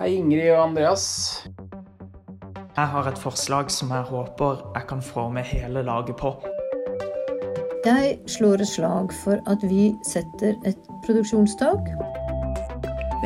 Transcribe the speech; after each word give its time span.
Hei, 0.00 0.14
Ingrid 0.16 0.46
og 0.54 0.62
Andreas. 0.70 1.02
Jeg 2.72 2.88
har 2.88 3.08
et 3.10 3.18
forslag 3.20 3.68
som 3.68 3.90
jeg 3.92 4.06
håper 4.08 4.62
jeg 4.72 4.86
kan 4.88 5.02
få 5.04 5.26
med 5.28 5.44
hele 5.44 5.82
laget 5.84 6.16
på. 6.16 6.30
Jeg 7.84 8.14
slår 8.24 8.64
et 8.64 8.70
slag 8.70 9.12
for 9.18 9.42
at 9.52 9.66
vi 9.68 9.90
setter 10.08 10.56
et 10.64 10.88
produksjonstak. 11.04 11.90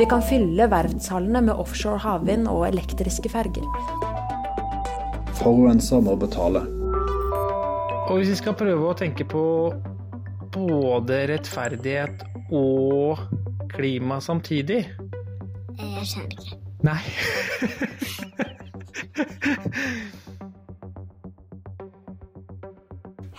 Vi 0.00 0.06
kan 0.10 0.24
fylle 0.26 0.66
verftshallene 0.72 1.44
med 1.46 1.54
offshore 1.54 2.00
havvind 2.02 2.50
og 2.50 2.64
elektriske 2.72 3.30
ferger. 3.30 3.70
Forurenser 5.38 6.02
må 6.02 6.16
betale. 6.18 6.64
Og 8.08 8.18
hvis 8.18 8.34
vi 8.34 8.40
skal 8.42 8.58
prøve 8.58 8.90
å 8.90 8.98
tenke 8.98 9.22
på 9.30 9.44
både 10.58 11.22
rettferdighet 11.36 12.26
og 12.50 13.22
klima 13.78 14.18
samtidig 14.18 14.82
Jeg 15.78 16.10
skjønner 16.10 16.34
ikke. 16.34 16.63
Nei. 16.84 17.00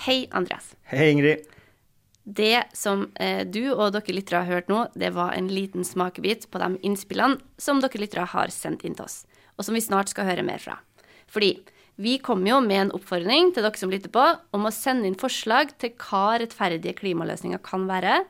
Hei, 0.05 0.27
Andreas. 0.31 0.71
Hei, 0.89 1.11
Ingrid. 1.11 1.43
Det 2.23 2.63
som 2.73 3.11
eh, 3.21 3.43
du 3.45 3.70
og 3.75 3.91
dere 3.93 4.15
lyttere 4.17 4.41
har 4.41 4.49
hørt 4.49 4.71
nå, 4.71 4.87
det 4.97 5.11
var 5.13 5.35
en 5.37 5.51
liten 5.53 5.85
smakebit 5.85 6.47
på 6.49 6.61
de 6.63 6.71
innspillene 6.89 7.37
som 7.61 7.84
dere 7.84 8.01
lyttere 8.01 8.25
har 8.31 8.49
sendt 8.53 8.81
inn 8.81 8.97
til 8.97 9.05
oss, 9.05 9.20
og 9.59 9.67
som 9.67 9.77
vi 9.77 9.84
snart 9.85 10.09
skal 10.09 10.25
høre 10.31 10.45
mer 10.48 10.57
fra. 10.63 10.79
Fordi 11.29 11.53
vi 12.01 12.17
kommer 12.25 12.55
jo 12.55 12.63
med 12.65 12.79
en 12.87 12.95
oppfordring 12.98 13.53
til 13.53 13.62
dere 13.62 13.77
som 13.77 13.93
lytter 13.93 14.09
på, 14.09 14.25
om 14.57 14.65
å 14.65 14.73
sende 14.73 15.05
inn 15.05 15.20
forslag 15.21 15.77
til 15.77 15.93
hva 16.01 16.39
rettferdige 16.41 16.98
klimaløsninger 16.98 17.62
kan 17.62 17.85
være, 17.91 18.23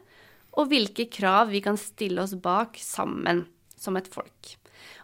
og 0.59 0.67
hvilke 0.75 1.07
krav 1.07 1.55
vi 1.55 1.63
kan 1.63 1.79
stille 1.79 2.27
oss 2.27 2.35
bak 2.35 2.75
sammen, 2.83 3.45
som 3.79 3.95
et 3.95 4.11
folk. 4.11 4.57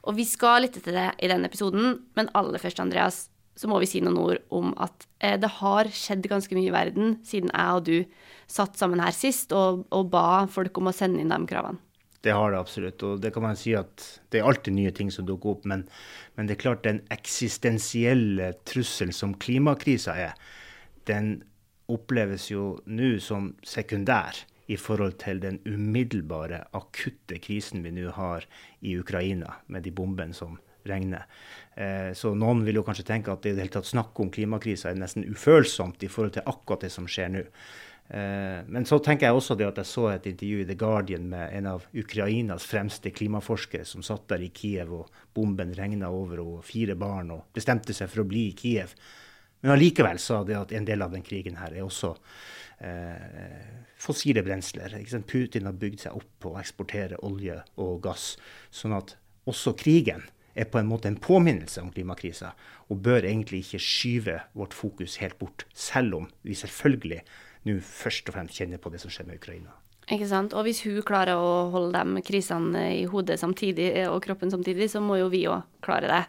Og 0.07 0.17
vi 0.17 0.25
skal 0.25 0.65
lytte 0.65 0.81
til 0.81 0.97
det 0.97 1.11
i 1.21 1.29
denne 1.29 1.49
episoden, 1.49 1.99
men 2.17 2.31
aller 2.37 2.61
først, 2.61 2.81
Andreas, 2.81 3.27
så 3.57 3.69
må 3.69 3.77
vi 3.81 3.89
si 3.89 3.99
noen 4.01 4.17
ord 4.17 4.39
om 4.53 4.71
at 4.81 5.05
eh, 5.19 5.37
det 5.39 5.49
har 5.59 5.89
skjedd 5.93 6.25
ganske 6.31 6.55
mye 6.57 6.69
i 6.71 6.73
verden 6.73 7.17
siden 7.27 7.51
jeg 7.51 7.77
og 7.77 7.85
du 7.85 7.97
satt 8.49 8.79
sammen 8.79 9.03
her 9.03 9.13
sist 9.15 9.53
og, 9.53 9.85
og 9.93 10.09
ba 10.13 10.47
folk 10.49 10.79
om 10.79 10.89
å 10.89 10.95
sende 10.95 11.21
inn 11.21 11.33
de 11.33 11.39
kravene. 11.49 11.81
Det 12.21 12.33
har 12.37 12.53
det 12.53 12.59
absolutt. 12.61 13.01
Og 13.03 13.21
det 13.21 13.31
kan 13.33 13.45
man 13.45 13.57
si 13.57 13.73
at 13.77 14.03
det 14.29 14.41
er 14.41 14.49
alltid 14.49 14.75
nye 14.77 14.93
ting 14.93 15.09
som 15.13 15.25
dukker 15.25 15.55
opp. 15.55 15.63
Men, 15.69 15.87
men 16.37 16.47
det 16.47 16.55
er 16.55 16.63
klart 16.63 16.85
den 16.85 17.01
eksistensielle 17.13 18.51
trusselen 18.69 19.13
som 19.15 19.33
klimakrisa 19.41 20.15
er, 20.29 20.35
den 21.09 21.39
oppleves 21.91 22.51
jo 22.51 22.75
nå 22.85 23.15
som 23.23 23.51
sekundær 23.67 24.37
i 24.71 24.77
forhold 24.79 25.17
til 25.21 25.41
den 25.43 25.59
umiddelbare, 25.67 26.63
akutte 26.77 27.39
krisen 27.43 27.83
vi 27.83 27.93
nå 27.95 28.11
har 28.15 28.47
i 28.79 28.95
Ukraina, 28.99 29.57
med 29.67 29.83
de 29.83 29.93
bombene 29.95 30.35
som 30.37 30.57
regner. 30.87 31.27
Eh, 31.75 32.11
så 32.17 32.33
noen 32.37 32.63
vil 32.65 32.79
jo 32.79 32.85
kanskje 32.87 33.07
tenke 33.07 33.33
at 33.33 33.43
det 33.43 33.53
i 33.53 33.57
det 33.57 33.65
hele 33.65 33.77
tatt 33.77 33.89
snakk 33.89 34.17
om 34.19 34.31
klimakrisa 34.33 34.91
er 34.91 34.99
nesten 34.99 35.27
ufølsomt 35.29 36.03
i 36.03 36.09
forhold 36.11 36.37
til 36.37 36.47
akkurat 36.49 36.87
det 36.87 36.91
som 36.93 37.07
skjer 37.09 37.33
nå. 37.35 37.45
Eh, 38.11 38.59
men 38.67 38.87
så 38.87 38.99
tenker 39.03 39.29
jeg 39.29 39.37
også 39.37 39.55
det 39.59 39.69
at 39.69 39.81
jeg 39.83 39.87
så 39.91 40.07
et 40.11 40.29
intervju 40.31 40.63
i 40.63 40.67
The 40.67 40.77
Guardian 40.79 41.29
med 41.31 41.53
en 41.55 41.69
av 41.75 41.85
Ukrainas 41.95 42.65
fremste 42.67 43.13
klimaforskere 43.15 43.87
som 43.87 44.03
satt 44.03 44.27
der 44.33 44.43
i 44.43 44.51
Kiev, 44.55 44.93
og 45.03 45.21
bomben 45.35 45.75
regna 45.77 46.11
over 46.11 46.43
og 46.43 46.63
fire 46.67 46.97
barn, 46.99 47.31
og 47.35 47.51
bestemte 47.55 47.95
seg 47.95 48.11
for 48.11 48.25
å 48.25 48.29
bli 48.31 48.49
i 48.49 48.57
Kiev. 48.57 48.95
Men 49.61 49.75
allikevel 49.75 50.17
sa 50.19 50.41
det 50.43 50.57
at 50.57 50.73
en 50.73 50.87
del 50.87 51.05
av 51.05 51.13
den 51.13 51.23
krigen 51.23 51.59
her 51.61 51.75
er 51.75 51.85
også 51.85 52.15
fossile 54.01 54.41
brensler. 54.43 54.95
Putin 55.29 55.67
har 55.69 55.77
bygd 55.77 56.07
seg 56.07 56.17
opp 56.17 56.29
på 56.41 56.53
å 56.53 56.59
eksportere 56.61 57.19
olje 57.27 57.59
og 57.81 57.99
gass. 58.03 58.35
Sånn 58.73 58.95
at 58.97 59.15
også 59.49 59.75
krigen 59.77 60.23
er 60.51 60.67
på 60.67 60.81
en 60.81 60.89
måte 60.89 61.07
en 61.07 61.19
påminnelse 61.21 61.79
om 61.79 61.91
klimakrisa, 61.93 62.51
og 62.91 63.03
bør 63.05 63.23
egentlig 63.23 63.61
ikke 63.63 63.79
skyve 63.79 64.39
vårt 64.57 64.73
fokus 64.75 65.15
helt 65.21 65.37
bort, 65.39 65.63
selv 65.71 66.17
om 66.17 66.25
vi 66.43 66.57
selvfølgelig 66.59 67.21
nå 67.69 67.77
først 67.85 68.27
og 68.27 68.35
fremst 68.35 68.57
kjenner 68.59 68.81
på 68.81 68.91
det 68.91 68.99
som 69.03 69.13
skjer 69.13 69.29
med 69.29 69.39
Ukraina. 69.39 69.71
Ikke 70.11 70.27
sant? 70.27 70.51
Og 70.57 70.65
hvis 70.67 70.81
hun 70.83 70.97
klarer 71.07 71.39
å 71.39 71.69
holde 71.71 72.01
de 72.03 72.23
krisene 72.25 72.81
i 72.97 73.05
hodet 73.07 73.37
samtidig, 73.39 73.93
og 74.09 74.19
kroppen 74.25 74.51
samtidig, 74.51 74.89
så 74.91 74.99
må 74.99 75.21
jo 75.21 75.29
vi 75.31 75.45
òg 75.47 75.63
klare 75.85 76.09
det. 76.11 76.23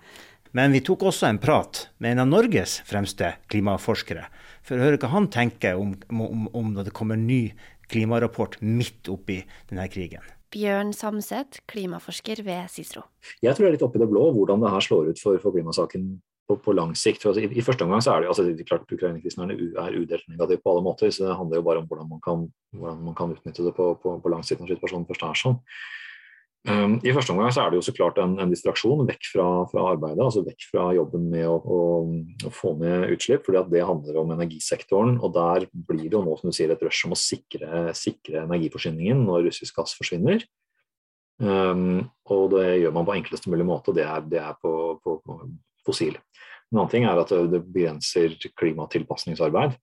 Men 0.54 0.76
vi 0.76 0.84
tok 0.84 1.02
også 1.08 1.26
en 1.26 1.40
prat 1.42 1.88
med 1.98 2.12
en 2.12 2.26
av 2.26 2.28
Norges 2.28 2.78
fremste 2.86 3.32
klimaforskere, 3.50 4.28
for 4.66 4.78
å 4.78 4.86
høre 4.86 5.00
hva 5.02 5.10
han 5.12 5.28
tenker 5.32 5.78
om, 5.80 5.94
om, 6.10 6.46
om 6.56 6.74
det 6.78 6.94
kommer 6.96 7.18
ny 7.18 7.52
klimarapport 7.92 8.60
midt 8.64 9.10
oppi 9.12 9.42
denne 9.70 9.88
krigen. 9.92 10.24
Bjørn 10.52 10.92
Samset, 10.92 11.62
klimaforsker 11.70 12.42
ved 12.44 12.68
CICERO. 12.72 13.06
Jeg 13.40 13.56
tror 13.56 13.66
det 13.66 13.70
er 13.70 13.76
litt 13.78 13.86
oppi 13.86 14.02
det 14.02 14.10
blå 14.10 14.26
hvordan 14.36 14.60
det 14.62 14.72
her 14.74 14.84
slår 14.84 15.12
ut 15.12 15.22
for, 15.22 15.38
for 15.40 15.54
klimasaken 15.54 16.10
på, 16.48 16.58
på, 16.60 16.74
lang 16.76 16.92
sikt. 16.98 17.24
Altså, 17.28 17.40
i, 17.40 17.48
i, 17.48 17.64
første 17.64 17.86
omgang 17.86 18.02
så 18.04 18.14
er 18.14 18.24
det 18.24 18.32
altså, 18.32 18.44
er 18.50 18.68
klart 18.68 18.92
Ukraina-krisen 18.92 19.46
er, 19.46 19.54
er 19.80 19.96
udelt 19.96 20.28
negativ 20.28 20.60
på 20.60 20.74
alle 20.74 20.84
måter, 20.84 21.12
så 21.14 21.24
det 21.24 21.38
handler 21.38 21.60
jo 21.60 21.66
bare 21.70 21.82
om 21.82 21.88
hvordan 21.88 22.10
man 22.10 22.22
kan, 22.24 22.46
hvordan 22.76 23.02
man 23.08 23.16
kan 23.18 23.32
utnytte 23.32 23.64
det 23.64 23.74
på, 23.78 23.88
på, 24.02 24.16
på 24.20 24.32
lang 24.32 24.44
sikt 24.44 24.60
når 24.60 24.74
situasjonen 24.74 25.08
først 25.08 25.26
er 25.28 25.42
sånn. 25.44 25.58
Um, 26.62 27.00
I 27.02 27.10
første 27.10 27.34
omgang 27.34 27.50
så 27.50 27.64
er 27.64 27.72
det 27.72 27.80
jo 27.80 27.84
så 27.88 27.94
klart 27.96 28.20
en, 28.22 28.36
en 28.38 28.50
distraksjon 28.52 29.00
vekk 29.08 29.24
fra, 29.32 29.46
fra, 29.66 29.86
arbeidet, 29.96 30.22
altså 30.22 30.44
vekk 30.46 30.68
fra 30.68 30.84
jobben 30.94 31.24
med 31.32 31.48
å, 31.50 31.56
å, 31.58 31.78
å 32.46 32.52
få 32.54 32.76
ned 32.78 33.08
utslipp, 33.16 33.42
fordi 33.48 33.64
det 33.72 33.82
handler 33.88 34.20
om 34.20 34.30
energisektoren. 34.36 35.16
og 35.18 35.34
Der 35.34 35.66
blir 35.72 36.04
det 36.06 36.14
jo 36.14 36.22
nå 36.22 36.36
som 36.38 36.52
du 36.52 36.54
sier, 36.54 36.70
et 36.70 36.84
rush 36.86 37.08
om 37.08 37.16
å 37.16 37.18
sikre, 37.18 37.88
sikre 37.98 38.44
energiforsyningen 38.44 39.24
når 39.26 39.48
russisk 39.48 39.80
gass 39.80 39.96
forsvinner. 39.98 40.46
Um, 41.42 42.04
og 42.30 42.52
det 42.54 42.68
gjør 42.84 42.94
man 42.94 43.08
på 43.08 43.16
enkleste 43.16 43.50
mulig 43.50 43.66
måte, 43.66 43.94
det 43.96 44.06
er, 44.06 44.22
det 44.30 44.38
er 44.44 44.54
på, 44.62 44.72
på, 45.02 45.18
på, 45.26 45.40
fossil. 45.82 46.14
En 46.70 46.78
annen 46.78 46.92
ting 46.92 47.08
er 47.10 47.18
at 47.18 47.34
det 47.50 47.64
begrenser 47.74 48.38
klimatilpasningsarbeid. 48.38 49.74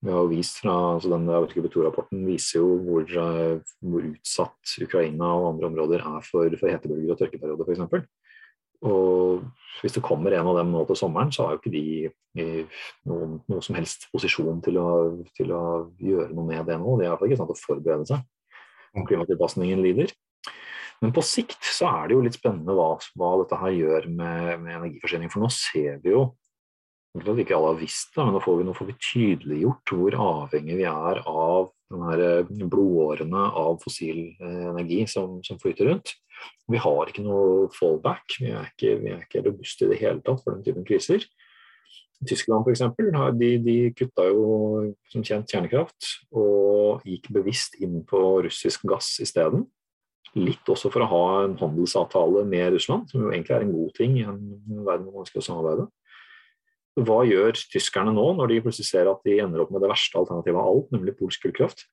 Vi 0.00 0.12
har 0.14 0.30
vist 0.30 0.62
fra, 0.62 0.74
altså 0.94 1.10
den 1.12 1.28
rapporten 1.28 2.22
viser 2.24 2.62
jo 2.62 2.78
hvor, 2.86 3.04
eh, 3.04 3.58
hvor, 3.84 4.06
utsatt 4.14 4.76
Ukraina 4.80 5.34
og 5.36 5.50
andre 5.50 5.68
områder 5.68 6.00
er 6.00 6.24
for, 6.24 6.56
for 6.56 6.72
hetebølger 6.72 7.12
og 7.12 7.20
tørkeperioder 7.20 7.68
f.eks. 7.68 8.06
Og 8.80 9.42
hvis 9.82 9.92
det 9.92 10.04
kommer 10.04 10.32
en 10.32 10.48
av 10.48 10.56
dem 10.56 10.70
nå 10.72 10.86
til 10.88 10.96
sommeren, 10.96 11.32
så 11.32 11.44
har 11.44 11.52
jo 11.52 11.60
ikke 11.60 11.74
de 11.74 12.64
noen, 13.04 13.36
noe 13.50 13.60
som 13.64 13.76
helst 13.76 14.08
posisjon 14.12 14.62
til 14.64 14.80
å, 14.80 14.88
til 15.36 15.52
å, 15.52 15.62
gjøre 16.00 16.32
noe 16.32 16.48
med 16.48 16.64
det 16.68 16.78
nå. 16.80 16.96
Det 16.96 17.04
er 17.04 17.10
iallfall 17.10 17.28
ikke 17.28 17.40
sant 17.42 17.52
å 17.52 17.60
forberede 17.60 18.08
seg 18.08 18.96
om 18.96 19.04
klimatilpasningen 19.06 19.84
lider. 19.84 20.14
Men 21.00 21.12
på 21.16 21.24
sikt 21.24 21.64
så 21.64 21.88
er 21.88 22.08
det 22.08 22.16
jo 22.16 22.24
litt 22.24 22.36
spennende 22.36 22.76
hva, 22.76 22.92
hva 23.16 23.30
dette 23.40 23.60
her 23.60 23.76
gjør 23.76 24.08
med, 24.12 24.64
med 24.64 24.78
energiforsyning. 24.78 25.32
For 25.32 25.44
nå 25.44 25.48
ser 25.52 26.00
vi 26.04 26.12
jo 26.12 26.24
at 27.18 27.42
ikke 27.42 27.56
alle 27.56 27.72
har 27.72 27.80
visst 27.80 28.14
det, 28.14 28.22
men 28.22 28.36
nå 28.36 28.40
får 28.44 28.58
vi, 28.60 28.64
nå 28.68 28.74
får 28.76 28.88
vi 28.90 28.96
tydeliggjort 29.02 29.92
hvor 29.96 30.16
avhengig 30.26 30.78
vi 30.78 30.86
er 30.86 31.22
av 31.26 31.70
de 31.90 32.22
eh, 32.22 32.50
blodårene 32.70 33.46
av 33.58 33.80
fossil 33.82 34.20
eh, 34.38 34.66
energi 34.70 35.02
som, 35.10 35.40
som, 35.46 35.58
flyter 35.58 35.90
rundt. 35.90 36.14
Vi 36.70 36.78
har 36.80 37.10
ikke 37.10 37.24
noe 37.26 37.66
fallback, 37.74 38.38
vi 38.38 38.52
er 38.54 38.70
ikke, 38.70 38.94
vi 39.02 39.10
er 39.10 39.24
ikke 39.24 39.42
robuste 39.48 39.86
i 39.88 39.92
det 39.92 40.00
hele 40.04 40.22
tatt 40.22 40.44
for 40.44 40.54
den 40.54 40.62
typen 40.66 40.86
kriser. 40.86 41.26
Tyskland 42.28 42.68
f.eks. 42.68 42.84
De, 43.40 43.50
de 43.64 43.76
kutta 43.96 44.26
jo 44.28 44.46
som 45.10 45.24
kjent 45.24 45.50
kjernekraft 45.50 46.08
og 46.36 47.04
gikk 47.08 47.30
bevisst 47.32 47.78
inn 47.80 48.02
på 48.06 48.20
russisk 48.44 48.84
gass 48.88 49.14
isteden. 49.24 49.64
Litt 50.36 50.68
også 50.70 50.92
for 50.92 51.02
å 51.02 51.10
ha 51.10 51.22
en 51.46 51.56
handelsavtale 51.58 52.44
med 52.46 52.76
Russland, 52.76 53.08
som 53.10 53.24
jo 53.24 53.32
egentlig 53.32 53.56
er 53.56 53.64
en 53.64 53.72
god 53.74 53.96
ting 53.96 54.18
i 54.20 54.26
en 54.28 54.44
verden 54.86 55.08
hvor 55.08 55.24
man 55.24 55.30
skal 55.30 55.42
samarbeide. 55.42 55.88
Hva 56.98 57.20
gjør 57.28 57.54
tyskerne 57.70 58.12
nå, 58.16 58.24
når 58.38 58.50
de 58.50 58.60
plutselig 58.64 58.88
ser 58.88 59.08
at 59.10 59.20
de 59.26 59.38
ender 59.44 59.62
opp 59.62 59.70
med 59.70 59.82
det 59.84 59.90
verste 59.92 60.18
alternativet 60.18 60.58
av 60.58 60.70
alt, 60.72 60.88
nemlig 60.94 61.14
polsk 61.18 61.44
kullkraft? 61.46 61.84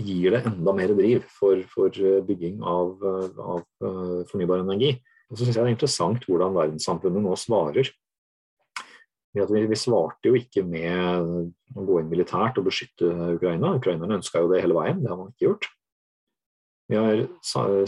Gir 0.00 0.34
det 0.34 0.40
enda 0.48 0.72
mer 0.74 0.94
driv 0.96 1.26
for, 1.30 1.60
for 1.70 1.98
eh, 2.00 2.22
bygging 2.26 2.62
av, 2.66 2.94
eh, 3.04 3.42
av, 3.44 3.60
eh, 3.84 4.22
fornybar 4.30 4.64
energi? 4.64 4.94
Og 5.28 5.36
så 5.36 5.44
syns 5.44 5.58
jeg 5.58 5.60
det 5.60 5.68
er 5.68 5.76
interessant 5.76 6.26
hvordan 6.26 6.56
verdenssamfunnet 6.56 7.24
nå 7.24 7.36
svarer. 7.38 7.92
Vi, 9.34 9.62
vi 9.66 9.78
svarte 9.78 10.30
jo 10.30 10.38
ikke 10.38 10.62
med 10.66 11.74
å 11.74 11.84
gå 11.86 12.00
inn 12.00 12.10
militært 12.10 12.58
og 12.60 12.68
beskytte 12.68 13.08
Ukraina. 13.34 13.74
Ukrainerne 13.78 14.20
ønska 14.20 14.42
jo 14.42 14.50
det 14.52 14.60
hele 14.62 14.76
veien, 14.78 15.00
det 15.02 15.10
har 15.10 15.18
man 15.18 15.32
ikke 15.32 15.48
gjort. 15.48 15.68
Vi 16.90 17.00
har 17.00 17.24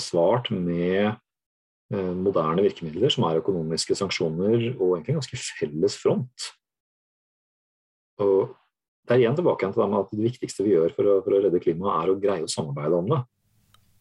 svart 0.00 0.50
med 0.50 1.14
moderne 1.94 2.64
virkemidler, 2.64 3.12
som 3.14 3.28
er 3.28 3.38
økonomiske 3.38 3.94
sanksjoner 3.94 4.72
og 4.74 4.96
egentlig 4.96 5.12
en 5.12 5.20
ganske 5.20 5.38
felles 5.38 5.98
front. 6.00 6.48
Og 8.22 8.56
Det 9.06 9.14
er 9.14 9.20
igjen 9.22 9.36
tilbake 9.38 9.68
til 9.70 9.82
det 9.84 9.86
med 9.92 10.00
at 10.00 10.10
det 10.10 10.24
viktigste 10.24 10.64
vi 10.66 10.72
gjør 10.72 10.94
for 10.96 11.06
å, 11.06 11.12
for 11.22 11.36
å 11.36 11.38
redde 11.44 11.60
klimaet, 11.62 12.00
er 12.00 12.10
å 12.10 12.18
greie 12.18 12.42
å 12.42 12.50
samarbeide 12.50 12.98
om 12.98 13.12
det. 13.12 13.20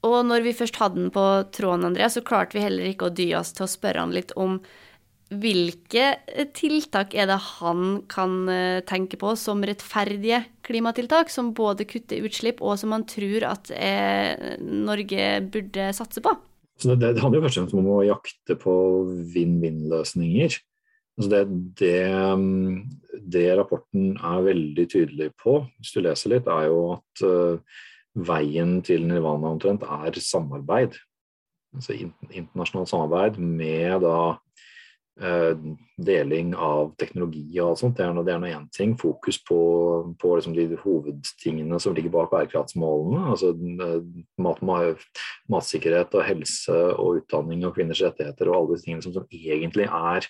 Og 0.06 0.18
når 0.26 0.42
vi 0.46 0.54
først 0.58 0.80
hadde 0.82 0.98
den 0.98 1.12
på 1.14 1.26
tråden, 1.54 1.86
Andreas, 1.92 2.18
så 2.18 2.24
klarte 2.26 2.58
vi 2.58 2.64
heller 2.66 2.90
ikke 2.90 3.12
å 3.12 3.14
dy 3.14 3.28
oss 3.38 3.54
til 3.54 3.68
å 3.68 3.70
spørre 3.70 4.02
han 4.02 4.16
litt 4.16 4.34
om 4.34 4.60
hvilke 5.34 6.08
tiltak 6.58 7.16
er 7.18 7.30
det 7.30 7.38
han 7.58 8.02
kan 8.12 8.36
eh, 8.52 8.82
tenke 8.86 9.18
på 9.22 9.34
som 9.38 9.64
rettferdige 9.66 10.44
klimatiltak, 10.66 11.32
som 11.34 11.54
både 11.58 11.88
kutter 11.90 12.26
utslipp 12.26 12.62
og 12.62 12.78
som 12.82 12.94
han 12.94 13.08
tror 13.10 13.48
at 13.50 13.72
eh, 13.74 14.58
Norge 14.62 15.30
burde 15.50 15.90
satse 15.98 16.22
på? 16.22 16.36
Så 16.76 16.96
det, 16.96 17.16
det 17.16 17.24
handler 17.24 17.40
jo 17.40 17.46
først 17.46 17.58
og 17.58 17.64
fremst 17.64 17.78
om 17.80 17.92
å 17.94 18.06
jakte 18.06 18.58
på 18.60 18.76
vinn-vinn-løsninger. 19.34 20.58
Altså 21.16 21.32
det, 21.32 21.42
det, 21.80 23.20
det, 23.32 23.46
rapporten 23.56 24.16
er 24.20 24.48
veldig 24.50 24.86
tydelig 24.92 25.30
på, 25.40 25.62
hvis 25.80 25.94
du 25.96 26.02
leser 26.04 26.34
litt, 26.34 26.50
er 26.52 26.68
jo 26.68 26.82
at 26.98 27.24
uh, 27.24 27.78
veien 28.28 28.82
til 28.84 29.08
nirvana 29.08 29.54
omtrent 29.54 29.86
er 29.88 30.20
samarbeid. 30.20 30.98
Altså 31.76 31.96
internasjonalt 31.96 32.92
samarbeid 32.92 33.40
med 33.40 34.04
da 34.04 34.18
deling 35.16 36.52
av 36.60 36.90
teknologi 37.00 37.46
og 37.64 37.78
sånt. 37.80 37.96
Det 37.98 38.04
er 38.04 38.12
noe 38.16 38.52
én 38.52 38.68
ting. 38.76 38.98
Fokus 39.00 39.40
på, 39.48 39.58
på 40.20 40.34
liksom 40.36 40.56
de 40.58 40.68
hovedtingene 40.82 41.80
som 41.80 41.96
ligger 41.96 42.12
bak 42.12 42.34
bærekraftsmålene. 42.34 43.22
Altså 43.32 43.54
uh, 43.56 44.04
mat, 44.44 44.62
matsikkerhet 45.52 46.16
og 46.16 46.28
helse 46.28 46.80
og 47.00 47.22
utdanning 47.22 47.64
og 47.64 47.78
kvinners 47.78 48.04
rettigheter 48.04 48.52
og 48.52 48.58
alle 48.58 48.76
disse 48.76 48.90
tingene 48.90 49.06
som, 49.06 49.16
som 49.16 49.28
egentlig 49.32 49.88
er 49.88 50.28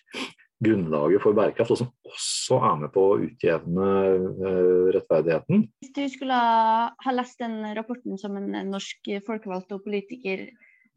grunnlaget 0.63 1.19
for 1.19 1.35
bærekraft, 1.35 1.73
og 1.73 1.81
som 1.81 1.89
også 2.07 2.61
er 2.63 2.77
med 2.85 2.93
på 2.93 3.01
å 3.09 3.17
utjevne 3.25 3.89
uh, 4.37 4.85
rettferdigheten. 4.95 5.65
Hvis 5.81 5.97
du 5.97 6.05
skulle 6.13 6.37
ha 6.37 7.17
lest 7.17 7.41
den 7.41 7.59
rapporten 7.75 8.21
som 8.21 8.37
en 8.37 8.53
norsk 8.69 9.11
folkevalgt 9.25 9.73
og 9.75 9.83
politiker, 9.83 10.47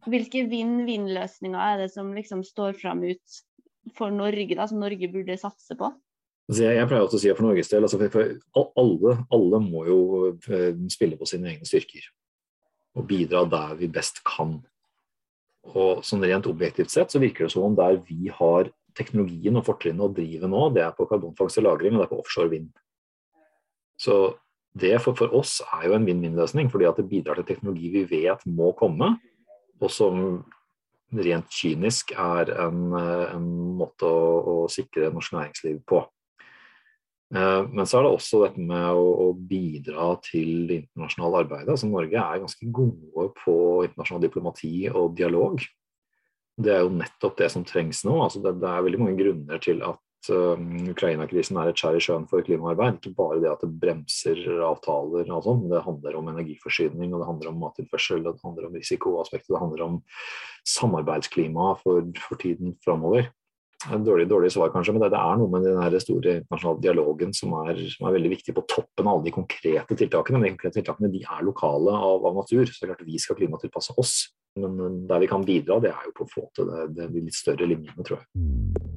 hvilke 0.06 0.44
vinn-vinn-løsninger 0.46 1.58
er 1.58 1.80
det 1.82 1.92
som 1.96 2.12
liksom 2.14 2.44
står 2.46 2.76
fram 2.78 3.02
ut 3.08 3.40
for 3.96 4.12
Norge, 4.14 4.54
da, 4.56 4.66
som 4.68 4.80
Norge 4.82 5.10
burde 5.12 5.36
satse 5.40 5.76
på? 5.78 5.90
Altså 6.48 6.64
jeg, 6.64 6.78
jeg, 6.78 6.88
pleier 6.88 7.04
også 7.04 7.18
å 7.18 7.20
si 7.20 7.30
at 7.30 7.36
for 7.36 7.44
Norges 7.44 7.68
del, 7.68 7.84
altså 7.84 7.98
for, 8.00 8.32
for 8.54 8.70
alle, 8.80 9.14
alle, 9.36 9.60
må 9.60 9.84
jo 9.84 10.00
uh, 10.32 10.88
spille 10.92 11.18
på 11.20 11.28
sine 11.28 11.52
egne 11.52 11.68
styrker. 11.68 12.06
Og 12.96 13.04
bidra 13.10 13.44
der 13.52 13.76
vi 13.76 13.90
best 13.92 14.22
kan. 14.26 14.56
Og 15.68 16.00
sånn 16.06 16.24
Rent 16.24 16.48
objektivt 16.48 16.94
sett 16.94 17.12
så 17.12 17.20
virker 17.20 17.44
det 17.44 17.52
som 17.52 17.66
om 17.68 17.76
der 17.76 18.00
vi 18.08 18.32
har 18.32 18.72
teknologien 18.96 19.60
og 19.60 19.66
fortrinnet 19.66 20.06
å 20.06 20.12
drive 20.14 20.48
nå, 20.50 20.62
det 20.74 20.86
er 20.86 20.94
på 20.96 21.06
karbonfangst 21.10 21.60
og 21.60 21.68
-lagring, 21.68 21.94
og 21.94 22.00
det 22.00 22.06
er 22.08 22.14
på 22.14 22.20
offshore 22.22 22.52
vind. 22.54 22.70
Så 24.00 24.16
det 24.78 24.96
for, 25.02 25.16
for 25.18 25.34
oss 25.36 25.58
er 25.74 25.88
jo 25.88 25.96
en 25.96 26.06
vinn-vinn-løsning, 26.06 26.70
fordi 26.72 26.88
at 26.88 26.96
det 26.96 27.08
bidrar 27.10 27.38
til 27.38 27.48
teknologi 27.48 27.92
vi 27.92 28.04
vet 28.08 28.44
må 28.46 28.72
komme, 28.78 29.16
og 29.78 29.92
som 29.92 30.44
rent 31.16 31.48
kynisk 31.54 32.12
er 32.12 32.52
en, 32.66 32.92
en 32.92 33.48
måte 33.78 34.08
å, 34.08 34.22
å, 34.40 34.56
sikre 34.72 35.10
norsk 35.14 35.34
næringsliv 35.36 35.80
på. 35.88 36.02
Eh, 37.34 37.62
men 37.68 37.88
så 37.88 37.98
er 37.98 38.06
det 38.06 38.12
også 38.12 38.42
dette 38.44 38.64
med 38.64 38.86
å, 38.92 39.06
å 39.24 39.32
bidra 39.32 40.10
til 40.24 40.68
det 40.68 40.82
internasjonale 40.82 41.44
arbeidet. 41.44 41.72
Altså, 41.74 41.90
Norge 41.90 42.20
er 42.22 42.44
ganske 42.44 42.70
gode 42.80 43.28
på 43.42 43.56
internasjonal 43.88 44.24
diplomati 44.24 44.74
og 44.92 45.16
dialog. 45.18 45.64
Det 46.58 46.74
er 46.74 46.84
jo 46.84 46.94
nettopp 46.96 47.38
det 47.38 47.50
som 47.54 47.64
trengs 47.66 48.02
nå. 48.08 48.16
Altså 48.24 48.42
det, 48.42 48.56
det, 48.62 48.68
er 48.68 48.86
veldig 48.86 49.02
mange 49.04 49.18
grunner 49.20 49.62
til 49.62 49.84
at 49.86 50.00
Ukraina-krisen 50.28 51.56
er 51.60 51.70
et 51.70 51.78
skjær 51.78 51.96
i 51.96 52.02
sjøen 52.02 52.26
for 52.28 52.44
klimaarbeid. 52.44 52.98
Ikke 52.98 53.14
bare 53.16 53.40
det 53.42 53.50
at 53.52 53.62
det 53.64 53.70
bremser 53.80 54.40
avtaler, 54.66 55.30
og 55.30 55.46
sånt, 55.46 55.68
det 55.70 55.84
handler 55.84 56.18
om 56.18 56.30
energiforsyning, 56.34 57.12
og 57.12 57.22
det 57.22 57.30
handler 57.30 57.52
om 57.52 57.60
mattilførsel, 57.62 58.22
det 58.26 58.36
handler 58.44 58.68
om 58.68 58.78
risikoaspektet, 58.78 59.52
det 59.54 59.62
handler 59.62 59.84
om 59.86 59.98
samarbeidsklima 60.68 61.74
for, 61.82 62.08
for 62.26 62.40
tiden 62.40 62.76
framover. 62.84 63.30
Dårlig, 63.86 64.26
dårlig 64.26 64.50
svar, 64.50 64.72
kanskje, 64.74 64.90
men 64.96 65.04
det, 65.04 65.12
det, 65.14 65.20
er 65.22 65.38
noe 65.38 65.52
med 65.52 65.62
den 65.62 66.02
store 66.02 66.32
internasjonale 66.40 66.82
dialogen 66.82 67.30
som 67.36 67.52
er, 67.60 67.78
som 67.92 68.08
er, 68.08 68.16
veldig 68.16 68.32
viktig 68.32 68.54
på 68.56 68.64
toppen 68.66 69.06
av 69.06 69.12
alle 69.12 69.28
de 69.28 69.34
konkrete 69.36 69.94
tiltakene. 70.00 70.40
Men 70.40 70.48
de 70.48 70.56
konkrete 70.56 70.80
tiltakene 70.80 71.12
de 71.12 71.22
er 71.22 71.46
lokale 71.46 71.94
av, 71.94 72.26
av 72.26 72.40
natur, 72.42 72.66
så 72.66 72.74
det 72.74 72.88
er 72.88 72.92
klart 72.96 73.06
vi 73.06 73.22
skal 73.22 73.38
klimatilpasse 73.38 73.94
oss. 74.02 74.16
Men 74.58 75.04
der 75.06 75.22
vi 75.22 75.30
kan 75.30 75.46
bidra, 75.46 75.78
det 75.78 75.94
er 75.94 76.10
jo 76.10 76.16
på 76.18 76.26
å 76.26 76.32
få 76.32 76.48
til 76.58 76.74
det 76.96 77.06
litt 77.14 77.38
større 77.38 77.70
linjene, 77.70 78.02
tror 78.02 78.18
jeg. 78.18 78.88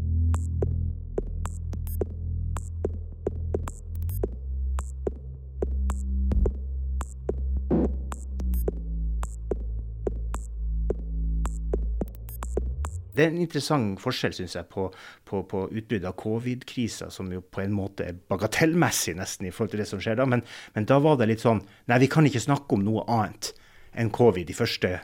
Det 13.21 13.27
er 13.27 13.35
en 13.35 13.41
interessant 13.43 13.99
forskjell 14.01 14.33
synes 14.33 14.55
jeg, 14.57 14.65
på, 14.71 14.87
på, 15.29 15.43
på 15.45 15.59
utbruddet 15.69 16.07
av 16.09 16.15
covid-krisa, 16.17 17.11
som 17.13 17.29
jo 17.29 17.43
på 17.45 17.61
en 17.61 17.75
måte 17.77 18.07
er 18.09 18.17
bagatellmessig 18.33 19.13
nesten 19.19 19.45
i 19.45 19.51
forhold 19.53 19.75
til 19.75 19.83
det 19.83 19.89
som 19.91 20.01
skjer 20.01 20.17
da. 20.17 20.25
Men, 20.25 20.41
men, 20.73 20.87
da 20.89 20.97
var 21.03 21.19
det 21.19 21.29
litt 21.29 21.45
sånn 21.45 21.61
Nei, 21.91 21.99
vi 22.01 22.09
kan 22.09 22.25
ikke 22.25 22.41
snakke 22.41 22.73
om 22.73 22.85
noe 22.87 23.05
annet 23.13 23.51
enn 23.93 24.09
covid 24.15 24.49
de 24.49 24.57
første 24.57 24.95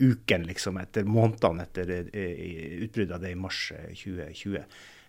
ukene, 0.00 0.48
liksom, 0.48 0.80
etter 0.80 1.04
månedene 1.08 1.66
etter 1.66 1.92
eh, 1.92 2.80
utbruddet 2.86 3.16
av 3.18 3.24
det 3.26 3.34
i 3.34 3.40
mars 3.44 3.60
2020. 3.92 4.64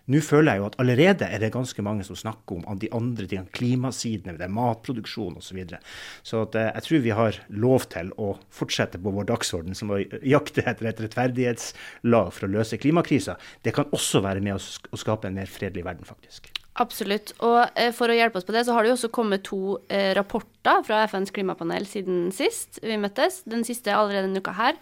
Nå 0.08 0.22
føler 0.24 0.54
jeg 0.54 0.62
jo 0.62 0.68
at 0.70 0.78
allerede 0.80 1.26
er 1.28 1.42
det 1.42 1.52
ganske 1.52 1.84
mange 1.84 2.06
som 2.06 2.16
snakker 2.16 2.64
om 2.64 2.78
de 2.80 2.88
andre 2.96 3.26
tingene, 3.28 3.52
klimasidene 3.52 4.34
ved 4.34 4.42
det, 4.44 4.50
matproduksjon 4.56 5.36
osv. 5.36 5.48
Så, 5.48 5.56
videre. 5.56 5.80
så 6.22 6.42
at, 6.44 6.56
eh, 6.56 6.70
jeg 6.74 6.86
tror 6.86 7.02
vi 7.04 7.16
har 7.16 7.40
lov 7.48 7.88
til 7.92 8.12
å 8.20 8.34
fortsette 8.54 9.00
på 9.00 9.12
vår 9.14 9.28
dagsorden, 9.30 9.76
som 9.76 9.92
å 9.92 10.00
jakte 10.00 10.64
etter 10.64 10.90
et 10.90 11.02
rettferdighetslag 11.04 12.32
for 12.34 12.48
å 12.48 12.52
løse 12.58 12.80
klimakrisa. 12.80 13.38
Det 13.64 13.74
kan 13.76 13.88
også 13.96 14.22
være 14.24 14.44
med 14.44 14.56
å 14.56 15.00
skape 15.00 15.28
en 15.28 15.38
mer 15.40 15.50
fredelig 15.50 15.86
verden, 15.88 16.08
faktisk. 16.08 16.52
Absolutt. 16.78 17.32
Og 17.42 17.58
eh, 17.74 17.90
for 17.96 18.10
å 18.10 18.16
hjelpe 18.16 18.38
oss 18.38 18.46
på 18.46 18.54
det, 18.54 18.64
så 18.66 18.76
har 18.76 18.84
det 18.84 18.92
jo 18.92 18.98
også 18.98 19.10
kommet 19.14 19.44
to 19.48 19.60
eh, 19.90 20.12
rapporter 20.16 20.84
fra 20.86 21.02
FNs 21.10 21.34
klimapanel 21.34 21.88
siden 21.90 22.28
sist 22.34 22.78
vi 22.84 22.98
møttes. 23.00 23.42
Den 23.50 23.66
siste 23.66 23.94
allerede 23.94 24.28
denne 24.28 24.44
uka 24.44 24.54
her. 24.58 24.78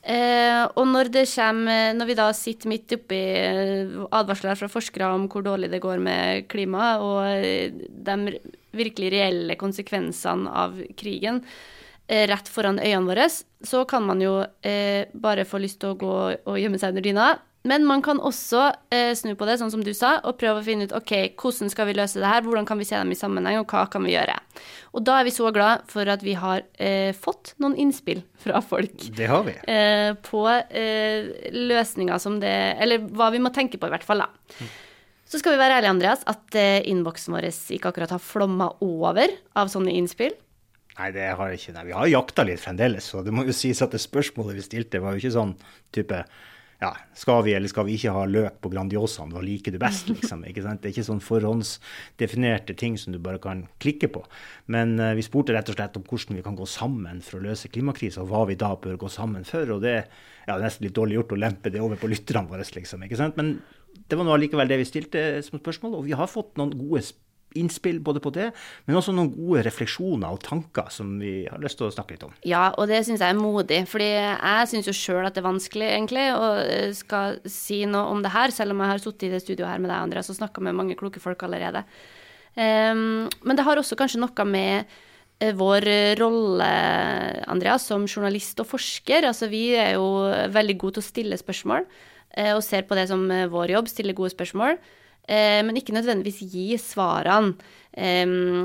Eh, 0.00 0.62
og 0.80 0.86
når 0.88 1.10
kommer 1.28 1.92
Når 1.92 2.06
vi 2.08 2.14
da 2.16 2.30
sitter 2.32 2.70
midt 2.72 2.94
oppi 2.96 3.18
eh, 3.20 3.98
advarsler 4.16 4.56
fra 4.56 4.68
forskere 4.72 5.10
om 5.12 5.26
hvor 5.28 5.44
dårlig 5.44 5.68
det 5.70 5.82
går 5.82 6.00
med 6.00 6.48
klimaet, 6.48 7.04
og 7.04 7.20
eh, 7.28 7.68
de 7.90 8.38
virkelig 8.72 9.12
reelle 9.12 9.58
konsekvensene 9.60 10.48
av 10.48 10.78
krigen 10.96 11.42
eh, 12.08 12.24
rett 12.30 12.48
foran 12.48 12.80
øynene 12.80 13.10
våre, 13.10 13.28
så 13.28 13.84
kan 13.84 14.06
man 14.06 14.22
jo 14.24 14.40
eh, 14.62 15.10
bare 15.12 15.44
få 15.44 15.60
lyst 15.60 15.80
til 15.82 15.92
å 15.92 16.00
gå 16.00 16.16
og 16.48 16.58
gjemme 16.58 16.80
seg 16.80 16.94
under 16.94 17.04
dyna. 17.04 17.28
Men 17.68 17.84
man 17.84 18.00
kan 18.00 18.20
også 18.24 18.62
eh, 18.88 19.10
snu 19.18 19.34
på 19.36 19.44
det, 19.44 19.58
sånn 19.60 19.72
som 19.72 19.82
du 19.84 19.92
sa, 19.96 20.14
og 20.24 20.38
prøve 20.40 20.62
å 20.62 20.64
finne 20.64 20.86
ut 20.88 20.94
ok, 20.96 21.12
hvordan 21.40 21.68
skal 21.72 21.90
vi 21.90 21.96
løse 21.98 22.20
det 22.22 22.28
her, 22.30 22.44
hvordan 22.46 22.64
kan 22.68 22.80
vi 22.80 22.86
se 22.88 22.96
dem 22.96 23.12
i 23.12 23.18
sammenheng, 23.18 23.58
og 23.60 23.68
hva 23.68 23.84
kan 23.92 24.06
vi 24.06 24.14
gjøre. 24.14 24.38
Og 24.96 25.04
da 25.04 25.18
er 25.20 25.26
vi 25.28 25.34
så 25.34 25.50
glad 25.52 25.84
for 25.90 26.08
at 26.08 26.24
vi 26.24 26.38
har 26.40 26.64
eh, 26.80 27.12
fått 27.12 27.52
noen 27.60 27.76
innspill 27.76 28.22
fra 28.44 28.62
folk. 28.64 29.10
Det 29.16 29.28
har 29.28 29.44
vi. 29.44 29.58
Eh, 29.68 30.12
på 30.24 30.46
eh, 30.48 31.50
løsninger 31.52 32.22
som 32.22 32.38
det 32.40 32.54
Eller 32.80 33.04
hva 33.04 33.28
vi 33.34 33.42
må 33.42 33.52
tenke 33.52 33.76
på, 33.76 33.90
i 33.90 33.92
hvert 33.92 34.06
fall, 34.08 34.24
da. 34.24 34.56
Mm. 34.60 34.70
Så 35.30 35.38
skal 35.38 35.54
vi 35.54 35.60
være 35.60 35.76
ærlige, 35.78 35.92
Andreas, 35.94 36.22
at 36.26 36.56
eh, 36.58 36.80
innboksen 36.90 37.36
vår 37.36 37.52
ikke 37.52 37.92
akkurat 37.92 38.16
har 38.16 38.22
flomma 38.24 38.72
over 38.82 39.30
av 39.60 39.68
sånne 39.70 39.92
innspill. 39.94 40.32
Nei, 40.96 41.10
det 41.14 41.28
har 41.36 41.52
jeg 41.52 41.60
ikke. 41.60 41.74
Nei, 41.76 41.84
vi 41.86 41.94
har 41.96 42.08
jakta 42.10 42.44
litt 42.48 42.60
fremdeles, 42.60 43.12
så 43.12 43.20
det 43.24 43.32
må 43.36 43.44
jo 43.46 43.54
sies 43.54 43.78
at 43.84 43.92
det 43.94 44.00
spørsmålet 44.02 44.58
vi 44.58 44.64
stilte, 44.64 45.02
var 45.04 45.14
jo 45.14 45.22
ikke 45.22 45.36
sånn 45.36 45.54
type 45.94 46.24
ja, 46.80 46.94
skal 47.12 47.42
vi 47.44 47.52
eller 47.52 47.68
skal 47.68 47.84
vi 47.84 47.98
ikke 47.98 48.12
ha 48.14 48.22
løk 48.24 48.56
på 48.64 48.70
Grandiosaen, 48.72 49.34
hva 49.34 49.42
liker 49.44 49.74
du 49.74 49.78
best? 49.82 50.08
liksom, 50.14 50.46
ikke 50.48 50.64
sant? 50.64 50.80
Det 50.80 50.88
er 50.88 50.94
ikke 50.94 51.06
sånn 51.10 51.22
forhåndsdefinerte 51.24 52.76
ting 52.80 52.96
som 53.00 53.12
du 53.12 53.20
bare 53.20 53.40
kan 53.42 53.66
klikke 53.84 54.08
på. 54.14 54.24
Men 54.72 54.96
uh, 55.00 55.12
vi 55.18 55.24
spurte 55.26 55.52
rett 55.56 55.68
og 55.68 55.76
slett 55.76 56.00
om 56.00 56.06
hvordan 56.08 56.40
vi 56.40 56.44
kan 56.46 56.56
gå 56.56 56.68
sammen 56.68 57.20
for 57.26 57.36
å 57.36 57.44
løse 57.50 57.68
klimakrisa, 57.72 58.24
og 58.24 58.32
hva 58.32 58.46
vi 58.48 58.56
da 58.60 58.72
bør 58.80 58.96
gå 59.04 59.12
sammen 59.12 59.44
for. 59.48 59.76
og 59.76 59.84
det, 59.84 59.96
ja, 60.46 60.56
er 60.56 60.64
nesten 60.64 60.88
litt 60.88 60.96
dårlig 60.96 61.20
gjort 61.20 61.36
å 61.36 61.42
lempe 61.44 61.74
det 61.74 61.84
over 61.84 62.00
på 62.00 62.10
lytterne 62.10 62.48
våre, 62.48 62.64
liksom. 62.64 63.04
ikke 63.04 63.20
sant? 63.20 63.36
Men 63.36 63.58
det 64.08 64.16
var 64.16 64.24
nå 64.24 64.32
allikevel 64.38 64.70
det 64.70 64.80
vi 64.80 64.88
stilte 64.88 65.26
som 65.44 65.60
spørsmål, 65.60 66.00
og 66.00 66.08
vi 66.08 66.16
har 66.16 66.32
fått 66.32 66.56
noen 66.56 66.72
gode 66.78 67.04
spørsmål 67.04 67.26
innspill 67.58 67.98
både 68.04 68.22
på 68.22 68.32
det, 68.34 68.50
men 68.86 68.98
også 68.98 69.14
noen 69.14 69.32
gode 69.34 69.64
refleksjoner 69.66 70.30
og 70.30 70.42
tanker 70.44 70.90
som 70.94 71.16
vi 71.20 71.42
har 71.50 71.60
lyst 71.62 71.80
til 71.80 71.88
å 71.88 71.94
snakke 71.94 72.14
litt 72.14 72.26
om. 72.26 72.34
Ja, 72.46 72.68
og 72.76 72.90
det 72.90 73.02
syns 73.06 73.22
jeg 73.22 73.34
er 73.34 73.38
modig, 73.38 73.82
fordi 73.90 74.10
jeg 74.12 74.70
syns 74.70 74.90
jo 74.90 74.96
sjøl 74.96 75.26
at 75.26 75.36
det 75.36 75.42
er 75.42 75.48
vanskelig, 75.48 75.90
egentlig, 75.96 76.26
å 76.36 76.46
eh, 76.62 76.94
skal 76.96 77.40
si 77.50 77.82
noe 77.90 78.14
om 78.14 78.22
det 78.24 78.34
her, 78.34 78.54
selv 78.54 78.74
om 78.74 78.82
jeg 78.84 78.92
har 78.94 79.02
sittet 79.02 79.28
i 79.28 79.34
det 79.34 79.42
studioet 79.44 79.72
her 79.72 79.82
med 79.82 79.90
deg, 79.90 79.98
Andreas, 79.98 80.30
og 80.30 80.38
snakka 80.38 80.64
med 80.64 80.78
mange 80.78 80.98
kloke 81.00 81.22
folk 81.22 81.42
allerede. 81.46 81.84
Um, 82.50 83.30
men 83.46 83.54
det 83.54 83.62
har 83.62 83.78
også 83.78 83.94
kanskje 83.98 84.18
noe 84.18 84.46
med 84.46 84.88
eh, 85.38 85.52
vår 85.56 85.86
rolle, 86.20 86.70
Andreas, 87.50 87.86
som 87.90 88.06
journalist 88.06 88.62
og 88.62 88.70
forsker. 88.72 89.26
Altså, 89.26 89.50
vi 89.50 89.70
er 89.78 89.96
jo 89.98 90.06
veldig 90.54 90.78
gode 90.78 90.98
til 90.98 91.04
å 91.04 91.10
stille 91.10 91.38
spørsmål, 91.40 91.86
eh, 92.38 92.54
og 92.54 92.64
ser 92.66 92.86
på 92.86 92.98
det 92.98 93.08
som 93.10 93.26
vår 93.26 93.74
jobb, 93.74 93.90
stille 93.90 94.18
gode 94.18 94.34
spørsmål 94.34 94.78
eh, 94.78 94.98
men 95.30 95.76
ikke 95.78 95.94
nødvendigvis 95.94 96.40
gi 96.50 96.74
svarene. 96.80 97.54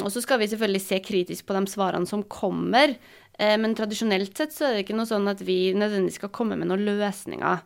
Og 0.02 0.10
så 0.14 0.22
skal 0.22 0.40
vi 0.42 0.48
selvfølgelig 0.50 0.82
se 0.82 1.00
kritisk 1.02 1.46
på 1.46 1.56
de 1.58 1.66
svarene 1.70 2.10
som 2.10 2.24
kommer, 2.30 2.96
eh, 3.38 3.56
men 3.58 3.76
tradisjonelt 3.78 4.38
sett 4.38 4.54
så 4.54 4.68
er 4.68 4.74
det 4.74 4.86
ikke 4.86 4.98
noe 4.98 5.10
sånn 5.10 5.28
at 5.30 5.42
vi 5.46 5.74
nødvendigvis 5.74 6.20
skal 6.22 6.34
komme 6.34 6.58
med 6.58 6.70
noen 6.70 6.86
løsninger. 6.86 7.64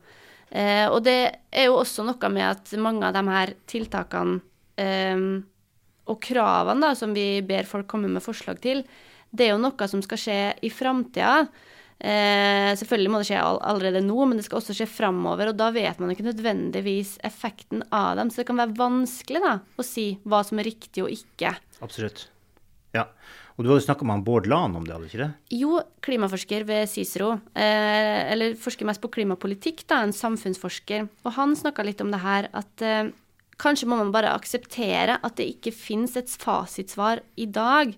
Eh, 0.50 0.88
og 0.90 1.04
det 1.06 1.20
er 1.52 1.68
jo 1.68 1.78
også 1.78 2.04
noe 2.08 2.32
med 2.34 2.48
at 2.48 2.72
mange 2.82 3.06
av 3.06 3.14
de 3.16 3.26
her 3.28 3.54
tiltakene 3.70 4.40
og 6.10 6.22
kravene 6.24 6.82
da, 6.82 6.94
som 6.96 7.12
vi 7.12 7.42
ber 7.44 7.68
folk 7.68 7.90
komme 7.92 8.08
med 8.08 8.24
forslag 8.24 8.62
til, 8.64 8.86
det 9.36 9.46
er 9.46 9.52
jo 9.54 9.62
noe 9.62 9.88
som 9.92 10.02
skal 10.02 10.22
skje 10.22 10.38
i 10.66 10.72
framtida. 10.74 11.44
Eh, 12.00 12.72
selvfølgelig 12.80 13.12
må 13.12 13.20
det 13.20 13.28
skje 13.28 13.42
all 13.44 13.60
allerede 13.68 14.02
nå, 14.06 14.18
men 14.24 14.40
det 14.40 14.46
skal 14.48 14.62
også 14.62 14.76
skje 14.78 14.88
framover. 14.88 15.52
Og 15.52 15.60
da 15.60 15.70
vet 15.76 16.00
man 16.00 16.14
ikke 16.14 16.28
nødvendigvis 16.30 17.18
effekten 17.28 17.84
av 17.92 18.16
dem. 18.20 18.32
Så 18.32 18.42
det 18.42 18.50
kan 18.50 18.62
være 18.62 18.78
vanskelig 18.80 19.44
da, 19.44 19.60
å 19.60 19.86
si 19.86 20.14
hva 20.24 20.42
som 20.48 20.62
er 20.62 20.70
riktig 20.72 21.04
og 21.06 21.14
ikke. 21.14 21.54
Absolutt. 21.84 22.28
Ja. 22.96 23.10
Og 23.60 23.66
du 23.66 23.74
hadde 23.74 23.84
snakka 23.84 24.06
med 24.08 24.24
Bård 24.24 24.48
Lahn 24.48 24.78
om 24.80 24.86
det, 24.88 24.94
hadde 24.96 25.04
du 25.04 25.12
ikke 25.12 25.26
det? 25.26 25.58
Jo, 25.60 25.82
klimaforsker 26.06 26.64
ved 26.64 26.88
Cicero, 26.88 27.34
eh, 27.60 28.32
eller 28.32 28.56
forsker 28.56 28.88
mest 28.88 29.04
på 29.04 29.12
klimapolitikk, 29.12 29.84
da, 29.92 30.00
en 30.00 30.16
samfunnsforsker. 30.16 31.10
Og 31.28 31.36
han 31.36 31.58
snakka 31.60 31.84
litt 31.84 32.00
om 32.00 32.14
det 32.14 32.22
her 32.24 32.48
at 32.56 32.86
eh, 32.88 33.12
kanskje 33.60 33.90
må 33.92 34.00
man 34.00 34.14
bare 34.16 34.32
akseptere 34.32 35.20
at 35.20 35.36
det 35.36 35.50
ikke 35.58 35.76
fins 35.76 36.16
et 36.16 36.32
fasitsvar 36.40 37.20
i 37.36 37.50
dag 37.52 37.92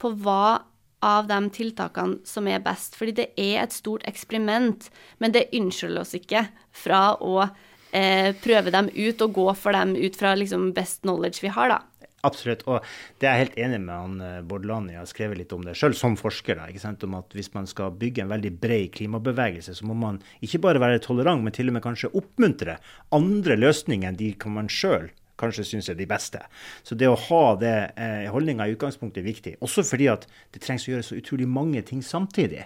på 0.00 0.14
hva 0.24 0.64
av 1.02 1.28
de 1.30 1.38
tiltakene 1.52 2.22
som 2.28 2.48
er 2.48 2.62
best. 2.64 2.96
Fordi 2.98 3.14
det 3.18 3.28
er 3.40 3.62
et 3.64 3.74
stort 3.74 4.06
eksperiment, 4.08 4.88
men 5.18 5.34
det 5.34 5.50
unnskylder 5.52 6.04
oss 6.04 6.16
ikke 6.18 6.46
fra 6.84 7.04
å 7.20 7.42
eh, 7.42 8.32
prøve 8.42 8.74
dem 8.74 8.90
ut 8.94 9.24
og 9.26 9.38
gå 9.38 9.48
for 9.58 9.76
dem 9.76 9.96
ut 9.98 10.18
fra 10.18 10.36
liksom 10.38 10.70
best 10.76 11.02
knowledge 11.06 11.44
vi 11.44 11.52
har, 11.54 11.74
da. 11.74 11.80
Absolutt, 12.22 12.60
og 12.70 12.84
det 13.18 13.26
er 13.26 13.32
jeg 13.34 13.46
helt 13.48 13.56
enig 13.64 13.78
med 13.82 13.96
han 13.98 14.20
eh, 14.22 14.42
Bård 14.46 14.66
Lani. 14.68 14.94
Har 14.94 15.08
skrevet 15.10 15.40
litt 15.40 15.54
om 15.56 15.64
det 15.66 15.74
sjøl 15.78 15.96
som 15.98 16.14
forsker. 16.18 16.60
Da, 16.60 16.68
ikke 16.70 16.84
sant? 16.84 17.02
om 17.02 17.16
at 17.18 17.34
Hvis 17.34 17.50
man 17.56 17.66
skal 17.66 17.96
bygge 17.98 18.22
en 18.22 18.30
veldig 18.30 18.52
bred 18.62 18.92
klimabevegelse, 18.94 19.74
så 19.74 19.88
må 19.88 19.96
man 19.98 20.20
ikke 20.38 20.62
bare 20.62 20.82
være 20.82 21.02
tolerant, 21.02 21.42
men 21.42 21.54
til 21.54 21.72
og 21.72 21.76
med 21.76 21.84
kanskje 21.84 22.12
oppmuntre 22.14 22.78
andre 23.14 23.58
løsninger 23.58 24.12
enn 24.12 24.20
de 24.20 24.30
kan 24.38 24.54
man 24.54 24.70
sjøl 24.70 25.10
kanskje 25.42 25.66
syns 25.68 25.90
er 25.92 25.98
de 25.98 26.08
beste. 26.08 26.40
Så 26.86 26.96
det 26.98 27.10
å 27.10 27.18
ha 27.28 27.42
det 27.60 27.74
eh, 27.96 28.30
holdninga 28.32 28.68
i 28.68 28.76
utgangspunktet 28.76 29.22
er 29.22 29.28
viktig. 29.28 29.56
Også 29.64 29.84
fordi 29.86 30.08
at 30.12 30.28
det 30.54 30.62
trengs 30.64 30.86
å 30.86 30.94
gjøre 30.94 31.08
så 31.08 31.18
utrolig 31.18 31.50
mange 31.50 31.82
ting 31.88 32.00
samtidig 32.06 32.64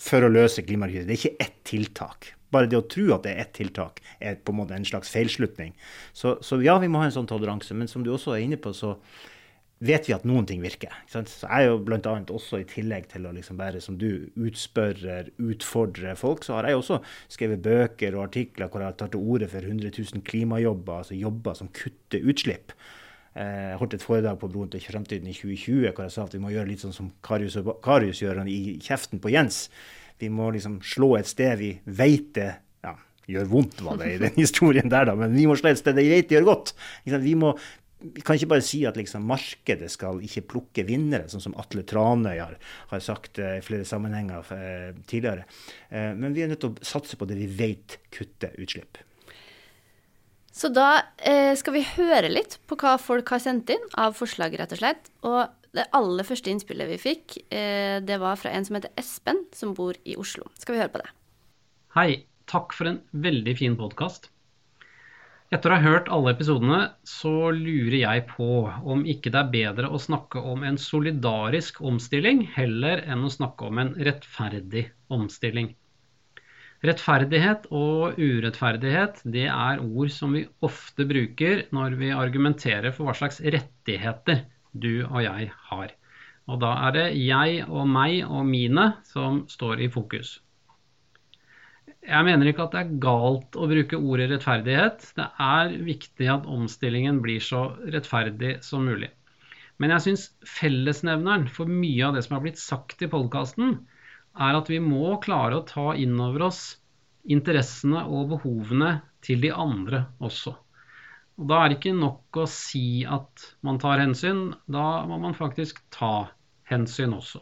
for 0.00 0.24
å 0.24 0.32
løse 0.32 0.64
klimakrisen. 0.66 1.10
Det 1.10 1.16
er 1.16 1.22
ikke 1.22 1.44
ett 1.44 1.60
tiltak. 1.68 2.32
Bare 2.54 2.70
det 2.70 2.78
å 2.78 2.86
tro 2.86 3.08
at 3.16 3.24
det 3.26 3.34
er 3.34 3.44
ett 3.44 3.54
tiltak, 3.56 4.00
er 4.22 4.36
på 4.38 4.54
en 4.54 4.60
måte 4.60 4.76
en 4.76 4.86
slags 4.86 5.10
feilslutning. 5.10 5.72
Så, 6.14 6.36
så 6.44 6.60
ja, 6.62 6.76
vi 6.82 6.90
må 6.90 7.02
ha 7.02 7.08
en 7.08 7.16
sånn 7.16 7.30
toleranse. 7.30 7.74
Men 7.74 7.90
som 7.90 8.04
du 8.06 8.12
også 8.14 8.36
er 8.36 8.44
inne 8.44 8.60
på, 8.62 8.74
så 8.76 8.94
vet 9.84 10.08
vi 10.08 10.14
at 10.14 10.24
noen 10.28 10.46
ting 10.48 10.62
virker. 10.62 10.92
Så 11.10 11.24
jeg 11.24 11.48
er 11.50 11.66
jo 11.66 11.78
annet 11.82 12.30
også, 12.32 12.60
i 12.62 12.68
tillegg 12.68 13.08
til 13.10 13.26
å 13.26 13.32
liksom 13.34 13.58
være 13.58 13.82
som 13.84 13.98
du, 14.00 14.30
utspørrer, 14.36 15.32
utfordrer 15.42 16.18
folk, 16.18 16.44
så 16.46 16.58
har 16.58 16.68
jeg 16.70 16.80
også 16.80 17.00
skrevet 17.32 17.64
bøker 17.64 18.16
og 18.16 18.28
artikler 18.28 18.70
hvor 18.70 18.84
jeg 18.84 18.98
tar 19.00 19.12
til 19.12 19.24
orde 19.24 19.50
for 19.50 19.66
100 19.66 19.90
000 19.98 20.24
klimajobber, 20.26 21.02
altså 21.02 21.18
jobber 21.18 21.58
som 21.58 21.72
kutter 21.74 22.24
utslipp. 22.30 22.74
Eh, 23.34 23.70
jeg 23.72 23.78
holdt 23.80 23.98
et 23.98 24.06
foredrag 24.06 24.38
på 24.40 24.50
Broen 24.52 24.70
til 24.70 24.84
fremtiden 24.84 25.26
i 25.26 25.34
2020 25.34 25.90
hvor 25.90 26.06
jeg 26.06 26.14
sa 26.14 26.26
at 26.28 26.36
vi 26.36 26.42
må 26.42 26.52
gjøre 26.54 26.70
litt 26.70 26.84
sånn 26.84 26.94
som 26.94 27.10
Karius, 27.26 27.58
Karius 27.82 28.22
gjør 28.22 28.44
i 28.46 28.78
kjeften 28.82 29.22
på 29.22 29.32
Jens. 29.34 29.66
Vi 30.22 30.30
må 30.30 30.52
liksom 30.54 30.78
slå 30.86 31.16
et 31.18 31.26
sted 31.26 31.58
vi 31.58 31.72
vet 31.84 32.30
det 32.38 32.52
ja, 32.86 32.94
gjør 33.34 33.50
vondt, 33.50 33.82
var 33.82 33.98
det 33.98 34.12
i 34.12 34.20
den 34.22 34.38
historien 34.44 34.86
der, 34.92 35.10
da, 35.10 35.16
men 35.18 35.34
vi 35.34 35.48
må 35.50 35.58
slå 35.58 35.72
et 35.72 35.82
sted 35.82 35.98
det 35.98 36.06
gjør 36.06 36.46
godt. 36.46 36.76
Vi 37.04 37.34
må 37.38 37.56
vi 38.04 38.24
kan 38.24 38.36
ikke 38.36 38.50
bare 38.52 38.64
si 38.64 38.82
at 38.88 38.98
liksom 38.98 39.24
markedet 39.28 39.88
skal 39.92 40.20
ikke 40.24 40.44
plukke 40.52 40.84
vinnere, 40.88 41.30
sånn 41.32 41.42
som 41.42 41.56
Atle 41.60 41.84
Tranøy 41.88 42.36
har, 42.36 42.58
har 42.90 43.02
sagt 43.04 43.40
eh, 43.42 43.58
i 43.58 43.64
flere 43.64 43.86
sammenhenger 43.88 44.52
eh, 44.56 44.90
tidligere. 45.08 45.48
Eh, 45.88 46.12
men 46.18 46.36
vi 46.36 46.44
er 46.44 46.52
nødt 46.52 46.62
til 46.64 46.74
å 46.74 46.86
satse 46.86 47.18
på 47.20 47.28
det 47.30 47.38
vi 47.40 47.48
vet 47.48 47.98
kutter 48.14 48.54
utslipp. 48.60 49.00
Så 50.54 50.70
da 50.70 50.90
eh, 51.18 51.52
skal 51.58 51.74
vi 51.74 51.86
høre 51.96 52.30
litt 52.30 52.60
på 52.70 52.78
hva 52.78 52.94
folk 53.02 53.32
har 53.34 53.42
sendt 53.42 53.72
inn 53.74 53.88
av 53.98 54.14
forslag, 54.14 54.54
rett 54.60 54.76
og 54.76 54.82
slett. 54.82 55.10
Og 55.26 55.40
det 55.74 55.88
aller 55.98 56.26
første 56.28 56.52
innspillet 56.52 56.92
vi 56.92 57.00
fikk, 57.02 57.40
eh, 57.50 57.98
det 58.04 58.20
var 58.22 58.38
fra 58.38 58.52
en 58.54 58.66
som 58.66 58.78
heter 58.78 58.94
Espen, 59.00 59.42
som 59.56 59.74
bor 59.74 59.98
i 60.06 60.14
Oslo. 60.20 60.46
Skal 60.60 60.76
vi 60.76 60.84
høre 60.84 60.94
på 60.94 61.02
det? 61.02 61.10
Hei. 61.98 62.12
Takk 62.44 62.74
for 62.76 62.90
en 62.90 62.98
veldig 63.24 63.54
fin 63.56 63.76
podkast. 63.80 64.28
Etter 65.54 65.70
å 65.70 65.76
ha 65.76 65.84
hørt 65.84 66.08
alle 66.10 66.32
episodene, 66.34 66.78
så 67.06 67.52
lurer 67.54 68.00
jeg 68.00 68.22
på 68.32 68.46
om 68.90 69.04
ikke 69.06 69.30
det 69.30 69.38
er 69.38 69.52
bedre 69.52 69.90
å 69.94 70.00
snakke 70.02 70.40
om 70.50 70.64
en 70.66 70.78
solidarisk 70.80 71.78
omstilling 71.90 72.40
heller 72.56 73.04
enn 73.06 73.22
å 73.22 73.30
snakke 73.30 73.68
om 73.68 73.78
en 73.78 73.92
rettferdig 74.08 74.88
omstilling. 75.14 75.68
Rettferdighet 76.84 77.68
og 77.70 78.18
urettferdighet 78.18 79.22
det 79.36 79.46
er 79.46 79.84
ord 79.84 80.10
som 80.12 80.34
vi 80.34 80.42
ofte 80.66 81.06
bruker 81.08 81.62
når 81.76 81.94
vi 82.02 82.10
argumenterer 82.12 82.90
for 82.96 83.06
hva 83.06 83.14
slags 83.20 83.38
rettigheter 83.44 84.42
du 84.72 85.04
og 85.06 85.20
jeg 85.22 85.52
har. 85.70 85.94
Og 86.50 86.58
da 86.66 86.74
er 86.88 86.98
det 86.98 87.06
jeg 87.22 87.62
og 87.68 87.86
meg 87.88 88.24
og 88.26 88.42
mine 88.50 88.90
som 89.06 89.44
står 89.48 89.86
i 89.86 89.92
fokus. 89.92 90.40
Jeg 92.04 92.26
mener 92.26 92.50
ikke 92.50 92.66
at 92.66 92.74
det 92.74 92.80
er 92.82 92.96
galt 93.00 93.56
å 93.56 93.66
bruke 93.70 93.96
ordet 93.96 94.28
rettferdighet. 94.28 95.06
Det 95.16 95.26
er 95.40 95.76
viktig 95.86 96.26
at 96.28 96.48
omstillingen 96.50 97.22
blir 97.24 97.40
så 97.40 97.70
rettferdig 97.94 98.58
som 98.66 98.84
mulig. 98.84 99.08
Men 99.80 99.94
jeg 99.94 100.04
syns 100.04 100.24
fellesnevneren 100.46 101.48
for 101.50 101.70
mye 101.70 102.04
av 102.06 102.14
det 102.14 102.24
som 102.26 102.36
har 102.36 102.44
blitt 102.44 102.60
sagt 102.60 103.02
i 103.02 103.08
podkasten, 103.10 103.78
er 104.34 104.58
at 104.58 104.68
vi 104.70 104.82
må 104.84 105.16
klare 105.24 105.58
å 105.58 105.66
ta 105.66 105.94
inn 105.98 106.18
over 106.20 106.50
oss 106.50 106.62
interessene 107.24 108.04
og 108.04 108.34
behovene 108.34 108.98
til 109.24 109.40
de 109.40 109.54
andre 109.54 110.04
også. 110.20 110.52
Og 111.40 111.48
Da 111.50 111.62
er 111.62 111.72
det 111.72 111.80
ikke 111.80 111.96
nok 111.96 112.38
å 112.38 112.46
si 112.50 113.02
at 113.08 113.48
man 113.66 113.80
tar 113.82 114.02
hensyn, 114.02 114.50
da 114.70 115.06
må 115.08 115.18
man 115.22 115.34
faktisk 115.34 115.80
ta 115.94 116.28
hensyn 116.68 117.16
også 117.16 117.40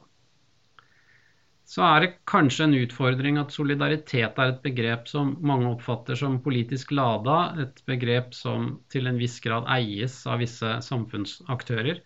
så 1.72 1.84
er 1.86 2.02
det 2.04 2.08
kanskje 2.28 2.66
en 2.66 2.74
utfordring 2.76 3.38
at 3.40 3.54
solidaritet 3.54 4.36
er 4.42 4.50
et 4.50 4.58
begrep 4.64 5.06
som 5.08 5.30
mange 5.40 5.70
oppfatter 5.70 6.18
som 6.20 6.34
politisk 6.44 6.92
lada, 6.92 7.54
et 7.62 7.80
begrep 7.88 8.34
som 8.36 8.74
til 8.92 9.08
en 9.08 9.20
viss 9.20 9.38
grad 9.40 9.64
eies 9.72 10.18
av 10.28 10.42
visse 10.42 10.74
samfunnsaktører. 10.84 12.02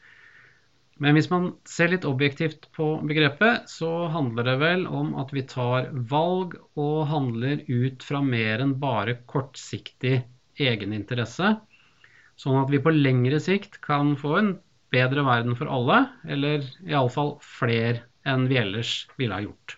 Men 1.02 1.18
hvis 1.18 1.28
man 1.32 1.50
ser 1.68 1.90
litt 1.92 2.06
objektivt 2.08 2.70
på 2.78 2.92
begrepet, 3.10 3.66
så 3.68 4.06
handler 4.14 4.46
det 4.52 4.56
vel 4.62 4.86
om 4.86 5.12
at 5.20 5.34
vi 5.34 5.42
tar 5.50 5.90
valg 6.14 6.54
og 6.78 7.02
handler 7.10 7.66
ut 7.66 8.06
fra 8.06 8.22
mer 8.22 8.62
enn 8.62 8.78
bare 8.80 9.18
kortsiktig 9.28 10.20
egeninteresse, 10.62 11.56
sånn 12.38 12.62
at 12.62 12.70
vi 12.70 12.80
på 12.84 12.94
lengre 12.94 13.42
sikt 13.42 13.80
kan 13.84 14.14
få 14.20 14.38
en 14.38 14.58
bedre 14.94 15.26
verden 15.26 15.58
for 15.58 15.68
alle, 15.74 16.04
eller 16.30 16.62
iallfall 16.86 17.34
flere 17.42 18.06
enn 18.26 18.46
vi 18.50 18.58
ellers 18.60 18.92
ville 19.16 19.36
ha 19.36 19.44
gjort. 19.44 19.76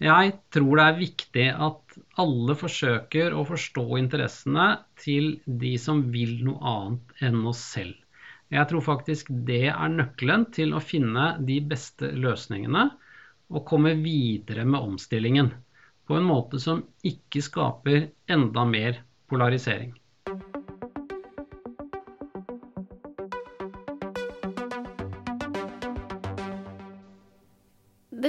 Jeg 0.00 0.32
tror 0.54 0.78
det 0.78 0.84
er 0.88 0.96
viktig 0.96 1.46
at 1.68 1.98
alle 2.22 2.54
forsøker 2.56 3.34
å 3.36 3.44
forstå 3.44 3.84
interessene 4.00 4.68
til 5.02 5.34
de 5.44 5.74
som 5.82 6.06
vil 6.14 6.38
noe 6.46 6.72
annet 6.72 7.26
enn 7.28 7.42
oss 7.50 7.60
selv. 7.74 7.98
Jeg 8.50 8.66
tror 8.70 8.82
faktisk 8.82 9.28
det 9.46 9.66
er 9.68 9.92
nøkkelen 9.92 10.48
til 10.56 10.72
å 10.74 10.80
finne 10.82 11.34
de 11.46 11.60
beste 11.60 12.08
løsningene 12.16 12.88
og 13.50 13.66
komme 13.68 13.92
videre 14.00 14.64
med 14.64 14.80
omstillingen 14.80 15.52
på 16.08 16.16
en 16.16 16.26
måte 16.26 16.58
som 16.58 16.80
ikke 17.06 17.44
skaper 17.44 18.08
enda 18.32 18.64
mer 18.66 19.02
polarisering. 19.30 19.92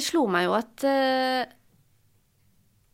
Det 0.02 0.10
slo 0.10 0.26
meg 0.32 0.48
jo 0.48 0.54
at 0.58 0.86
uh, 0.90 1.44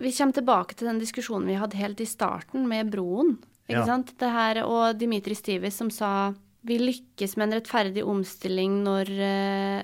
vi 0.04 0.12
kommer 0.14 0.36
tilbake 0.36 0.76
til 0.78 0.88
den 0.92 1.00
diskusjonen 1.02 1.50
vi 1.50 1.58
hadde 1.58 1.80
helt 1.80 2.02
i 2.04 2.10
starten 2.10 2.68
med 2.70 2.92
broen. 2.94 3.30
Ikke 3.68 3.82
ja. 3.82 3.86
sant? 3.88 4.20
Det 4.20 4.30
her, 4.32 4.64
og 4.68 5.00
Dimitri 5.00 5.36
Stivis 5.36 5.78
som 5.80 5.90
sa 5.92 6.34
vi 6.68 6.78
lykkes 6.82 7.38
med 7.38 7.46
en 7.48 7.54
rettferdig 7.60 8.04
omstilling 8.04 8.84
når 8.84 9.06
uh, 9.16 9.82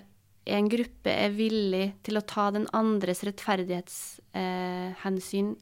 en 0.54 0.70
gruppe 0.72 1.12
er 1.12 1.32
villig 1.36 1.94
til 2.04 2.18
å 2.20 2.28
ta 2.28 2.52
den 2.52 2.68
andres 2.76 3.24
rettferdighetshensyn 3.24 5.50
uh, 5.54 5.58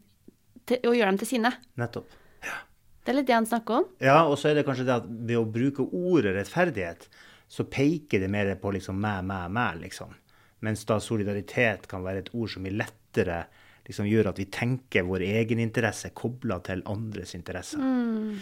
og 0.81 0.95
gjøre 0.95 1.11
dem 1.11 1.19
til 1.21 1.31
sine. 1.35 1.51
Nettopp. 1.79 2.09
Ja. 2.45 2.57
Det 3.01 3.09
er 3.11 3.17
litt 3.17 3.29
det 3.29 3.37
han 3.37 3.49
snakker 3.49 3.73
om. 3.81 3.85
Ja, 4.01 4.19
og 4.29 4.35
så 4.39 4.45
er 4.49 4.55
det 4.57 4.67
kanskje 4.67 4.87
det 4.87 4.99
at 5.01 5.07
ved 5.09 5.37
å 5.39 5.49
bruke 5.49 5.81
ordet 5.85 6.35
rettferdighet, 6.37 7.01
så 7.51 7.61
peker 7.67 8.19
det 8.23 8.29
mer 8.31 8.55
på 8.61 8.71
liksom 8.77 8.95
meg, 9.01 9.19
meg, 9.27 9.45
meg, 9.53 9.71
liksom. 9.81 10.11
Mens 10.65 10.85
da 10.89 10.99
solidaritet 11.01 11.87
kan 11.91 12.05
være 12.05 12.25
et 12.25 12.33
ord 12.37 12.53
som 12.53 12.65
er 12.69 12.77
lettere 12.83 13.43
liksom 13.87 14.07
gjør 14.07 14.29
at 14.31 14.39
vi 14.39 14.45
tenker 14.53 15.05
vår 15.07 15.23
egeninteresse 15.25 16.11
kobla 16.17 16.59
til 16.65 16.83
andres 16.89 17.33
interesser. 17.37 17.81
Mm. 17.81 18.37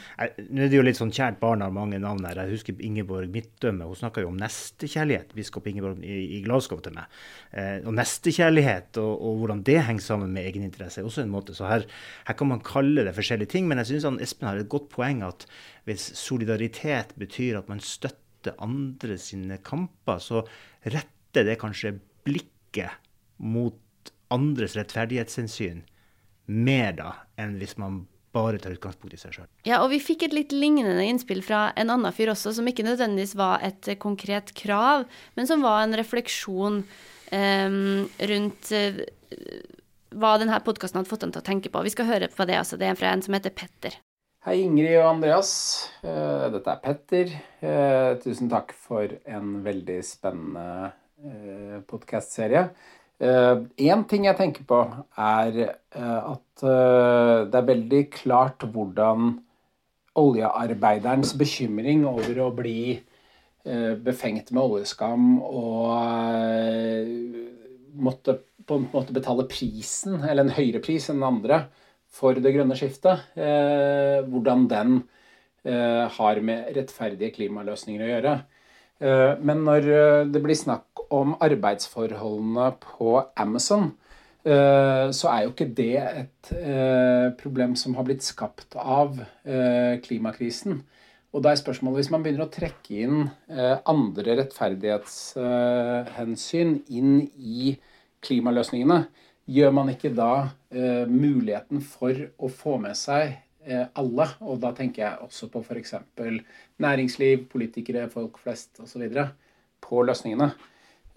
Nå 0.52 0.66
er 0.66 0.72
det 0.72 0.78
jo 0.78 0.84
litt 0.84 1.00
sånn 1.00 1.14
kjært 1.16 1.40
barn 1.42 1.64
har 1.64 1.74
mange 1.74 2.00
navn 2.02 2.26
her. 2.28 2.42
Jeg 2.44 2.58
husker 2.58 2.84
Ingeborg 2.86 3.32
Midtdømme. 3.34 3.88
Hun 3.88 3.98
snakka 3.98 4.24
jo 4.24 4.32
om 4.34 4.40
nestekjærlighet, 4.40 5.34
biskop 5.38 5.70
Ingeborg 5.72 6.04
i, 6.04 6.18
i 6.38 6.42
Glasgow 6.46 6.82
til 6.84 6.98
meg. 6.98 7.20
Eh, 7.50 7.80
og 7.88 7.96
nestekjærlighet 7.98 9.00
og, 9.02 9.14
og, 9.16 9.40
hvordan 9.42 9.64
det 9.70 9.80
henger 9.88 10.06
sammen 10.06 10.36
med 10.36 10.50
egeninteresse, 10.50 11.02
er 11.02 11.10
også 11.10 11.24
en 11.24 11.34
måte. 11.34 11.56
Så 11.58 11.70
her, 11.70 11.88
her 12.28 12.40
kan 12.40 12.52
man 12.52 12.64
kalle 12.66 13.08
det 13.08 13.16
forskjellige 13.18 13.54
ting. 13.56 13.70
Men 13.70 13.82
jeg 13.82 13.94
syns 13.94 14.26
Espen 14.28 14.52
har 14.52 14.60
et 14.60 14.72
godt 14.72 14.92
poeng 14.92 15.24
at 15.28 15.48
hvis 15.88 16.12
solidaritet 16.20 17.16
betyr 17.20 17.62
at 17.62 17.72
man 17.72 17.82
støtter 17.84 18.60
andre 18.62 19.18
sine 19.20 19.58
kamper, 19.64 20.20
så 20.24 20.44
retter 20.86 21.48
det 21.48 21.58
kanskje 21.62 21.98
blikket 22.28 22.96
mot 23.38 23.80
andres 24.34 24.76
rettferdighetshensyn 24.78 25.84
mer 26.50 26.96
da 26.98 27.12
enn 27.40 27.58
hvis 27.62 27.78
man 27.82 28.04
bare 28.34 28.60
tar 28.62 28.76
utgangspunkt 28.76 29.16
i 29.16 29.20
seg 29.20 29.34
sjøl. 29.34 29.48
Ja, 29.66 29.80
og 29.82 29.90
vi 29.94 30.02
fikk 30.04 30.28
et 30.28 30.36
litt 30.36 30.54
lignende 30.54 31.02
innspill 31.06 31.42
fra 31.46 31.70
en 31.80 31.90
annen 31.90 32.14
fyr 32.14 32.34
også, 32.34 32.54
som 32.58 32.68
ikke 32.70 32.86
nødvendigvis 32.86 33.34
var 33.40 33.64
et 33.66 33.90
konkret 34.02 34.54
krav, 34.58 35.08
men 35.38 35.50
som 35.50 35.66
var 35.66 35.82
en 35.82 35.98
refleksjon 35.98 36.84
eh, 37.34 37.80
rundt 38.32 38.72
eh, 38.76 39.02
hva 40.10 40.36
denne 40.42 40.62
podkasten 40.66 41.02
hadde 41.02 41.10
fått 41.10 41.26
ham 41.26 41.34
til 41.34 41.42
å 41.42 41.50
tenke 41.50 41.74
på. 41.74 41.82
Vi 41.86 41.94
skal 41.94 42.10
høre 42.10 42.30
på 42.34 42.46
det. 42.50 42.60
altså. 42.62 42.78
Det 42.78 42.90
er 42.90 42.98
fra 42.98 43.14
en 43.14 43.26
som 43.26 43.36
heter 43.38 43.54
Petter. 43.54 43.98
Hei, 44.46 44.62
Ingrid 44.64 44.96
og 45.02 45.10
Andreas. 45.18 45.52
Eh, 46.00 46.46
dette 46.54 46.72
er 46.72 46.82
Petter. 46.86 47.34
Eh, 47.60 48.12
tusen 48.24 48.50
takk 48.52 48.72
for 48.78 49.18
en 49.28 49.60
veldig 49.66 50.00
spennende 50.06 50.94
podkastserie. 51.90 52.70
Én 53.20 54.04
ting 54.08 54.26
jeg 54.26 54.38
tenker 54.40 54.64
på, 54.68 54.80
er 55.20 55.58
at 55.92 56.64
det 56.64 57.60
er 57.60 57.68
veldig 57.68 58.04
klart 58.16 58.64
hvordan 58.64 59.34
oljearbeiderens 60.20 61.34
bekymring 61.40 62.06
over 62.08 62.40
å 62.46 62.50
bli 62.56 63.00
befengt 64.04 64.54
med 64.56 64.64
oljeskam 64.64 65.42
og 65.44 65.92
måtte 68.00 68.40
på 68.70 68.78
en 68.78 68.88
måte 68.94 69.16
betale 69.16 69.48
prisen, 69.50 70.22
eller 70.24 70.46
en 70.46 70.56
høyere 70.56 70.82
pris 70.84 71.10
enn 71.12 71.26
andre, 71.26 71.66
for 72.10 72.38
det 72.38 72.54
grønne 72.56 72.78
skiftet. 72.78 73.26
hvordan 74.30 74.68
den 74.72 75.02
har 75.64 76.40
med 76.42 76.72
rettferdige 76.78 77.36
klimaløsninger 77.36 78.06
å 78.06 78.12
gjøre. 78.14 78.34
Men 79.00 79.64
når 79.64 79.82
det 80.34 80.42
blir 80.44 80.56
snakk 80.60 81.00
om 81.16 81.38
arbeidsforholdene 81.42 82.72
på 82.84 83.24
Amazon, 83.40 83.94
så 84.44 85.30
er 85.32 85.44
jo 85.44 85.50
ikke 85.54 85.76
det 85.78 85.98
et 86.00 86.50
problem 87.40 87.76
som 87.80 87.96
har 87.96 88.04
blitt 88.08 88.24
skapt 88.26 88.76
av 88.80 89.20
klimakrisen. 90.04 90.84
Og 91.30 91.44
da 91.46 91.50
er 91.54 91.62
spørsmålet 91.62 91.98
hvis 92.02 92.14
man 92.14 92.24
begynner 92.26 92.46
å 92.48 92.54
trekke 92.54 92.92
inn 93.06 93.20
andre 93.50 94.36
rettferdighetshensyn 94.42 96.72
inn 96.90 97.14
i 97.38 97.78
klimaløsningene, 98.26 99.00
gjør 99.50 99.72
man 99.80 99.90
ikke 99.94 100.18
da 100.18 100.34
muligheten 101.08 101.80
for 101.86 102.14
å 102.36 102.48
få 102.52 102.74
med 102.82 102.96
seg 103.00 103.24
alle, 103.68 104.26
og 104.40 104.62
da 104.64 104.72
tenker 104.76 105.04
jeg 105.04 105.26
også 105.26 105.50
på 105.52 105.62
f.eks. 105.62 105.94
næringsliv, 106.80 107.48
politikere, 107.52 108.10
folk 108.10 108.40
flest 108.40 108.80
osv., 108.80 109.04
på 109.84 110.04
løsningene. 110.04 110.52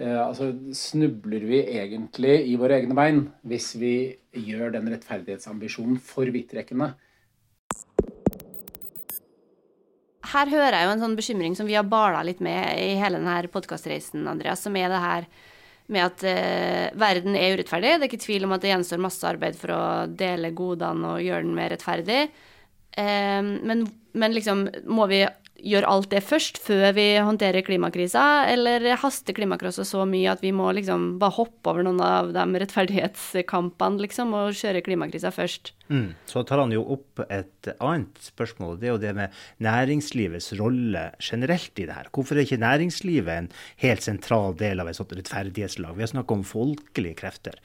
Altså 0.02 0.50
snubler 0.74 1.44
vi 1.46 1.60
egentlig 1.62 2.34
i 2.50 2.56
våre 2.58 2.80
egne 2.80 2.94
bein 2.96 3.20
hvis 3.46 3.72
vi 3.78 3.94
gjør 4.34 4.72
den 4.74 4.88
rettferdighetsambisjonen 4.90 6.00
for 6.02 6.26
vidtrekkende? 6.34 6.92
Her 10.32 10.48
hører 10.48 10.78
jeg 10.78 10.86
jo 10.86 10.92
en 10.94 11.02
sånn 11.02 11.16
bekymring 11.18 11.56
som 11.58 11.68
vi 11.68 11.76
har 11.76 11.86
bala 11.86 12.22
litt 12.24 12.40
med 12.42 12.78
i 12.80 12.94
hele 12.98 13.18
denne 13.20 13.50
podkastreisen, 13.52 14.24
Andreas, 14.30 14.62
som 14.64 14.76
er 14.80 14.88
det 14.90 15.02
her 15.02 15.26
med 15.90 16.04
at 16.06 16.24
eh, 16.28 16.88
verden 16.98 17.36
er 17.38 17.56
urettferdig. 17.56 17.96
Det 17.96 18.06
er 18.06 18.10
ikke 18.10 18.24
tvil 18.24 18.46
om 18.46 18.54
at 18.54 18.62
det 18.62 18.72
gjenstår 18.72 19.02
masse 19.02 19.26
arbeid 19.28 19.58
for 19.58 19.74
å 19.74 19.82
dele 20.06 20.54
godene 20.56 21.16
og 21.16 21.24
gjøre 21.24 21.46
den 21.46 21.56
mer 21.56 21.72
rettferdig. 21.74 22.20
Eh, 22.92 23.40
men, 23.42 23.86
men, 24.12 24.36
liksom, 24.36 24.66
må 24.86 25.08
vi 25.10 25.24
gjøre 25.62 25.88
alt 25.88 26.10
det 26.12 26.22
først, 26.26 26.58
før 26.62 26.90
vi 26.96 27.06
håndterer 27.22 27.64
klimakrisa, 27.66 28.22
eller 28.50 28.84
haster 29.00 29.36
klimakrisa 29.36 29.84
så 29.86 30.04
mye 30.08 30.32
at 30.32 30.42
vi 30.44 30.50
må 30.54 30.68
liksom 30.74 31.16
bare 31.22 31.36
hoppe 31.38 31.70
over 31.70 31.86
noen 31.86 32.02
av 32.02 32.32
de 32.34 32.62
rettferdighetskampene, 32.62 34.02
liksom, 34.02 34.34
og 34.36 34.58
kjøre 34.58 34.82
klimakrisa 34.84 35.32
først? 35.34 35.72
Mm. 35.92 36.12
Så 36.28 36.42
tar 36.48 36.62
han 36.62 36.74
jo 36.74 36.82
opp 36.96 37.22
et 37.28 37.70
annet 37.78 38.20
spørsmål, 38.26 38.78
det 38.80 38.90
er 38.90 38.94
jo 38.94 39.02
det 39.02 39.14
med 39.18 39.40
næringslivets 39.62 40.52
rolle 40.60 41.08
generelt 41.22 41.78
i 41.78 41.88
det 41.88 41.98
her. 41.98 42.12
Hvorfor 42.12 42.36
er 42.36 42.46
ikke 42.46 42.62
næringslivet 42.62 43.32
en 43.34 43.50
helt 43.84 44.04
sentral 44.04 44.56
del 44.58 44.82
av 44.82 44.90
et 44.90 44.98
sånt 44.98 45.14
rettferdighetslag? 45.16 45.96
Vi 45.96 46.06
har 46.06 46.14
snakka 46.14 46.38
om 46.38 46.46
folkelige 46.46 47.20
krefter. 47.22 47.58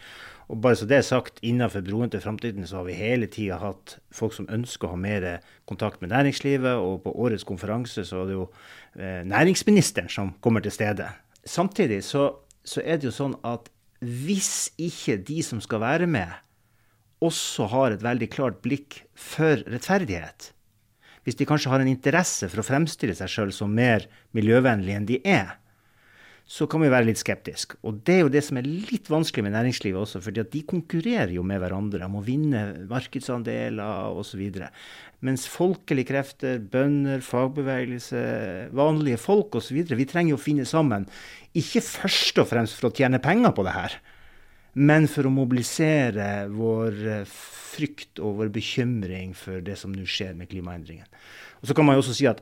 Og 0.48 0.62
bare 0.64 0.78
så 0.80 0.88
det 0.88 1.02
er 1.02 1.04
sagt, 1.04 1.42
innenfor 1.44 1.84
Broen 1.84 2.12
til 2.12 2.24
framtiden 2.24 2.68
så 2.68 2.80
har 2.80 2.88
vi 2.88 2.96
hele 2.96 3.28
tida 3.28 3.60
hatt 3.60 3.98
folk 4.16 4.36
som 4.36 4.48
ønsker 4.54 4.88
å 4.88 4.94
ha 4.94 5.00
mer 5.00 5.26
kontakt 5.68 6.00
med 6.00 6.14
næringslivet, 6.14 6.80
og 6.80 7.02
på 7.04 7.12
årets 7.12 7.44
konferanse 7.48 8.06
så 8.08 8.22
er 8.22 8.30
det 8.30 8.38
jo 8.38 8.46
eh, 8.96 9.24
næringsministeren 9.28 10.08
som 10.12 10.32
kommer 10.40 10.64
til 10.64 10.72
stede. 10.72 11.10
Samtidig 11.44 12.00
så, 12.08 12.30
så 12.64 12.84
er 12.84 13.00
det 13.00 13.10
jo 13.10 13.16
sånn 13.18 13.36
at 13.48 13.68
hvis 14.00 14.70
ikke 14.80 15.18
de 15.28 15.42
som 15.44 15.60
skal 15.64 15.84
være 15.84 16.08
med, 16.08 16.32
også 17.24 17.68
har 17.74 17.96
et 17.96 18.04
veldig 18.06 18.30
klart 18.30 18.60
blikk 18.64 19.02
for 19.18 19.64
rettferdighet, 19.68 20.52
hvis 21.26 21.36
de 21.36 21.48
kanskje 21.50 21.72
har 21.74 21.84
en 21.84 21.92
interesse 21.92 22.48
for 22.48 22.62
å 22.62 22.68
fremstille 22.68 23.16
seg 23.18 23.32
sjøl 23.32 23.50
som 23.52 23.74
mer 23.76 24.06
miljøvennlig 24.38 24.94
enn 24.96 25.08
de 25.10 25.18
er, 25.28 25.58
så 26.48 26.64
kan 26.72 26.80
vi 26.80 26.88
være 26.88 27.10
litt 27.10 27.20
skeptiske. 27.20 27.76
Og 27.84 28.00
det 28.08 28.14
er 28.16 28.22
jo 28.24 28.32
det 28.32 28.42
som 28.48 28.56
er 28.60 28.68
litt 28.68 29.10
vanskelig 29.12 29.44
med 29.44 29.52
næringslivet 29.58 30.00
også, 30.00 30.22
fordi 30.24 30.40
at 30.46 30.54
de 30.54 30.62
konkurrerer 30.70 31.34
jo 31.36 31.44
med 31.44 31.60
hverandre 31.60 32.08
om 32.08 32.16
å 32.22 32.24
vinne 32.24 32.62
markedsandeler 32.88 34.16
osv. 34.16 34.46
Mens 35.28 35.44
folkelige 35.52 36.14
krefter, 36.14 36.62
bønder, 36.64 37.20
fagbevegelse, 37.26 38.22
vanlige 38.80 39.20
folk 39.20 39.60
osv., 39.60 39.82
vi 39.92 40.08
trenger 40.08 40.38
jo 40.38 40.40
å 40.40 40.46
finne 40.46 40.68
sammen. 40.70 41.10
Ikke 41.52 41.84
først 41.84 42.40
og 42.40 42.48
fremst 42.54 42.80
for 42.80 42.90
å 42.90 42.96
tjene 42.96 43.20
penger 43.24 43.52
på 43.58 43.68
det 43.68 43.76
her, 43.76 44.00
men 44.80 45.10
for 45.12 45.28
å 45.28 45.34
mobilisere 45.34 46.48
vår 46.54 47.28
frykt 47.28 48.22
og 48.24 48.40
vår 48.40 48.56
bekymring 48.56 49.36
for 49.36 49.60
det 49.66 49.76
som 49.82 49.92
nå 49.92 50.08
skjer 50.08 50.38
med 50.38 50.48
klimaendringen. 50.54 51.12
Og 51.60 51.68
så 51.68 51.76
kan 51.76 51.88
man 51.88 51.98
jo 51.98 52.06
også 52.06 52.16
si 52.16 52.30
at 52.30 52.40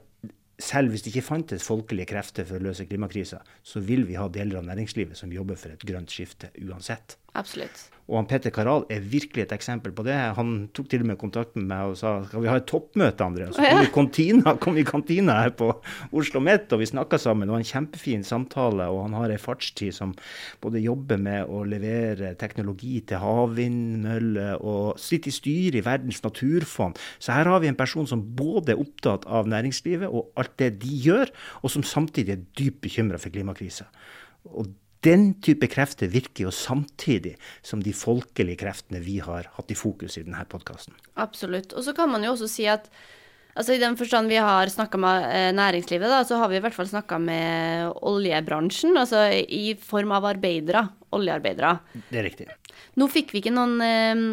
selv 0.62 0.94
hvis 0.94 1.04
det 1.04 1.12
ikke 1.12 1.28
fantes 1.28 1.66
folkelige 1.68 2.10
krefter 2.14 2.48
for 2.48 2.60
å 2.60 2.68
løse 2.70 2.88
klimakrisa, 2.88 3.42
så 3.64 3.82
vil 3.84 4.06
vi 4.08 4.18
ha 4.20 4.28
deler 4.32 4.62
av 4.62 4.68
næringslivet 4.70 5.20
som 5.20 5.34
jobber 5.34 5.60
for 5.60 5.76
et 5.76 5.86
grønt 5.88 6.14
skifte 6.14 6.52
uansett. 6.64 7.18
Absolutt. 7.36 7.90
Og 8.06 8.20
han 8.20 8.28
Petter 8.30 8.54
Karal 8.54 8.84
er 8.94 9.02
virkelig 9.02 9.48
et 9.48 9.54
eksempel 9.56 9.94
på 9.96 10.04
det. 10.06 10.14
Han 10.38 10.68
tok 10.78 10.92
til 10.92 11.02
og 11.02 11.08
med 11.10 11.18
kontakt 11.18 11.56
med 11.58 11.66
meg 11.72 11.90
og 11.90 11.96
sa 11.98 12.20
skal 12.28 12.44
vi 12.44 12.50
ha 12.52 12.60
et 12.60 12.68
toppmøte, 12.70 13.26
André? 13.26 13.48
Så 13.50 13.66
kom 13.66 13.82
vi 13.82 13.94
kantina, 13.96 14.54
kom 14.62 14.78
i 14.78 14.86
kantina 14.86 15.40
her 15.42 15.56
på 15.58 15.72
Oslo 16.14 16.42
Met, 16.46 16.70
og 16.70 16.84
vi 16.84 16.90
snakka 16.92 17.18
sammen. 17.22 17.50
Det 17.50 17.56
var 17.56 17.64
en 17.64 17.72
kjempefin 17.72 18.28
samtale. 18.28 18.92
Og 18.94 19.02
han 19.08 19.18
har 19.18 19.34
ei 19.34 19.40
fartstid 19.42 19.98
som 19.98 20.14
både 20.62 20.84
jobber 20.86 21.18
med 21.26 21.50
å 21.50 21.64
levere 21.66 22.36
teknologi 22.38 23.00
til 23.10 23.24
havvindmøller 23.26 24.62
og 24.62 25.02
sitter 25.02 25.34
i 25.34 25.38
styret 25.40 25.82
i 25.82 25.86
Verdens 25.90 26.22
naturfond. 26.22 27.02
Så 27.18 27.34
her 27.34 27.50
har 27.50 27.66
vi 27.66 27.74
en 27.74 27.82
person 27.82 28.06
som 28.10 28.22
både 28.38 28.76
er 28.76 28.86
opptatt 28.86 29.26
av 29.26 29.50
næringslivet 29.50 30.14
og 30.14 30.30
alt 30.38 30.54
det 30.62 30.76
de 30.86 30.94
gjør, 31.10 31.34
og 31.66 31.74
som 31.74 31.82
samtidig 31.82 32.38
er 32.38 32.48
dypt 32.54 32.84
bekymra 32.86 33.18
for 33.18 33.34
klimakrisa. 33.34 33.90
Og 34.54 34.70
den 35.06 35.28
type 35.44 35.70
krefter 35.72 36.10
virker 36.12 36.48
jo 36.48 36.54
samtidig 36.54 37.36
som 37.66 37.84
de 37.84 37.94
folkelige 37.96 38.64
kreftene 38.64 39.02
vi 39.04 39.20
har 39.24 39.50
hatt 39.58 39.72
i 39.72 39.78
fokus 39.78 40.18
i 40.18 40.26
denne 40.26 40.42
podkasten. 40.50 40.98
Absolutt. 41.22 41.76
Og 41.76 41.86
så 41.86 41.94
kan 41.98 42.12
man 42.12 42.26
jo 42.26 42.34
også 42.34 42.50
si 42.52 42.68
at 42.70 42.90
altså 43.56 43.76
i 43.76 43.82
den 43.82 43.98
forstand 44.00 44.32
vi 44.32 44.42
har 44.42 44.72
snakka 44.72 45.00
med 45.00 45.30
eh, 45.30 45.52
næringslivet, 45.56 46.10
da, 46.12 46.24
så 46.28 46.42
har 46.42 46.52
vi 46.52 46.60
i 46.60 46.64
hvert 46.66 46.76
fall 46.76 46.90
snakka 46.90 47.20
med 47.22 47.96
oljebransjen. 48.02 48.98
Altså 49.00 49.28
i 49.32 49.78
form 49.80 50.16
av 50.16 50.28
arbeidere. 50.36 50.88
Oljearbeidere. 51.16 51.78
Det 52.10 52.20
er 52.20 52.28
riktig. 52.28 52.52
Nå 53.00 53.08
fikk 53.12 53.32
vi 53.32 53.44
ikke 53.44 53.56
noen 53.56 53.78
eh, 53.86 54.26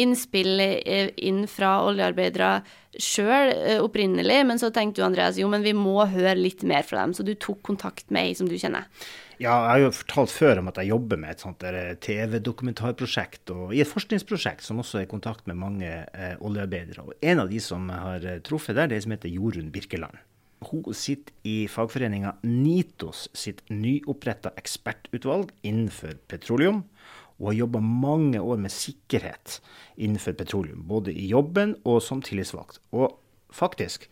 innspill 0.00 0.62
eh, 0.62 1.12
inn 1.28 1.44
fra 1.50 1.78
oljearbeidere 1.84 2.56
sjøl 2.96 3.50
opprinnelig, 3.82 4.38
men 4.48 4.56
så 4.56 4.70
tenkte 4.72 5.02
du 5.02 5.04
Andreas 5.04 5.36
jo, 5.36 5.50
men 5.52 5.60
vi 5.60 5.74
må 5.76 5.98
høre 6.08 6.32
litt 6.38 6.62
mer 6.64 6.86
fra 6.88 7.02
dem, 7.02 7.12
så 7.12 7.26
du 7.26 7.34
tok 7.36 7.58
kontakt 7.66 8.08
med 8.08 8.30
ei 8.30 8.38
som 8.38 8.48
du 8.48 8.54
kjenner. 8.56 8.86
Ja, 9.36 9.52
jeg 9.52 9.68
har 9.68 9.80
jo 9.82 9.88
fortalt 9.92 10.32
før 10.32 10.60
om 10.62 10.70
at 10.70 10.78
jeg 10.80 10.88
jobber 10.88 11.18
med 11.20 11.34
et 11.34 11.42
sånt 11.44 11.64
TV-dokumentarprosjekt 12.06 13.50
og 13.52 13.74
i 13.76 13.82
et 13.84 13.90
forskningsprosjekt 13.90 14.64
som 14.64 14.80
også 14.80 15.02
er 15.02 15.04
i 15.04 15.10
kontakt 15.10 15.44
med 15.50 15.58
mange 15.60 15.90
eh, 15.90 16.38
oljearbeidere. 16.40 17.04
Og 17.04 17.18
en 17.20 17.42
av 17.42 17.50
de 17.52 17.60
som 17.60 17.90
har 17.92 18.24
eh, 18.24 18.40
truffet 18.46 18.78
der, 18.78 18.88
det 18.88 18.96
er 18.96 19.04
som 19.04 19.12
heter 19.12 19.34
Jorunn 19.34 19.68
Birkeland. 19.74 20.16
Hun 20.64 20.88
sitter 20.96 21.34
i 21.44 21.66
fagforeninga 21.68 22.32
NITOS 22.48 23.26
sitt 23.36 23.60
nyoppretta 23.68 24.54
ekspertutvalg 24.56 25.52
innenfor 25.68 26.16
petroleum, 26.32 26.86
og 27.36 27.50
har 27.50 27.58
jobba 27.60 27.84
mange 27.84 28.40
år 28.40 28.56
med 28.64 28.72
sikkerhet 28.72 29.58
innenfor 30.00 30.32
petroleum. 30.40 30.80
Både 30.88 31.12
i 31.12 31.28
jobben 31.28 31.76
og 31.84 32.00
som 32.00 32.24
tillitsvalgt. 32.24 32.80
Og 32.96 33.18
faktisk, 33.52 34.08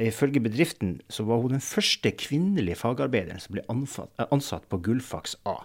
Ifølge 0.00 0.42
bedriften 0.42 0.96
så 1.12 1.26
var 1.28 1.42
hun 1.42 1.54
den 1.54 1.62
første 1.62 2.10
kvinnelige 2.18 2.80
fagarbeideren 2.80 3.42
som 3.42 3.54
ble 3.54 3.64
ansatt 3.68 4.66
på 4.70 4.80
Gullfaks 4.82 5.36
A. 5.46 5.60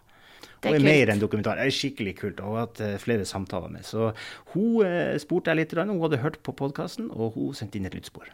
Det 0.59 0.69
er, 0.69 0.75
og 0.75 0.75
er 0.75 0.83
mer 0.85 1.11
enn 1.13 1.21
dokumentar. 1.21 1.57
Det 1.57 1.69
er 1.69 1.75
skikkelig 1.75 2.13
kult. 2.19 2.43
Og 2.43 2.57
har 2.57 2.67
hatt 2.67 2.81
eh, 2.83 2.97
flere 2.99 3.25
samtaler 3.27 3.71
med. 3.71 3.85
Så 3.87 4.11
hun 4.53 4.83
eh, 4.85 5.15
spurte 5.21 5.53
jeg 5.53 5.61
litt. 5.61 5.75
Hun 5.77 6.01
hadde 6.03 6.21
hørt 6.23 6.41
på 6.43 6.53
podkasten, 6.55 7.09
og 7.15 7.37
hun 7.39 7.55
sendte 7.57 7.79
inn 7.79 7.87
et 7.87 7.95
lydspor. 7.95 8.27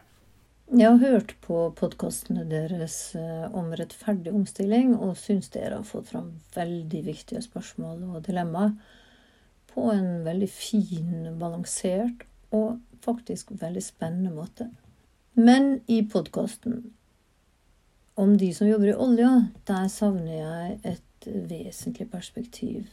Jeg 0.74 0.90
har 0.90 0.98
hørt 0.98 1.36
på 1.46 1.60
podkastene 1.78 2.42
deres 2.50 3.14
eh, 3.14 3.46
om 3.54 3.70
rettferdig 3.78 4.32
omstilling, 4.34 4.96
og 4.98 5.14
syns 5.20 5.52
dere 5.54 5.78
har 5.78 5.86
fått 5.86 6.10
fram 6.10 6.32
veldig 6.56 7.04
viktige 7.06 7.44
spørsmål 7.44 8.02
og 8.10 8.24
dilemmaer 8.26 8.74
på 9.70 9.86
en 9.92 10.24
veldig 10.26 10.48
fin, 10.50 11.30
balansert 11.38 12.26
og 12.56 12.80
faktisk 13.04 13.52
veldig 13.60 13.84
spennende 13.84 14.34
måte. 14.34 14.66
Men 15.38 15.80
i 15.86 16.02
podkasten 16.02 16.94
om 18.14 18.38
de 18.38 18.54
som 18.54 18.68
jobber 18.68 18.88
i 18.88 18.94
olja, 18.94 19.30
der 19.68 19.88
savner 19.92 20.32
jeg 20.32 20.78
et 20.88 21.26
vesentlig 21.26 22.06
perspektiv. 22.08 22.86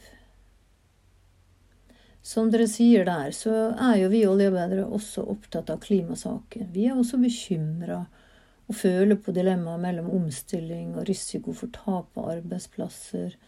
Som 2.20 2.50
dere 2.52 2.66
sier 2.68 3.08
der, 3.08 3.32
så 3.32 3.54
er 3.72 3.96
jo 4.02 4.10
vi 4.12 4.20
oljearbeidere 4.28 4.84
også 4.84 5.24
opptatt 5.32 5.72
av 5.72 5.80
klimasaken. 5.86 6.68
Vi 6.76 6.84
er 6.90 7.00
også 7.00 7.16
bekymra 7.22 8.02
og 8.68 8.76
føler 8.76 9.16
på 9.16 9.32
dilemmaet 9.32 9.80
mellom 9.80 10.12
omstilling 10.12 10.92
og 10.98 11.08
risiko 11.08 11.56
for 11.56 11.72
tap 11.72 12.12
av 12.20 12.28
arbeidsplasser, 12.34 13.38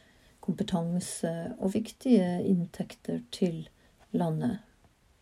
kompetanse 0.41 1.35
og 1.59 1.77
viktige 1.77 2.39
inntekter 2.49 3.21
til 3.29 3.67
landet. 4.17 4.66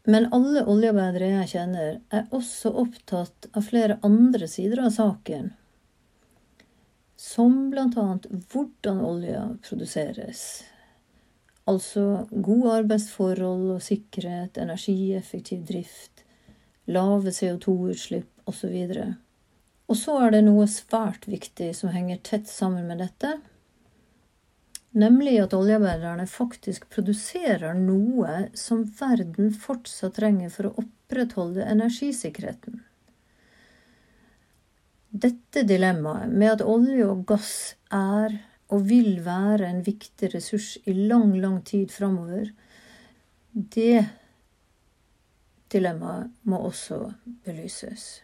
Men 0.04 0.28
alle 0.36 0.66
oljearbeidere 0.68 1.30
jeg 1.38 1.50
kjenner, 1.54 2.00
er 2.12 2.26
også 2.34 2.74
opptatt 2.84 3.48
av 3.56 3.64
flere 3.70 3.98
andre 4.04 4.48
sider 4.50 4.82
av 4.84 4.92
saken 4.92 5.52
som 7.24 7.70
bl.a. 7.70 8.18
hvordan 8.52 9.00
olja 9.00 9.42
produseres. 9.64 10.64
Altså 11.64 12.26
gode 12.30 12.74
arbeidsforhold 12.82 13.70
og 13.78 13.82
sikkerhet, 13.82 14.58
energieffektiv 14.60 15.62
drift, 15.64 16.24
lave 16.84 17.32
CO2-utslipp 17.32 18.50
osv. 18.50 18.76
Og 19.88 19.96
så 19.96 20.18
er 20.26 20.34
det 20.36 20.42
noe 20.44 20.68
svært 20.68 21.24
viktig 21.30 21.70
som 21.78 21.94
henger 21.94 22.20
tett 22.28 22.50
sammen 22.50 22.90
med 22.90 23.00
dette, 23.00 23.38
nemlig 24.94 25.36
at 25.42 25.54
oljearbeiderne 25.56 26.26
faktisk 26.30 26.88
produserer 26.92 27.74
noe 27.78 28.48
som 28.58 28.84
verden 28.98 29.52
fortsatt 29.52 30.16
trenger 30.20 30.52
for 30.54 30.70
å 30.70 30.74
opprettholde 30.84 31.66
energisikkerheten. 31.66 32.82
Dette 35.14 35.62
dilemmaet 35.66 36.32
med 36.32 36.56
at 36.56 36.66
olje 36.66 37.06
og 37.06 37.22
gass 37.28 37.54
er 37.94 38.40
og 38.74 38.86
vil 38.88 39.20
være 39.22 39.68
en 39.68 39.82
viktig 39.86 40.32
ressurs 40.32 40.74
i 40.90 40.94
lang, 40.96 41.34
lang 41.38 41.60
tid 41.66 41.92
framover, 41.94 42.48
det 43.52 44.06
dilemmaet 45.70 46.32
må 46.42 46.58
også 46.66 47.00
belyses. 47.46 48.23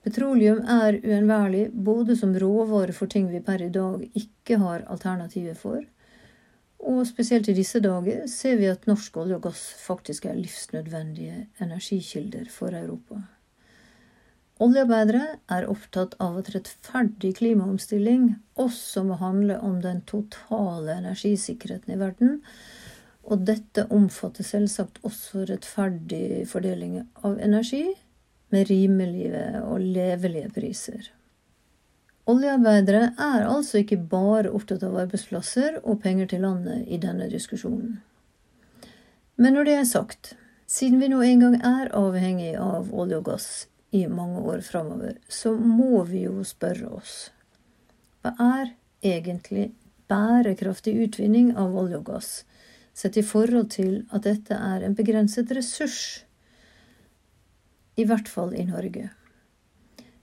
Petroleum 0.00 0.62
er 0.64 0.96
uunnværlig 0.96 1.66
både 1.86 2.14
som 2.16 2.32
råvare 2.32 2.94
for 2.96 3.10
ting 3.12 3.26
vi 3.28 3.42
per 3.44 3.60
i 3.60 3.72
dag 3.72 4.06
ikke 4.16 4.56
har 4.62 4.86
alternativer 4.88 5.58
for, 5.58 5.82
og 6.80 7.02
spesielt 7.04 7.50
i 7.52 7.56
disse 7.58 7.82
dager 7.84 8.24
ser 8.30 8.56
vi 8.56 8.70
at 8.70 8.86
norsk 8.88 9.18
olje 9.20 9.36
og 9.36 9.44
gass 9.50 9.66
faktisk 9.82 10.24
er 10.30 10.38
livsnødvendige 10.38 11.44
energikilder 11.60 12.48
for 12.48 12.72
Europa. 12.72 13.20
Oljearbeidere 14.60 15.38
er 15.52 15.68
opptatt 15.72 16.16
av 16.20 16.40
at 16.40 16.50
rettferdig 16.54 17.34
klimaomstilling 17.38 18.26
også 18.60 19.04
må 19.08 19.16
handle 19.20 19.56
om 19.64 19.78
den 19.84 20.00
totale 20.08 20.96
energisikkerheten 20.96 21.94
i 21.94 22.00
verden, 22.00 22.38
og 23.24 23.44
dette 23.48 23.84
omfatter 23.92 24.44
selvsagt 24.44 25.00
også 25.04 25.44
rettferdig 25.48 26.46
fordeling 26.48 27.02
av 27.24 27.36
energi 27.40 27.84
med 28.50 28.70
rimelige 28.70 29.62
og 29.62 29.80
levelige 29.80 30.50
priser. 30.54 31.10
Oljearbeidere 32.30 33.10
er 33.18 33.46
altså 33.48 33.80
ikke 33.80 33.98
bare 34.10 34.52
opptatt 34.54 34.84
av 34.86 34.98
arbeidsplasser 35.02 35.80
og 35.80 36.02
penger 36.04 36.30
til 36.30 36.44
landet 36.44 36.84
i 36.86 37.00
denne 37.00 37.30
diskusjonen. 37.30 37.98
Men 39.40 39.56
når 39.56 39.66
det 39.66 39.74
er 39.78 39.88
sagt, 39.88 40.34
siden 40.68 41.00
vi 41.00 41.08
nå 41.10 41.22
engang 41.24 41.56
er 41.64 41.90
avhengig 41.96 42.52
av 42.60 42.92
olje 42.92 43.18
og 43.18 43.26
gass 43.32 43.48
i 43.96 44.04
mange 44.06 44.42
år 44.46 44.60
framover, 44.62 45.16
så 45.28 45.54
må 45.56 46.04
vi 46.06 46.26
jo 46.28 46.44
spørre 46.46 46.92
oss 47.00 47.30
hva 48.20 48.34
er 48.36 48.74
egentlig 49.00 49.70
bærekraftig 50.12 50.92
utvinning 51.06 51.54
av 51.56 51.72
olje 51.72 51.96
og 51.96 52.10
gass, 52.10 52.30
sett 52.92 53.16
i 53.16 53.24
forhold 53.24 53.70
til 53.72 54.02
at 54.12 54.26
dette 54.26 54.52
er 54.52 54.84
en 54.84 54.96
begrenset 54.98 55.50
ressurs, 55.56 56.26
i 58.00 58.06
hvert 58.08 58.28
fall 58.28 58.54
i 58.56 58.64
Norge? 58.68 59.10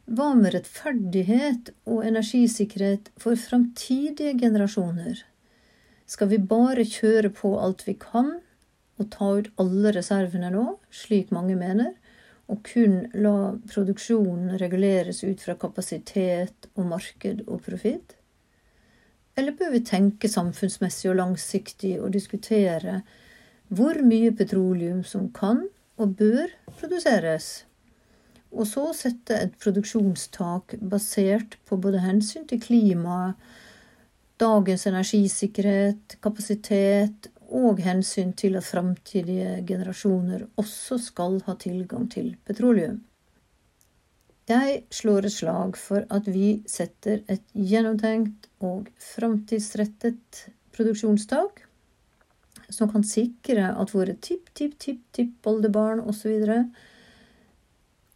Hva 0.07 0.31
med 0.39 0.53
rettferdighet 0.55 1.71
og 1.85 2.03
energisikkerhet 2.07 3.11
for 3.19 3.39
framtidige 3.39 4.33
generasjoner? 4.39 5.21
Skal 6.07 6.31
vi 6.31 6.39
bare 6.39 6.87
kjøre 6.87 7.33
på 7.35 7.57
alt 7.59 7.83
vi 7.87 7.97
kan 7.99 8.37
og 8.97 9.09
ta 9.13 9.33
ut 9.39 9.51
alle 9.61 9.91
reservene 9.93 10.49
nå, 10.53 10.67
slik 10.89 11.33
mange 11.35 11.57
mener? 11.59 11.93
og 12.47 12.63
kun 12.63 13.01
la 13.19 13.53
produksjonen 13.67 14.55
reguleres 14.59 15.23
ut 15.27 15.41
fra 15.43 15.57
kapasitet 15.59 16.69
og 16.75 16.87
marked 16.93 17.43
og 17.47 17.63
profitt? 17.65 18.15
Eller 19.37 19.53
bør 19.57 19.73
vi 19.75 19.83
tenke 19.85 20.31
samfunnsmessig 20.31 21.11
og 21.11 21.19
langsiktig 21.19 21.97
og 21.99 22.13
diskutere 22.15 23.01
hvor 23.67 23.99
mye 23.99 24.31
petroleum 24.31 25.03
som 25.03 25.27
kan 25.35 25.65
og 25.99 26.15
bør 26.17 26.53
produseres? 26.79 27.66
Og 28.57 28.65
så 28.65 28.87
sette 28.97 29.37
et 29.37 29.55
produksjonstak 29.61 30.77
basert 30.81 31.59
på 31.69 31.77
både 31.81 32.01
hensyn 32.01 32.47
til 32.49 32.61
klimaet, 32.63 33.37
dagens 34.41 34.85
energisikkerhet, 34.89 36.17
kapasitet 36.21 37.29
og 37.47 37.79
hensyn 37.81 38.33
til 38.37 38.57
at 38.57 38.65
framtidige 38.65 39.61
generasjoner 39.67 40.47
også 40.61 40.97
skal 41.01 41.39
ha 41.45 41.55
tilgang 41.61 42.09
til 42.11 42.33
petroleum. 42.45 42.99
Jeg 44.47 44.83
slår 44.93 45.27
et 45.27 45.33
slag 45.35 45.77
for 45.77 46.05
at 46.13 46.27
vi 46.31 46.61
setter 46.71 47.23
et 47.27 47.43
gjennomtenkt 47.53 48.47
og 48.63 48.87
framtidsrettet 49.03 50.45
produksjonstak 50.75 51.65
som 52.69 52.91
kan 52.91 53.03
sikre 53.07 53.71
at 53.73 53.91
våre 53.95 54.15
tipp-tipp-tipp-tippoldebarn 54.23 55.99
osv. 56.07 56.47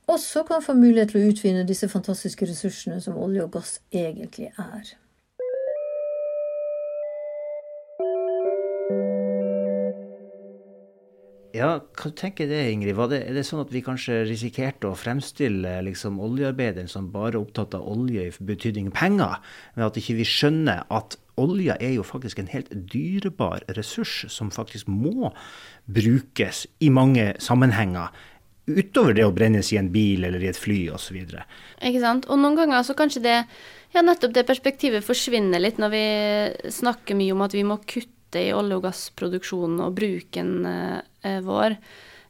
også 0.08 0.44
kan 0.48 0.64
få 0.64 0.74
mulighet 0.74 1.14
til 1.14 1.22
å 1.22 1.30
utvinne 1.32 1.68
disse 1.68 1.90
fantastiske 1.92 2.48
ressursene 2.50 3.02
som 3.04 3.20
olje 3.20 3.46
og 3.46 3.54
gass 3.58 3.78
egentlig 3.92 4.52
er. 4.58 4.96
Ja, 11.52 11.82
hva 11.84 12.10
tenker 12.16 12.48
du 12.48 12.54
det, 12.54 12.62
Ingrid? 12.72 12.96
Det, 13.12 13.18
er 13.28 13.36
det 13.36 13.44
sånn 13.44 13.60
at 13.66 13.74
vi 13.74 13.82
kanskje 13.84 14.22
risikerte 14.24 14.88
å 14.88 14.96
fremstille 14.96 15.74
liksom, 15.84 16.22
oljearbeideren 16.24 16.88
som 16.88 17.10
bare 17.12 17.42
opptatt 17.42 17.76
av 17.76 17.84
olje 17.92 18.30
i 18.30 18.46
betydning 18.48 18.88
penger, 18.96 19.42
men 19.76 19.90
at 19.90 20.00
ikke 20.00 20.16
vi 20.22 20.28
skjønner 20.28 20.86
at 20.88 21.20
olja 21.42 21.76
er 21.84 21.98
jo 21.98 22.06
faktisk 22.08 22.40
en 22.40 22.52
helt 22.54 22.72
dyrebar 22.94 23.66
ressurs 23.76 24.24
som 24.32 24.52
faktisk 24.54 24.88
må 24.88 25.34
brukes 25.92 26.66
i 26.80 26.92
mange 26.94 27.34
sammenhenger. 27.44 28.16
Utover 28.78 29.16
det 29.18 29.26
å 29.28 29.34
brennes 29.36 29.72
i 29.74 29.80
en 29.80 29.92
bil 29.94 30.26
eller 30.28 30.44
i 30.44 30.50
et 30.52 30.60
fly 30.60 30.84
osv. 30.96 31.18
Ikke 31.22 32.04
sant. 32.04 32.28
Og 32.30 32.40
noen 32.40 32.58
ganger 32.60 32.86
så 32.88 32.96
kanskje 32.98 33.24
det 33.26 33.38
ja, 33.92 34.04
nettopp 34.04 34.34
det 34.36 34.48
perspektivet 34.48 35.04
forsvinner 35.04 35.60
litt 35.60 35.82
når 35.82 35.92
vi 35.94 36.06
snakker 36.72 37.18
mye 37.20 37.36
om 37.36 37.44
at 37.44 37.56
vi 37.58 37.66
må 37.68 37.82
kutte 37.84 38.40
i 38.40 38.54
olje- 38.56 38.78
og 38.78 38.86
gassproduksjonen 38.86 39.82
og 39.84 39.98
bruken 39.98 40.54
eh, 40.70 41.42
vår. 41.44 41.76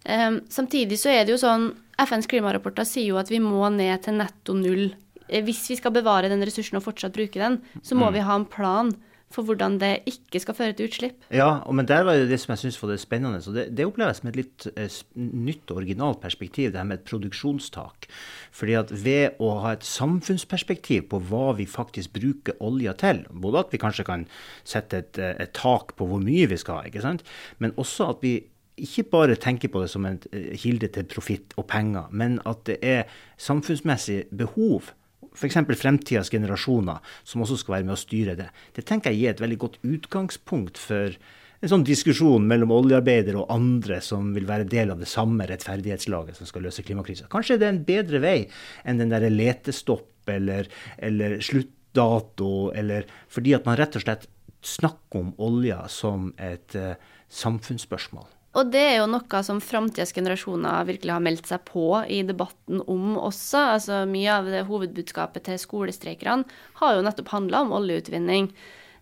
Eh, 0.03 0.41
samtidig 0.49 0.97
så 0.97 1.13
er 1.13 1.25
det 1.25 1.35
jo 1.35 1.43
sånn 1.43 1.69
FNs 2.01 2.29
klimarapporter 2.31 2.87
sier 2.87 3.11
jo 3.11 3.21
at 3.21 3.29
vi 3.29 3.37
må 3.43 3.69
ned 3.69 4.01
til 4.05 4.17
netto 4.17 4.57
null. 4.57 4.89
Eh, 5.27 5.43
hvis 5.45 5.67
vi 5.69 5.77
skal 5.77 5.93
bevare 5.93 6.31
den 6.31 6.41
ressursen 6.45 6.79
og 6.79 6.85
fortsatt 6.87 7.13
bruke 7.15 7.41
den, 7.41 7.59
så 7.85 7.97
må 7.97 8.09
mm. 8.09 8.17
vi 8.17 8.25
ha 8.25 8.39
en 8.39 8.49
plan 8.49 8.91
for 9.33 9.47
hvordan 9.47 9.77
det 9.81 9.91
ikke 10.09 10.41
skal 10.43 10.57
føre 10.57 10.75
til 10.77 10.89
utslipp. 10.89 11.25
Ja, 11.33 11.63
men 11.71 11.87
der 11.89 12.05
var 12.07 12.19
jo 12.19 12.27
det 12.29 12.39
som 12.41 12.53
jeg 12.53 12.63
syns 12.63 12.79
var 12.81 12.93
det 12.93 12.99
spennende. 13.03 13.41
Så 13.43 13.53
det, 13.55 13.69
det 13.77 13.87
oppleves 13.87 14.21
som 14.21 14.29
et 14.31 14.39
litt 14.39 14.67
eh, 14.75 14.99
nytt 15.15 15.71
og 15.71 15.81
originalt 15.81 16.21
perspektiv, 16.23 16.71
det 16.71 16.81
her 16.81 16.87
med 16.89 17.01
et 17.01 17.09
produksjonstak. 17.09 18.09
Fordi 18.51 18.77
at 18.79 18.93
ved 19.05 19.41
å 19.43 19.53
ha 19.65 19.75
et 19.75 19.87
samfunnsperspektiv 19.87 21.09
på 21.11 21.21
hva 21.31 21.51
vi 21.57 21.67
faktisk 21.69 22.15
bruker 22.17 22.59
olja 22.63 22.95
til, 22.99 23.25
både 23.31 23.65
at 23.65 23.75
vi 23.75 23.81
kanskje 23.81 24.07
kan 24.07 24.27
sette 24.63 25.03
et, 25.03 25.21
eh, 25.21 25.35
et 25.45 25.53
tak 25.57 25.95
på 25.97 26.07
hvor 26.09 26.23
mye 26.23 26.49
vi 26.51 26.59
skal 26.59 26.81
ha, 26.81 26.89
ikke 26.89 27.03
sant? 27.03 27.25
men 27.61 27.73
også 27.79 28.11
at 28.11 28.23
vi 28.23 28.35
ikke 28.81 29.03
bare 29.11 29.35
tenker 29.35 29.69
på 29.69 29.81
det 29.83 29.89
som 29.91 30.05
en 30.07 30.19
eh, 30.31 30.55
kilde 30.59 30.89
til 30.93 31.05
profitt 31.09 31.53
og 31.57 31.67
penger, 31.71 32.09
men 32.11 32.39
at 32.49 32.65
det 32.69 32.79
er 32.81 33.03
samfunnsmessig 33.41 34.23
behov 34.37 34.93
f.eks. 35.35 35.59
fremtidas 35.79 36.31
generasjoner 36.33 36.99
som 37.23 37.43
også 37.43 37.59
skal 37.61 37.77
være 37.77 37.87
med 37.89 37.95
å 37.95 38.01
styre 38.01 38.37
det. 38.39 38.49
Det 38.75 38.85
tenker 38.87 39.11
jeg 39.13 39.21
gir 39.21 39.35
et 39.35 39.43
veldig 39.43 39.59
godt 39.61 39.77
utgangspunkt 39.87 40.81
for 40.81 41.15
en 41.61 41.69
sånn 41.69 41.85
diskusjon 41.85 42.47
mellom 42.49 42.73
oljearbeidere 42.73 43.43
og 43.43 43.51
andre 43.53 43.99
som 44.03 44.31
vil 44.35 44.47
være 44.49 44.65
del 44.69 44.93
av 44.93 45.01
det 45.01 45.09
samme 45.09 45.45
rettferdighetslaget 45.49 46.39
som 46.39 46.49
skal 46.49 46.65
løse 46.65 46.85
klimakrisa. 46.85 47.29
Kanskje 47.31 47.59
det 47.61 47.67
er 47.67 47.75
en 47.75 47.85
bedre 47.87 48.21
vei 48.23 48.37
enn 48.83 49.01
den 49.01 49.13
derre 49.13 49.29
letestopp 49.29 50.29
eller, 50.31 50.69
eller 50.97 51.37
sluttdato, 51.45 52.71
eller 52.77 53.05
fordi 53.29 53.55
at 53.57 53.67
man 53.69 53.77
rett 53.77 53.97
og 53.97 54.05
slett 54.05 54.27
snakker 54.65 55.21
om 55.21 55.33
olja 55.41 55.83
som 55.89 56.29
et 56.41 56.77
uh, 56.77 56.93
samfunnsspørsmål. 57.33 58.27
Og 58.51 58.67
det 58.67 58.81
er 58.83 58.97
jo 58.99 59.07
noe 59.07 59.41
som 59.47 59.61
framtidas 59.63 60.11
generasjoner 60.11 60.87
virkelig 60.89 61.13
har 61.15 61.23
meldt 61.23 61.47
seg 61.47 61.63
på 61.69 61.85
i 62.11 62.19
debatten 62.27 62.81
om 62.83 63.15
også. 63.15 63.61
Altså 63.77 64.01
Mye 64.09 64.33
av 64.33 64.49
det 64.51 64.65
hovedbudskapet 64.67 65.45
til 65.47 65.59
skolestreikerne 65.61 66.59
har 66.81 66.97
jo 66.97 67.05
nettopp 67.05 67.31
handla 67.31 67.63
om 67.63 67.71
oljeutvinning. 67.79 68.51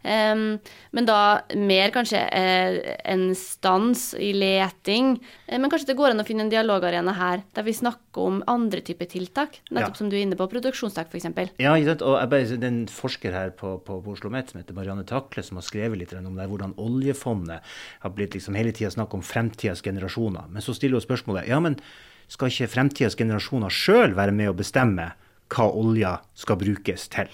Men 0.03 1.07
da 1.07 1.43
mer 1.59 1.91
kanskje 1.91 2.21
eh, 2.31 2.77
en 3.11 3.25
stans 3.35 4.13
i 4.15 4.31
leting. 4.33 5.17
Eh, 5.47 5.59
men 5.59 5.71
kanskje 5.71 5.91
det 5.91 5.97
går 5.99 6.13
an 6.13 6.23
å 6.23 6.27
finne 6.27 6.45
en 6.45 6.51
dialogarena 6.51 7.13
her 7.17 7.43
der 7.55 7.67
vi 7.67 7.75
snakker 7.75 8.29
om 8.29 8.39
andre 8.49 8.81
typer 8.85 9.09
tiltak. 9.11 9.59
Nettopp 9.69 9.97
ja. 9.97 9.99
som 9.99 10.11
du 10.11 10.15
er 10.17 10.23
inne 10.23 10.39
på, 10.39 10.47
produksjonstak 10.51 11.11
f.eks. 11.11 11.29
Ja, 11.59 11.75
ikke 11.75 11.91
sant? 11.91 12.05
og 12.07 12.17
jeg 12.17 12.31
bare, 12.31 12.49
det 12.49 12.69
er 12.69 12.71
en 12.71 12.83
forsker 12.91 13.35
her 13.35 13.53
på, 13.59 13.75
på, 13.85 13.99
på 14.05 14.15
Oslo 14.15 14.31
Met 14.33 14.53
som 14.53 14.61
heter 14.61 14.77
Marianne 14.77 15.05
Takle, 15.09 15.43
som 15.45 15.59
har 15.59 15.67
skrevet 15.67 15.99
litt 15.99 16.15
om 16.17 16.37
det, 16.37 16.47
hvordan 16.49 16.77
oljefondet 16.79 17.65
har 18.03 18.15
blitt 18.15 18.37
liksom 18.37 18.57
hele 18.57 18.73
tida 18.75 18.91
snakk 18.93 19.13
om 19.17 19.25
fremtidas 19.25 19.83
generasjoner. 19.85 20.47
Men 20.49 20.65
så 20.65 20.75
stiller 20.77 20.99
hun 20.99 21.05
spørsmålet 21.05 21.51
ja, 21.51 21.59
men 21.63 21.77
skal 22.29 22.51
ikke 22.51 22.71
fremtidas 22.71 23.17
generasjoner 23.19 23.73
sjøl 23.73 24.15
være 24.17 24.33
med 24.35 24.51
å 24.51 24.57
bestemme 24.57 25.11
hva 25.49 25.65
olja 25.73 26.19
skal 26.37 26.59
brukes 26.61 27.07
til? 27.11 27.29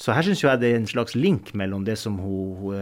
Så 0.00 0.14
her 0.16 0.24
syns 0.24 0.40
jeg 0.40 0.60
det 0.62 0.70
er 0.72 0.78
en 0.80 0.88
slags 0.88 1.12
link 1.12 1.50
mellom 1.52 1.84
det 1.84 1.98
som 2.00 2.16
hun, 2.22 2.54
hun, 2.62 2.76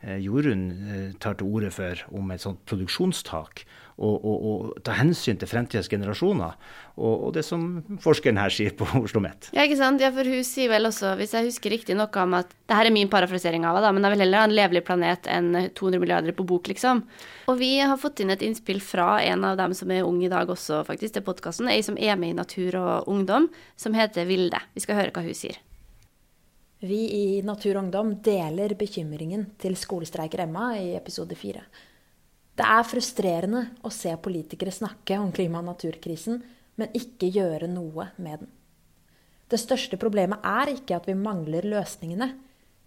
eh, 0.00 0.20
Jorunn 0.24 0.68
eh, 0.72 1.08
tar 1.20 1.36
til 1.36 1.50
orde 1.52 1.68
for 1.74 2.00
om 2.16 2.30
et 2.32 2.40
sånt 2.40 2.62
produksjonstak, 2.70 3.66
og, 3.94 4.24
og, 4.26 4.70
ta 4.82 4.96
hensyn 4.98 5.36
til 5.38 5.46
fremtidens 5.46 5.86
generasjoner, 5.92 6.56
og, 6.96 7.12
og, 7.12 7.28
det 7.36 7.44
som 7.46 7.84
forskeren 8.02 8.40
her 8.40 8.50
sier 8.50 8.72
på 8.74 8.88
Oslo 9.04 9.20
Met. 9.22 9.50
Ja, 9.54 9.66
ikke 9.68 9.78
sant. 9.78 10.02
Ja, 10.02 10.08
for 10.14 10.26
hun 10.26 10.40
sier 10.46 10.72
vel 10.72 10.88
også, 10.88 11.12
hvis 11.20 11.36
jeg 11.36 11.50
husker 11.50 11.74
riktig, 11.76 11.98
noe 12.00 12.24
om 12.24 12.38
at 12.40 12.56
det 12.64 12.78
her 12.80 12.88
er 12.88 12.96
min 12.96 13.12
parafrasering 13.12 13.68
av 13.68 13.78
det, 13.84 13.92
men 13.94 14.08
jeg 14.08 14.16
vil 14.16 14.24
heller 14.24 14.42
ha 14.42 14.48
en 14.48 14.56
levelig 14.56 14.82
planet 14.88 15.28
enn 15.30 15.52
200 15.76 16.02
milliarder 16.02 16.34
på 16.34 16.48
bok, 16.48 16.72
liksom. 16.72 17.04
Og 17.52 17.60
vi 17.60 17.74
har 17.84 18.00
fått 18.00 18.24
inn 18.24 18.32
et 18.34 18.42
innspill 18.42 18.80
fra 18.82 19.18
en 19.20 19.44
av 19.52 19.60
dem 19.60 19.76
som 19.76 19.92
er 19.92 20.08
ung 20.08 20.24
i 20.24 20.32
dag 20.32 20.48
også, 20.48 20.80
faktisk, 20.88 21.18
til 21.18 21.28
podkasten, 21.28 21.68
ei 21.68 21.84
som 21.84 22.00
er 22.00 22.16
med 22.16 22.32
i 22.32 22.40
Natur 22.40 22.80
og 22.80 23.12
Ungdom, 23.14 23.52
som 23.76 23.94
heter 23.94 24.26
Vilde. 24.32 24.64
Vi 24.74 24.86
skal 24.88 25.02
høre 25.02 25.14
hva 25.14 25.28
hun 25.28 25.38
sier. 25.38 25.60
Vi 26.84 27.00
i 27.16 27.42
Natur 27.42 27.78
og 27.78 27.86
Ungdom 27.86 28.10
deler 28.20 28.74
bekymringen 28.76 29.46
til 29.56 29.72
skolestreiker 29.80 30.42
Emma 30.44 30.74
i 30.76 30.90
episode 30.98 31.32
fire. 31.38 31.62
Det 32.54 32.66
er 32.68 32.84
frustrerende 32.84 33.62
å 33.80 33.92
se 33.94 34.12
politikere 34.20 34.74
snakke 34.74 35.16
om 35.16 35.30
klima- 35.32 35.62
og 35.62 35.70
naturkrisen, 35.70 36.42
men 36.76 36.92
ikke 36.92 37.30
gjøre 37.32 37.70
noe 37.72 38.10
med 38.18 38.44
den. 38.44 38.50
Det 39.48 39.62
største 39.62 39.96
problemet 39.96 40.44
er 40.44 40.74
ikke 40.74 40.98
at 40.98 41.08
vi 41.08 41.16
mangler 41.16 41.64
løsningene. 41.72 42.28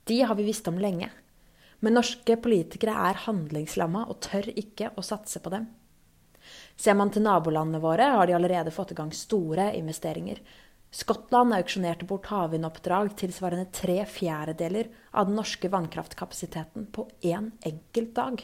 De 0.06 0.20
har 0.22 0.38
vi 0.38 0.46
visst 0.46 0.70
om 0.70 0.78
lenge. 0.78 1.10
Men 1.82 1.98
norske 1.98 2.38
politikere 2.38 2.94
er 3.10 3.24
handlingslamma 3.26 4.06
og 4.12 4.22
tør 4.30 4.52
ikke 4.54 4.92
å 4.94 5.06
satse 5.06 5.42
på 5.42 5.56
dem. 5.58 5.66
Ser 6.78 6.94
man 6.94 7.10
til 7.10 7.26
nabolandene 7.26 7.82
våre, 7.82 8.12
har 8.14 8.30
de 8.30 8.38
allerede 8.38 8.74
fått 8.76 8.94
i 8.94 9.02
gang 9.02 9.10
store 9.10 9.72
investeringer. 9.74 10.38
Skottland 10.92 11.54
auksjonerte 11.54 12.06
bort 12.08 12.30
havvindoppdrag 12.32 13.12
tilsvarende 13.20 13.66
tre 13.76 14.06
fjerdedeler 14.06 14.88
av 15.12 15.28
den 15.28 15.36
norske 15.36 15.70
vannkraftkapasiteten 15.70 16.88
på 16.96 17.10
én 17.22 17.52
enkelt 17.68 18.14
dag. 18.16 18.44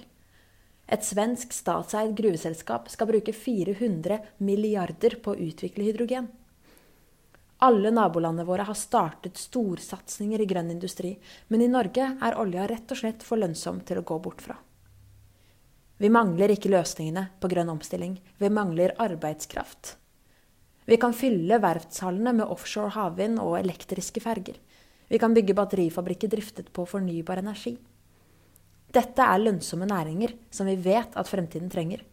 Et 0.88 1.06
svensk 1.06 1.54
statseid 1.56 2.12
gruveselskap 2.18 2.90
skal 2.92 3.08
bruke 3.08 3.34
400 3.34 4.20
milliarder 4.44 5.16
på 5.24 5.32
å 5.32 5.40
utvikle 5.48 5.88
hydrogen. 5.88 6.28
Alle 7.64 7.94
nabolandene 7.96 8.44
våre 8.44 8.66
har 8.68 8.76
startet 8.76 9.40
storsatsinger 9.40 10.44
i 10.44 10.48
grønn 10.50 10.74
industri, 10.74 11.14
men 11.48 11.64
i 11.64 11.72
Norge 11.72 12.10
er 12.20 12.38
olja 12.38 12.68
rett 12.68 12.92
og 12.92 13.00
slett 13.00 13.24
for 13.24 13.40
lønnsom 13.40 13.80
til 13.88 14.02
å 14.02 14.08
gå 14.10 14.20
bort 14.20 14.44
fra. 14.44 14.58
Vi 16.04 16.10
mangler 16.12 16.52
ikke 16.52 16.74
løsningene 16.74 17.30
på 17.40 17.48
grønn 17.48 17.72
omstilling, 17.72 18.18
vi 18.38 18.50
mangler 18.52 18.98
arbeidskraft. 19.00 19.96
Vi 20.86 20.98
kan 21.00 21.14
fylle 21.16 21.62
verftshallene 21.64 22.34
med 22.42 22.50
offshore 22.52 22.92
havvind 22.98 23.40
og 23.40 23.56
elektriske 23.62 24.20
ferger. 24.24 24.58
Vi 25.08 25.20
kan 25.22 25.34
bygge 25.36 25.56
batterifabrikker 25.56 26.32
driftet 26.32 26.72
på 26.76 26.84
fornybar 26.90 27.40
energi. 27.40 27.78
Dette 28.94 29.24
er 29.26 29.40
lønnsomme 29.42 29.88
næringer 29.90 30.36
som 30.52 30.68
vi 30.68 30.76
vet 30.76 31.16
at 31.16 31.30
fremtiden 31.30 31.72
trenger. 31.72 32.04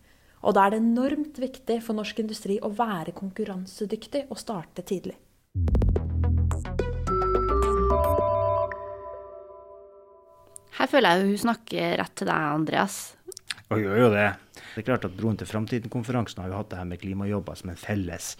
Og 0.46 0.54
da 0.56 0.64
er 0.64 0.72
det 0.72 0.80
enormt 0.80 1.40
viktig 1.42 1.80
for 1.84 1.98
norsk 1.98 2.22
industri 2.22 2.60
å 2.62 2.70
være 2.72 3.12
konkurransedyktig 3.16 4.28
og 4.30 4.38
starte 4.40 4.86
tidlig. 4.86 5.18
Her 10.78 10.88
føler 10.88 11.10
jeg 11.10 11.26
hun 11.26 11.42
snakker 11.42 11.98
rett 12.00 12.14
til 12.16 12.30
deg, 12.30 12.46
Andreas. 12.54 13.00
Og 13.70 13.78
gjør 13.78 14.00
jo 14.00 14.06
det. 14.10 14.26
Det 14.74 14.80
er 14.82 14.86
klart 14.88 15.04
at 15.06 15.12
Broen 15.14 15.36
til 15.38 15.46
framtiden-konferansen 15.46 16.40
har 16.42 16.50
jo 16.50 16.56
hatt 16.58 16.72
det 16.72 16.78
her 16.80 16.88
med 16.90 16.98
klimajobber 17.02 17.58
som 17.58 17.70
en 17.70 17.78
felles 17.78 18.32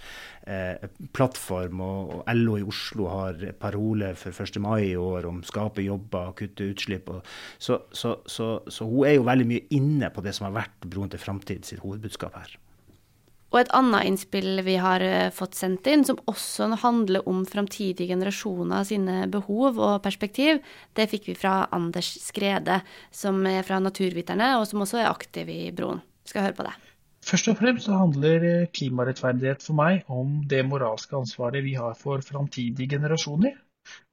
eh, 0.51 0.89
plattform. 1.15 1.83
Og, 1.87 2.15
og, 2.17 2.25
LO 2.35 2.57
i 2.59 2.65
Oslo 2.67 3.07
har 3.13 3.45
parole 3.63 4.11
for 4.19 4.35
1. 4.35 4.59
mai 4.63 4.89
i 4.89 4.99
år 4.99 5.29
om 5.31 5.43
skape 5.47 5.85
jobber 5.87 6.35
kutte 6.39 6.67
utslipp. 6.73 7.13
Og, 7.15 7.31
så, 7.63 7.79
så, 7.95 8.17
så, 8.27 8.51
så, 8.67 8.89
hun 8.91 9.07
er 9.07 9.21
jo 9.21 9.29
veldig 9.31 9.47
mye 9.53 9.69
inne 9.79 10.11
på 10.11 10.27
det 10.27 10.35
som 10.35 10.49
har 10.49 10.59
vært 10.65 10.91
Broen 10.91 11.15
til 11.15 11.23
framtiden 11.23 11.67
sitt 11.67 11.85
hovedbudskap 11.85 12.35
her. 12.41 12.59
Og 13.51 13.59
et 13.59 13.71
annet 13.75 14.07
innspill 14.07 14.61
vi 14.63 14.77
har 14.79 15.03
eh, 15.03 15.33
fått 15.35 15.57
sendt 15.59 15.89
inn, 15.91 16.05
som 16.07 16.21
også 16.31 16.69
handler 16.85 17.27
om 17.29 17.43
framtidige 17.49 18.13
generasjoner 18.13 18.87
sine 18.87 19.25
behov 19.31 19.81
og 19.81 19.97
perspektiv, 20.05 20.61
det 20.95 21.09
fikk 21.11 21.33
vi 21.33 21.39
fra 21.39 21.65
Anders 21.75 22.13
Skrede, 22.23 22.81
som 23.11 23.43
er 23.51 23.67
fra 23.67 23.81
Naturviterne, 23.83 24.53
og 24.61 24.69
som 24.71 24.87
også 24.87 25.03
er 25.03 25.11
aktiv 25.11 25.51
i 25.51 25.65
Broen. 25.75 26.03
Skal 26.31 26.47
høre 26.47 26.59
på 26.61 26.69
det. 26.69 26.77
Først 27.27 27.51
og 27.51 27.59
fremst 27.59 27.89
så 27.89 27.99
handler 27.99 28.47
eh, 28.47 28.69
klimarettferdighet 28.73 29.67
for 29.67 29.77
meg 29.83 30.07
om 30.09 30.39
det 30.49 30.63
moralske 30.69 31.19
ansvaret 31.19 31.67
vi 31.67 31.75
har 31.77 31.99
for 31.99 32.23
framtidige 32.25 32.95
generasjoner, 32.95 33.59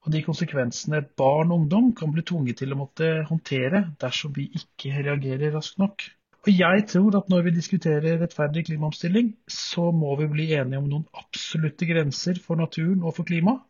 og 0.03 0.13
de 0.15 0.23
konsekvensene 0.25 1.03
barn 1.19 1.53
og 1.53 1.61
ungdom 1.61 1.93
kan 1.95 2.11
bli 2.15 2.25
tvunget 2.25 2.63
til 2.63 2.73
å 2.73 2.81
måtte 2.81 3.11
håndtere 3.29 3.85
dersom 4.01 4.33
vi 4.35 4.49
ikke 4.57 4.97
reagerer 5.05 5.53
raskt 5.55 5.77
nok. 5.83 6.09
Og 6.47 6.53
jeg 6.55 6.83
tror 6.87 7.15
at 7.17 7.25
når 7.27 7.41
vi 7.43 7.51
diskuterer 7.57 8.21
rettferdig 8.21 8.61
klimaomstilling, 8.69 9.33
så 9.51 9.89
må 9.91 10.13
vi 10.15 10.29
bli 10.31 10.45
enige 10.55 10.79
om 10.79 10.85
noen 10.87 11.03
absolutte 11.19 11.83
grenser 11.89 12.39
for 12.39 12.55
naturen 12.55 13.01
og 13.03 13.17
for 13.17 13.27
klimaet, 13.27 13.65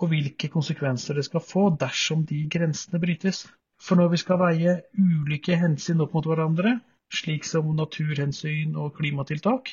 og 0.00 0.08
hvilke 0.08 0.48
konsekvenser 0.52 1.18
det 1.18 1.26
skal 1.26 1.44
få 1.44 1.66
dersom 1.82 2.22
de 2.30 2.38
grensene 2.52 3.00
brytes. 3.02 3.42
For 3.84 4.00
når 4.00 4.14
vi 4.14 4.20
skal 4.22 4.40
veie 4.40 4.78
ulike 4.96 5.58
hensyn 5.60 6.00
opp 6.00 6.16
mot 6.16 6.28
hverandre, 6.30 6.78
slik 7.12 7.44
som 7.44 7.68
naturhensyn 7.76 8.80
og 8.80 8.96
klimatiltak, 8.96 9.68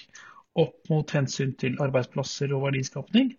opp 0.59 0.91
mot 0.91 1.15
hensyn 1.15 1.55
til 1.63 1.79
arbeidsplasser 1.79 2.51
og 2.51 2.67
verdiskapning, 2.67 3.31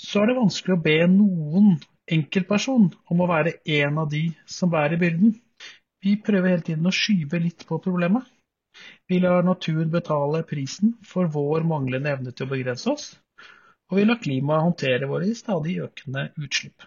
så 0.00 0.22
er 0.22 0.30
det 0.30 0.40
vanskelig 0.40 0.78
å 0.78 0.82
be 0.88 0.96
noen 1.12 1.74
enkeltperson 2.08 2.88
om 3.12 3.20
å 3.20 3.28
være 3.28 3.58
en 3.82 4.00
av 4.00 4.08
de 4.16 4.30
som 4.48 4.72
bærer 4.72 4.96
byrden. 4.96 5.36
Vi 6.04 6.14
prøver 6.24 6.54
hele 6.54 6.64
tiden 6.64 6.88
å 6.88 6.94
skyve 6.94 7.40
litt 7.44 7.66
på 7.68 7.78
problemet. 7.84 8.28
Vi 9.10 9.18
lar 9.20 9.42
naturen 9.44 9.90
betale 9.92 10.44
prisen 10.48 10.94
for 11.04 11.28
vår 11.34 11.66
manglende 11.68 12.12
evne 12.14 12.32
til 12.32 12.46
å 12.46 12.52
begrense 12.52 12.88
oss, 12.92 13.10
og 13.90 13.98
vi 13.98 14.06
lar 14.06 14.20
klimaet 14.22 14.64
håndtere 14.68 15.10
våre 15.10 15.28
stadig 15.36 15.76
økende 15.84 16.28
utslipp. 16.40 16.86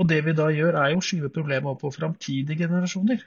Og 0.00 0.08
det 0.08 0.22
vi 0.24 0.32
da 0.38 0.48
gjør, 0.54 0.78
er 0.80 0.94
jo 0.94 1.02
å 1.02 1.04
skyve 1.04 1.32
problemet 1.34 1.74
opp 1.74 1.82
på 1.82 1.92
framtidige 1.92 2.62
generasjoner. 2.64 3.24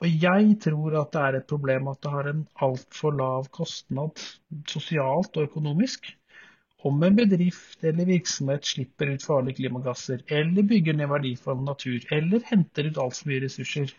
Og 0.00 0.24
jeg 0.24 0.56
tror 0.64 0.96
at 1.00 1.12
det 1.14 1.22
er 1.22 1.38
et 1.38 1.48
problem 1.48 1.88
at 1.92 2.00
det 2.04 2.12
har 2.12 2.28
en 2.30 2.44
altfor 2.66 3.16
lav 3.16 3.48
kostnad 3.54 4.20
sosialt 4.68 5.36
og 5.36 5.48
økonomisk 5.48 6.08
om 6.88 7.02
en 7.02 7.16
bedrift 7.16 7.84
eller 7.84 8.08
virksomhet 8.08 8.64
slipper 8.64 9.12
ut 9.14 9.24
farlige 9.24 9.60
klimagasser, 9.60 10.22
eller 10.26 10.66
bygger 10.70 10.96
ned 10.96 11.10
verdifull 11.12 11.60
natur, 11.64 11.98
eller 12.16 12.46
henter 12.48 12.88
ut 12.88 13.00
altfor 13.04 13.30
mye 13.30 13.42
ressurser. 13.44 13.92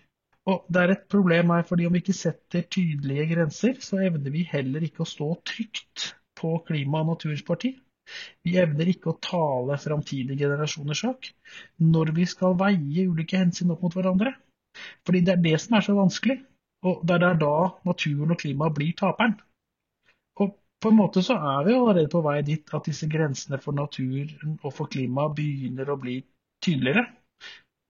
Og 0.50 0.66
Det 0.74 0.82
er 0.82 0.92
et 0.96 1.06
problem 1.14 1.54
her, 1.54 1.64
fordi 1.70 1.86
om 1.86 1.94
vi 1.94 2.02
ikke 2.02 2.18
setter 2.18 2.66
tydelige 2.76 3.28
grenser, 3.36 3.78
så 3.80 4.02
evner 4.08 4.34
vi 4.34 4.48
heller 4.50 4.82
ikke 4.88 5.06
å 5.06 5.12
stå 5.12 5.30
trygt 5.46 6.16
på 6.42 6.56
klima- 6.68 7.04
og 7.04 7.12
natursparti. 7.12 7.76
Vi 8.44 8.58
evner 8.58 8.90
ikke 8.90 9.12
å 9.12 9.20
tale 9.22 9.78
framtidige 9.78 10.42
generasjoners 10.42 11.04
sak 11.06 11.30
når 11.94 12.16
vi 12.18 12.26
skal 12.26 12.58
veie 12.60 13.06
ulike 13.08 13.38
hensyn 13.38 13.72
opp 13.76 13.86
mot 13.86 13.94
hverandre. 13.94 14.34
Fordi 15.06 15.22
det 15.22 15.36
er 15.36 15.46
det 15.46 15.60
som 15.62 15.78
er 15.78 15.86
så 15.86 15.96
vanskelig, 15.96 16.40
og 16.90 17.06
det 17.06 17.22
er 17.22 17.38
da 17.38 17.56
naturen 17.86 18.34
og 18.34 18.42
klimaet 18.42 18.76
blir 18.76 18.98
taperen 18.98 19.38
på 20.82 20.90
en 20.90 20.98
måte 20.98 21.22
så 21.26 21.38
er 21.38 21.66
vi 21.68 21.78
allerede 21.78 22.10
på 22.12 22.24
vei 22.26 22.40
dit 22.46 22.74
at 22.74 22.88
disse 22.90 23.10
grensene 23.10 23.60
for 23.62 23.78
naturen 23.78 24.58
og 24.62 24.74
for 24.74 24.90
klimaet 24.92 25.36
begynner 25.38 25.92
å 25.94 26.00
bli 26.02 26.22
tydeligere. 26.66 27.06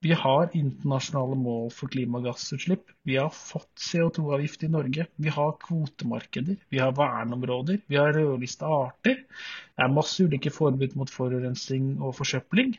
Vi 0.02 0.10
har 0.18 0.50
internasjonale 0.58 1.36
mål 1.38 1.68
for 1.70 1.92
klimagassutslipp. 1.92 2.88
Vi 3.06 3.16
har 3.20 3.30
fått 3.30 3.70
CO2-avgift 3.78 4.64
i 4.66 4.70
Norge. 4.74 5.06
Vi 5.14 5.30
har 5.30 5.52
kvotemarkeder. 5.62 6.56
Vi 6.74 6.80
har 6.82 6.96
verneområder. 6.98 7.78
Vi 7.86 8.00
har 8.00 8.10
rødlista 8.16 8.66
arter. 8.66 9.20
Det 9.22 9.84
er 9.84 9.94
masse 9.94 10.26
ulike 10.26 10.50
forbud 10.50 10.96
mot 10.98 11.10
forurensning 11.10 11.94
og 12.02 12.16
forsøpling. 12.18 12.74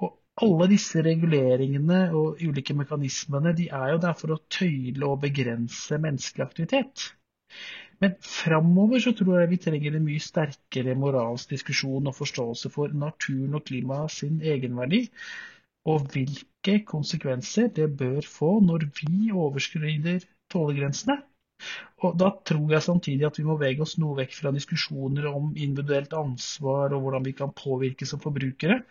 Og 0.00 0.16
alle 0.40 0.70
disse 0.72 1.04
reguleringene 1.04 2.00
og 2.16 2.40
ulike 2.40 2.78
mekanismene 2.80 3.52
de 3.58 3.68
er 3.68 3.92
jo 3.92 4.00
der 4.06 4.16
for 4.16 4.32
å 4.32 4.40
tøyle 4.48 5.04
og 5.04 5.20
begrense 5.26 6.00
menneskelig 6.00 6.48
aktivitet. 6.48 7.10
Men 8.02 8.14
framover 8.22 9.02
så 9.02 9.12
tror 9.18 9.40
jeg 9.40 9.50
vi 9.52 9.60
trenger 9.64 9.96
en 9.98 10.06
mye 10.06 10.22
sterkere 10.22 10.94
moralsk 10.98 11.54
diskusjon 11.54 12.06
og 12.10 12.14
forståelse 12.18 12.70
for 12.74 12.94
naturen 13.04 13.58
og 13.58 13.64
klimaet 13.70 14.14
sin 14.14 14.38
egenverdi 14.54 15.06
og 15.88 16.06
hvilke 16.12 16.76
konsekvenser 16.88 17.72
det 17.74 17.88
bør 17.98 18.20
få 18.26 18.50
når 18.64 18.86
vi 19.00 19.32
overskrider 19.44 20.26
tålegrensene. 20.52 21.18
Og 22.06 22.18
Da 22.22 22.30
tror 22.50 22.70
jeg 22.70 22.86
samtidig 22.86 23.26
at 23.26 23.38
vi 23.38 23.46
må 23.46 23.56
vege 23.58 23.82
oss 23.82 23.96
noe 23.98 24.18
vekk 24.20 24.34
fra 24.36 24.52
diskusjoner 24.54 25.26
om 25.32 25.50
individuelt 25.56 26.12
ansvar 26.14 26.94
og 26.94 27.02
hvordan 27.02 27.26
vi 27.26 27.34
kan 27.40 27.54
påvirke 27.62 28.06
som 28.06 28.22
forbrukere. 28.22 28.82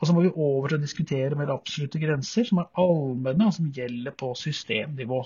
Og 0.00 0.08
så 0.08 0.16
må 0.16 0.24
vi 0.24 0.32
over 0.34 0.68
til 0.68 0.80
å 0.80 0.82
diskutere 0.82 1.36
mer 1.36 1.52
absolutte 1.54 2.00
grenser 2.02 2.48
som 2.48 2.60
er 2.62 2.68
allmenne 2.84 3.48
og 3.48 3.56
som 3.56 3.72
gjelder 3.76 4.16
på 4.22 4.34
systemnivå. 4.42 5.22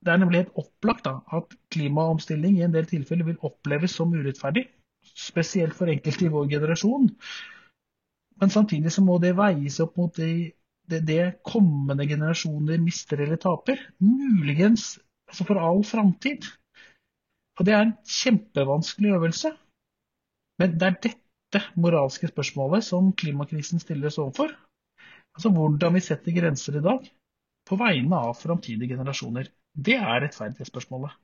Det 0.00 0.12
er 0.12 0.20
nemlig 0.20 0.44
helt 0.44 0.60
opplagt 0.62 1.04
da, 1.04 1.18
at 1.36 1.56
klimaomstilling 1.74 2.58
i 2.58 2.64
en 2.64 2.74
del 2.74 2.86
tilfeller 2.88 3.28
vil 3.28 3.42
oppleves 3.46 3.98
som 3.98 4.14
urettferdig, 4.16 4.64
spesielt 5.12 5.76
for 5.76 5.92
enkelte 5.92 6.26
i 6.26 6.32
vår 6.32 6.48
generasjon. 6.54 7.10
Men 8.40 8.52
samtidig 8.52 8.92
så 8.94 9.04
må 9.04 9.18
det 9.20 9.34
veies 9.36 9.76
opp 9.84 9.98
mot 10.00 10.16
det, 10.16 10.56
det, 10.88 11.02
det 11.08 11.20
kommende 11.44 12.06
generasjoner 12.08 12.80
mister 12.80 13.20
eller 13.20 13.40
taper. 13.40 13.82
Muligens 14.00 14.94
altså 15.28 15.46
for 15.46 15.60
all 15.60 15.84
framtid. 15.84 16.48
Og 17.58 17.66
det 17.68 17.76
er 17.76 17.84
en 17.84 17.96
kjempevanskelig 18.08 19.12
øvelse. 19.18 19.52
Men 20.60 20.76
det 20.80 20.88
er 20.88 20.98
dette 21.04 21.62
moralske 21.76 22.30
spørsmålet 22.30 22.86
som 22.86 23.12
klimakrisen 23.12 23.82
stilles 23.82 24.18
overfor. 24.18 24.56
Altså 25.36 25.52
hvordan 25.52 25.94
vi 25.94 26.02
setter 26.04 26.36
grenser 26.36 26.80
i 26.80 26.84
dag 26.84 27.06
på 27.68 27.76
vegne 27.78 28.16
av 28.16 28.38
framtidige 28.40 28.96
generasjoner. 28.96 29.50
Det 29.74 29.96
er 29.96 30.24
rettferdighetsspørsmålet. 30.26 31.16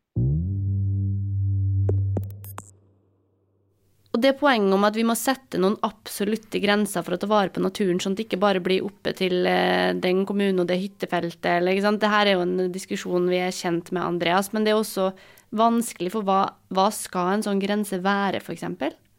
Og 4.16 4.22
det 4.24 4.38
poenget 4.40 4.72
om 4.72 4.84
at 4.88 4.96
vi 4.96 5.04
må 5.04 5.12
sette 5.18 5.58
noen 5.60 5.74
absolutte 5.84 6.56
grenser 6.62 7.04
for 7.04 7.16
å 7.16 7.20
ta 7.20 7.28
vare 7.28 7.52
på 7.52 7.60
naturen, 7.60 7.98
sånn 8.00 8.14
at 8.14 8.22
det 8.22 8.24
ikke 8.30 8.40
bare 8.40 8.62
blir 8.64 8.86
oppe 8.86 9.12
til 9.18 9.44
eh, 9.44 9.92
den 9.92 10.22
kommunen 10.28 10.62
og 10.62 10.70
det 10.70 10.78
hyttefeltet, 10.80 11.50
eller 11.58 11.76
ikke 11.76 11.84
sant. 11.84 12.00
Dette 12.00 12.22
er 12.22 12.32
jo 12.32 12.44
en 12.46 12.70
diskusjon 12.72 13.28
vi 13.28 13.42
er 13.44 13.52
kjent 13.52 13.92
med, 13.92 14.06
Andreas, 14.06 14.54
men 14.54 14.64
det 14.64 14.72
er 14.72 14.80
også 14.80 15.10
vanskelig, 15.56 16.14
for 16.14 16.24
hva, 16.24 16.40
hva 16.72 16.86
skal 16.96 17.34
en 17.34 17.44
sånn 17.44 17.60
grense 17.60 18.00
være, 18.00 18.40
f.eks.? 18.40 18.64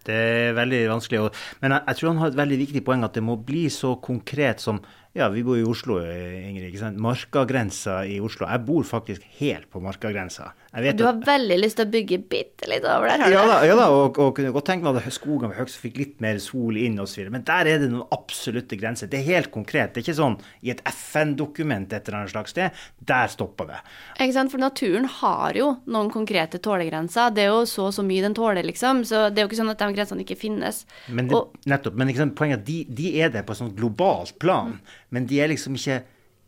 Det 0.07 0.17
er 0.17 0.57
veldig 0.57 0.81
vanskelig. 0.89 1.27
Men 1.61 1.75
jeg, 1.75 1.83
jeg, 1.91 1.99
tror 1.99 2.09
han 2.09 2.23
har 2.23 2.31
et 2.31 2.41
veldig 2.41 2.59
viktig 2.63 2.83
poeng 2.87 3.05
at 3.05 3.17
det 3.19 3.25
må 3.27 3.37
bli 3.37 3.67
så 3.73 3.93
konkret 4.01 4.63
som 4.63 4.81
ja, 5.17 5.27
vi 5.33 5.41
bor 5.45 5.57
i 5.57 5.65
Oslo, 5.65 5.97
Ingrid. 6.03 6.69
ikke 6.69 6.81
sant? 6.83 6.99
Markagrensa 7.01 8.03
i 8.05 8.19
Oslo. 8.21 8.45
Jeg 8.49 8.63
bor 8.67 8.85
faktisk 8.85 9.23
helt 9.39 9.69
på 9.73 9.81
markagrensa. 9.81 10.51
Du 10.77 11.03
har 11.05 11.19
veldig 11.25 11.57
lyst 11.59 11.79
til 11.79 11.87
å 11.87 11.91
bygge 11.93 12.19
bitte 12.29 12.67
litt 12.69 12.85
over 12.85 13.09
der? 13.09 13.23
Ja 13.33 13.43
da, 13.49 13.57
ja 13.65 13.77
da 13.79 13.87
og, 13.93 14.19
og 14.21 14.33
kunne 14.37 14.51
godt 14.53 14.67
tenke 14.69 14.85
meg 14.85 14.99
at 14.99 15.15
skogen 15.15 15.49
var 15.49 15.61
høy, 15.61 15.71
så 15.71 15.81
fikk 15.81 15.97
litt 16.01 16.19
mer 16.23 16.37
sol 16.43 16.77
inn 16.77 16.99
osv. 17.01 17.23
Men 17.33 17.45
der 17.47 17.69
er 17.71 17.81
det 17.81 17.89
noen 17.91 18.05
absolutte 18.13 18.77
grenser. 18.79 19.09
Det 19.11 19.21
er 19.21 19.27
helt 19.37 19.51
konkret. 19.53 19.95
Det 19.95 20.01
er 20.01 20.05
ikke 20.05 20.17
sånn 20.19 20.37
i 20.61 20.73
et 20.73 20.83
FN-dokument 20.91 21.95
et 21.95 22.11
eller 22.11 22.19
annet 22.21 22.33
slags 22.35 22.53
sted. 22.53 22.85
Der 23.09 23.33
stopper 23.33 23.71
det. 23.71 23.81
Ikke 24.19 24.35
sant, 24.37 24.53
for 24.53 24.61
naturen 24.61 25.09
har 25.19 25.57
jo 25.57 25.71
noen 25.89 26.11
konkrete 26.13 26.61
tålegrenser. 26.63 27.33
Det 27.33 27.47
er 27.47 27.51
jo 27.53 27.65
så 27.69 27.87
og 27.87 27.95
så 27.95 28.03
mye 28.03 28.25
den 28.25 28.35
tåler, 28.35 28.65
liksom. 28.67 29.05
Så 29.07 29.27
det 29.31 29.39
er 29.39 29.45
jo 29.45 29.51
ikke 29.51 29.61
sånn 29.61 29.71
at 29.71 29.79
de 29.79 29.91
grensene 29.95 30.25
ikke 30.25 30.39
finnes. 30.39 30.83
Men 31.07 31.31
det, 31.31 31.39
og, 31.39 31.55
nettopp. 31.69 31.97
Men 31.97 32.13
poenget 32.37 32.59
er 32.59 32.61
at 32.61 32.67
de, 32.67 32.79
de, 32.91 33.11
er 33.23 33.31
det 33.31 33.45
på 33.47 33.55
et 33.55 33.61
sånt 33.61 33.77
globalt 33.77 34.35
plan. 34.43 34.75
Mm 34.75 34.95
men 35.09 35.27
de 35.27 35.39
er 35.41 35.51
liksom 35.51 35.77
ikke 35.77 36.01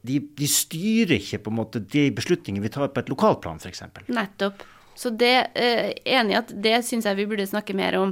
de, 0.06 0.20
de, 0.40 0.48
styrer 0.48 1.18
ikke 1.20 1.42
på 1.46 1.54
en 1.54 1.60
måte 1.60 1.82
de 1.84 2.10
beslutningene 2.16 2.64
vi 2.64 2.74
tar 2.74 2.92
på 2.94 3.04
et 3.04 3.12
lokalplan, 3.12 3.60
f.eks. 3.60 3.84
Nettopp. 4.08 4.64
Så 5.00 5.14
det 5.16 5.36
eh, 5.56 5.94
enig 6.12 6.34
i 6.34 6.38
at 6.42 6.50
det 6.52 6.82
syns 6.84 7.06
jeg 7.08 7.16
vi 7.16 7.28
burde 7.30 7.46
snakke 7.48 7.76
mer 7.78 7.96
om. 8.00 8.10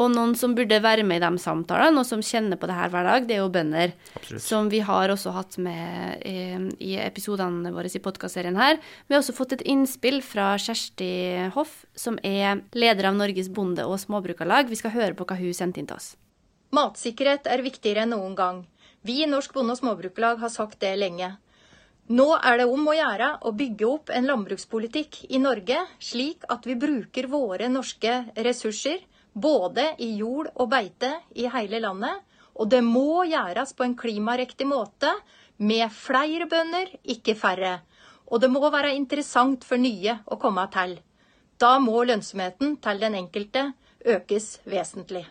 Og 0.00 0.08
noen 0.08 0.32
som 0.38 0.54
burde 0.56 0.78
være 0.80 1.02
med 1.04 1.18
i 1.18 1.24
de 1.26 1.42
samtalene, 1.42 2.00
og 2.00 2.06
som 2.08 2.22
kjenner 2.24 2.56
på 2.56 2.68
det 2.70 2.76
her 2.78 2.92
hver 2.92 3.04
dag, 3.04 3.26
det 3.28 3.34
er 3.36 3.42
jo 3.42 3.50
bønder. 3.52 3.92
Absolutt. 4.16 4.44
Som 4.46 4.70
vi 4.72 4.80
har 4.86 5.12
også 5.12 5.34
hatt 5.36 5.58
med 5.60 6.22
i, 6.24 6.38
i 6.80 6.94
episodene 7.02 7.74
våre 7.74 7.90
i 7.92 8.00
podkastserien 8.00 8.56
her. 8.56 8.78
Vi 9.08 9.16
har 9.16 9.20
også 9.20 9.36
fått 9.36 9.58
et 9.58 9.66
innspill 9.68 10.22
fra 10.24 10.54
Kjersti 10.56 11.10
Hoff, 11.56 11.82
som 11.98 12.16
er 12.24 12.62
leder 12.72 13.10
av 13.10 13.20
Norges 13.20 13.52
bonde- 13.52 13.84
og 13.84 14.00
småbrukarlag. 14.00 14.72
Vi 14.72 14.80
skal 14.80 14.96
høre 14.96 15.18
på 15.18 15.28
hva 15.28 15.36
hun 15.42 15.52
sendte 15.56 15.82
inn 15.82 15.90
til 15.90 16.00
oss. 16.00 16.14
Matsikkerhet 16.72 17.50
er 17.50 17.66
viktigere 17.66 18.06
enn 18.06 18.14
noen 18.14 18.38
gang. 18.38 18.64
Vi 19.02 19.22
i 19.22 19.26
Norsk 19.26 19.54
Bonde- 19.54 19.72
og 19.72 19.78
Småbrukerlag 19.78 20.42
har 20.42 20.52
sagt 20.52 20.80
det 20.80 20.92
lenge. 20.98 21.36
Nå 22.10 22.26
er 22.36 22.58
det 22.58 22.66
om 22.68 22.88
å 22.90 22.96
gjøre 22.96 23.28
å 23.46 23.52
bygge 23.56 23.86
opp 23.86 24.10
en 24.12 24.26
landbrukspolitikk 24.28 25.22
i 25.30 25.38
Norge 25.38 25.78
slik 26.02 26.44
at 26.50 26.66
vi 26.66 26.74
bruker 26.74 27.28
våre 27.30 27.68
norske 27.70 28.16
ressurser, 28.36 28.98
både 29.32 29.94
i 30.02 30.10
jord 30.18 30.50
og 30.56 30.72
beite, 30.72 31.14
i 31.32 31.46
hele 31.48 31.80
landet. 31.80 32.20
Og 32.60 32.68
det 32.68 32.82
må 32.84 33.24
gjøres 33.24 33.72
på 33.72 33.86
en 33.86 33.96
klimariktig 33.96 34.66
måte, 34.68 35.14
med 35.56 35.88
flere 35.92 36.48
bønder, 36.50 36.92
ikke 37.04 37.36
færre. 37.38 37.78
Og 38.26 38.40
det 38.40 38.50
må 38.52 38.60
være 38.68 38.92
interessant 38.96 39.64
for 39.64 39.80
nye 39.80 40.18
å 40.26 40.36
komme 40.40 40.66
til. 40.74 40.98
Da 41.60 41.78
må 41.78 42.04
lønnsomheten 42.04 42.76
til 42.84 43.00
den 43.00 43.16
enkelte 43.22 43.70
økes 44.04 44.58
vesentlig. 44.64 45.24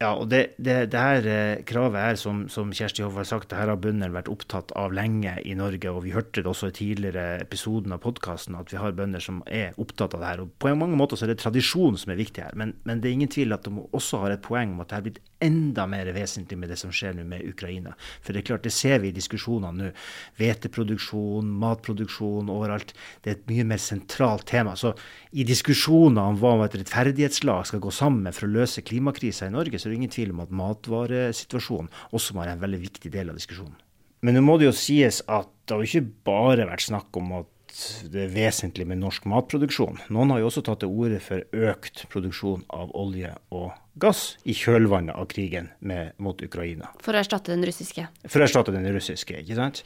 Ja, 0.00 0.14
og 0.16 0.30
det, 0.32 0.54
det, 0.56 0.74
det 0.94 1.00
her 1.00 1.26
eh, 1.28 1.62
kravet 1.68 2.00
her, 2.00 2.16
som, 2.16 2.46
som 2.48 2.70
Kjersti 2.72 3.02
Hoff 3.04 3.18
har 3.20 3.26
sagt, 3.28 3.50
det 3.50 3.58
her 3.58 3.68
har 3.68 3.80
bøndene 3.84 4.14
vært 4.14 4.30
opptatt 4.32 4.72
av 4.80 4.94
lenge 4.96 5.34
i 5.44 5.52
Norge. 5.58 5.92
Og 5.92 6.06
vi 6.06 6.14
hørte 6.14 6.40
det 6.40 6.48
også 6.48 6.70
i 6.70 6.76
tidligere 6.78 7.34
episoden 7.42 7.92
av 7.92 8.00
podkasten, 8.00 8.56
at 8.56 8.72
vi 8.72 8.78
har 8.80 8.96
bønder 8.96 9.20
som 9.20 9.42
er 9.44 9.76
opptatt 9.76 10.16
av 10.16 10.24
det 10.24 10.30
her. 10.30 10.42
Og 10.46 10.54
på 10.56 10.72
mange 10.72 10.96
måter 10.96 11.20
så 11.20 11.26
er 11.26 11.34
det 11.34 11.42
tradisjon 11.42 12.00
som 12.00 12.14
er 12.14 12.20
viktig 12.22 12.46
her. 12.46 12.56
Men, 12.56 12.72
men 12.88 13.02
det 13.02 13.10
er 13.10 13.18
ingen 13.18 13.34
tvil 13.34 13.52
at 13.52 13.68
de 13.68 13.74
også 13.76 14.22
har 14.24 14.32
et 14.38 14.46
poeng 14.46 14.72
om 14.72 14.80
at 14.80 14.88
det 14.88 14.96
har 14.96 15.04
blitt 15.04 15.20
enda 15.44 15.86
mer 15.90 16.10
vesentlig 16.14 16.58
med 16.60 16.72
det 16.72 16.78
som 16.80 16.92
skjer 16.94 17.16
nå 17.16 17.24
med 17.28 17.44
Ukraina. 17.48 17.94
For 18.20 18.32
det 18.32 18.42
er 18.42 18.48
klart, 18.52 18.64
det 18.66 18.74
ser 18.74 19.02
vi 19.02 19.10
i 19.10 19.16
diskusjonene 19.16 19.90
nå. 19.90 19.90
Hveteproduksjon, 20.40 21.50
matproduksjon 21.62 22.50
overalt. 22.52 22.94
Det 23.22 23.32
er 23.32 23.38
et 23.38 23.50
mye 23.50 23.66
mer 23.72 23.82
sentralt 23.82 24.46
tema. 24.50 24.76
Så 24.78 24.94
i 25.32 25.46
diskusjoner 25.48 26.32
om 26.32 26.40
hva 26.40 26.56
et 26.66 26.78
rettferdighetslag 26.80 27.68
skal 27.70 27.84
gå 27.84 27.92
sammen 27.94 28.32
for 28.36 28.48
å 28.48 28.54
løse 28.58 28.84
klimakrisa 28.86 29.48
i 29.48 29.54
Norge, 29.54 29.78
så 29.78 29.88
er 29.88 29.94
det 29.94 30.00
ingen 30.02 30.16
tvil 30.16 30.34
om 30.34 30.44
at 30.44 30.56
matvaresituasjonen 30.62 31.92
også 32.16 32.36
må 32.36 32.44
være 32.44 32.58
en 32.58 32.66
veldig 32.66 32.82
viktig 32.88 33.12
del 33.14 33.32
av 33.32 33.40
diskusjonen. 33.40 33.78
Men 34.20 34.36
nå 34.36 34.42
må 34.44 34.58
det 34.60 34.68
jo 34.68 34.76
sies 34.76 35.22
at 35.32 35.48
det 35.64 35.76
har 35.76 35.86
ikke 35.86 36.08
bare 36.28 36.68
vært 36.68 36.84
snakk 36.84 37.16
om 37.16 37.32
at 37.38 37.48
det 38.10 38.24
er 38.26 38.32
vesentlig 38.34 38.86
med 38.90 39.00
norsk 39.00 39.24
matproduksjon. 39.30 40.00
Noen 40.12 40.34
har 40.34 40.42
jo 40.42 40.50
også 40.50 40.64
tatt 40.66 40.82
til 40.82 40.92
orde 40.92 41.20
for 41.24 41.44
økt 41.70 42.04
produksjon 42.12 42.66
av 42.74 42.90
olje 42.98 43.30
og 43.54 43.70
gass 44.00 44.36
i 44.48 44.54
kjølvannet 44.56 45.16
av 45.16 45.28
krigen 45.30 45.70
med, 45.80 46.14
mot 46.18 46.40
Ukraina. 46.42 46.92
For 47.04 47.16
å 47.16 47.22
erstatte 47.22 47.52
den 47.54 47.66
russiske? 47.66 48.06
For 48.26 48.40
å 48.40 48.48
erstatte 48.48 48.74
den 48.74 48.88
russiske, 48.94 49.42
ikke 49.42 49.58
sant. 49.58 49.84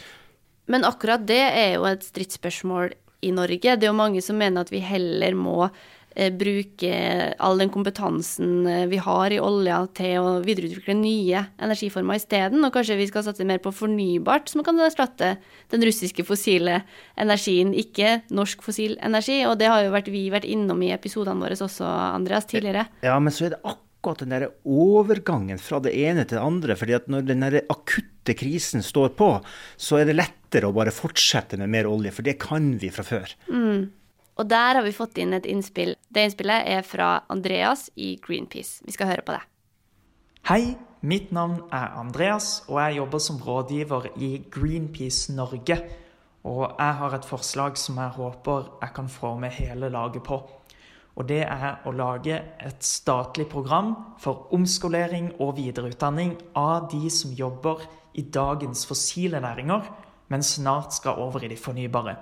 Men 0.70 0.87
akkurat 0.88 1.27
det 1.29 1.42
er 1.44 1.74
jo 1.77 1.88
et 1.90 2.07
stridsspørsmål 2.07 2.94
i 3.24 3.35
Norge. 3.35 3.77
Det 3.77 3.87
er 3.87 3.92
jo 3.92 3.98
mange 3.98 4.22
som 4.24 4.38
mener 4.40 4.64
at 4.64 4.72
vi 4.72 4.81
heller 4.85 5.37
må 5.37 5.68
Eh, 6.16 6.31
bruke 6.31 6.94
all 7.42 7.59
den 7.59 7.70
kompetansen 7.74 8.66
eh, 8.70 8.85
vi 8.87 9.00
har 9.03 9.33
i 9.35 9.40
olja 9.42 9.81
til 9.98 10.22
å 10.22 10.35
videreutvikle 10.46 10.94
nye 10.94 11.40
energiformer 11.59 12.20
isteden. 12.20 12.62
Og 12.62 12.70
kanskje 12.74 12.98
vi 13.00 13.09
skal 13.11 13.24
satse 13.27 13.46
mer 13.46 13.59
på 13.62 13.72
fornybart, 13.74 14.46
som 14.53 14.62
kan 14.62 14.79
erstatte 14.79 15.33
den 15.74 15.83
russiske 15.83 16.22
fossile 16.27 16.85
energien, 17.18 17.74
ikke 17.74 18.20
norsk 18.31 18.62
fossil 18.62 18.94
energi. 19.03 19.40
Og 19.48 19.59
det 19.59 19.72
har 19.72 19.83
jo 19.83 19.94
vært, 19.94 20.12
vi 20.14 20.29
vært 20.31 20.46
innom 20.46 20.87
i 20.87 20.92
episodene 20.94 21.42
våre 21.42 21.59
også, 21.59 21.88
Andreas, 22.15 22.46
tidligere. 22.46 22.87
Ja, 23.02 23.19
men 23.19 23.35
så 23.35 23.48
er 23.48 23.56
det 23.56 23.65
akkurat 23.65 23.83
den 24.21 24.35
der 24.35 24.50
overgangen 24.65 25.59
fra 25.59 25.81
det 25.81 25.94
ene 25.96 26.25
til 26.25 26.38
det 26.38 26.44
andre. 26.44 26.77
fordi 26.77 26.92
at 26.92 27.09
når 27.09 27.23
den 27.23 27.40
der 27.40 27.63
akutte 27.69 28.35
krisen 28.35 28.83
står 28.83 29.09
på, 29.17 29.40
så 29.77 29.96
er 29.96 30.05
det 30.05 30.17
lettere 30.17 30.69
å 30.69 30.77
bare 30.77 30.90
fortsette 30.90 31.57
med 31.57 31.69
mer 31.69 31.87
olje, 31.87 32.13
for 32.13 32.23
det 32.23 32.38
kan 32.38 32.79
vi 32.79 32.90
fra 32.90 33.02
før. 33.02 33.35
Mm. 33.48 33.90
Og 34.37 34.48
der 34.50 34.75
har 34.75 34.83
vi 34.83 34.92
fått 34.92 35.19
inn 35.19 35.33
et 35.33 35.46
innspill. 35.46 35.94
Det 36.11 36.25
innspillet 36.27 36.67
er 36.67 36.83
fra 36.83 37.25
Andreas 37.31 37.90
i 37.94 38.17
Greenpeace. 38.21 38.83
Vi 38.85 38.92
skal 38.92 39.09
høre 39.09 39.23
på 39.23 39.33
det. 39.33 39.42
Hei, 40.44 40.77
mitt 41.00 41.31
navn 41.33 41.63
er 41.73 41.94
Andreas, 41.96 42.65
og 42.69 42.81
jeg 42.83 42.98
jobber 42.98 43.23
som 43.23 43.38
rådgiver 43.40 44.11
i 44.21 44.42
Greenpeace 44.50 45.33
Norge. 45.33 45.79
Og 46.44 46.67
jeg 46.69 46.96
har 46.98 47.15
et 47.17 47.25
forslag 47.25 47.79
som 47.81 47.96
jeg 47.96 48.13
håper 48.19 48.67
jeg 48.83 48.92
kan 48.96 49.09
få 49.09 49.37
med 49.40 49.55
hele 49.57 49.88
laget 49.88 50.27
på. 50.27 50.42
Og 51.15 51.29
det 51.29 51.44
er 51.46 51.85
å 51.87 51.92
lage 51.94 52.40
et 52.58 52.83
statlig 52.83 53.46
program 53.50 53.92
for 54.19 54.48
omskolering 54.54 55.31
og 55.38 55.56
videreutdanning 55.60 56.35
av 56.58 56.88
de 56.90 57.06
som 57.12 57.35
jobber 57.38 57.85
i 58.19 58.25
dagens 58.35 58.83
fossile 58.87 59.40
næringer, 59.42 59.87
men 60.29 60.42
snart 60.42 60.94
skal 60.94 61.21
over 61.23 61.44
i 61.44 61.52
de 61.52 61.58
fornybare. 61.58 62.17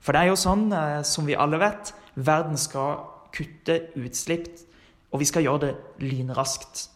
For 0.00 0.14
det 0.14 0.22
er 0.22 0.30
jo 0.30 0.38
sånn, 0.38 0.68
eh, 0.72 1.02
som 1.02 1.26
vi 1.26 1.34
alle 1.34 1.58
vet, 1.58 1.92
verden 2.14 2.56
skal 2.56 3.02
kutte 3.34 3.90
utslipp, 3.98 4.46
og 5.12 5.20
vi 5.20 5.28
skal 5.28 5.42
gjøre 5.42 5.60
det 5.66 5.74
lynraskt. 6.04 6.88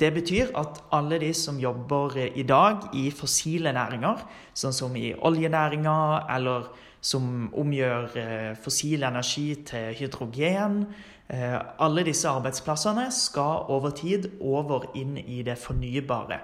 Det 0.00 0.10
betyr 0.12 0.50
at 0.58 0.80
alle 0.92 1.18
de 1.22 1.32
som 1.36 1.60
jobber 1.60 2.16
i 2.34 2.42
dag 2.42 2.88
i 2.98 3.10
fossile 3.14 3.72
næringer, 3.72 4.24
sånn 4.54 4.74
som 4.74 4.96
i 4.96 5.12
oljenæringa, 5.14 6.26
eller 6.34 6.68
som 7.02 7.50
omgjør 7.58 8.14
eh, 8.20 8.52
fossil 8.62 9.02
energi 9.02 9.48
til 9.66 9.90
hydrogen 9.98 10.84
eh, 11.26 11.58
Alle 11.82 12.04
disse 12.06 12.30
arbeidsplassene 12.30 13.08
skal 13.14 13.66
over 13.74 13.90
tid 13.98 14.30
over 14.40 14.86
inn 14.94 15.16
i 15.18 15.42
det 15.42 15.58
fornybare. 15.58 16.38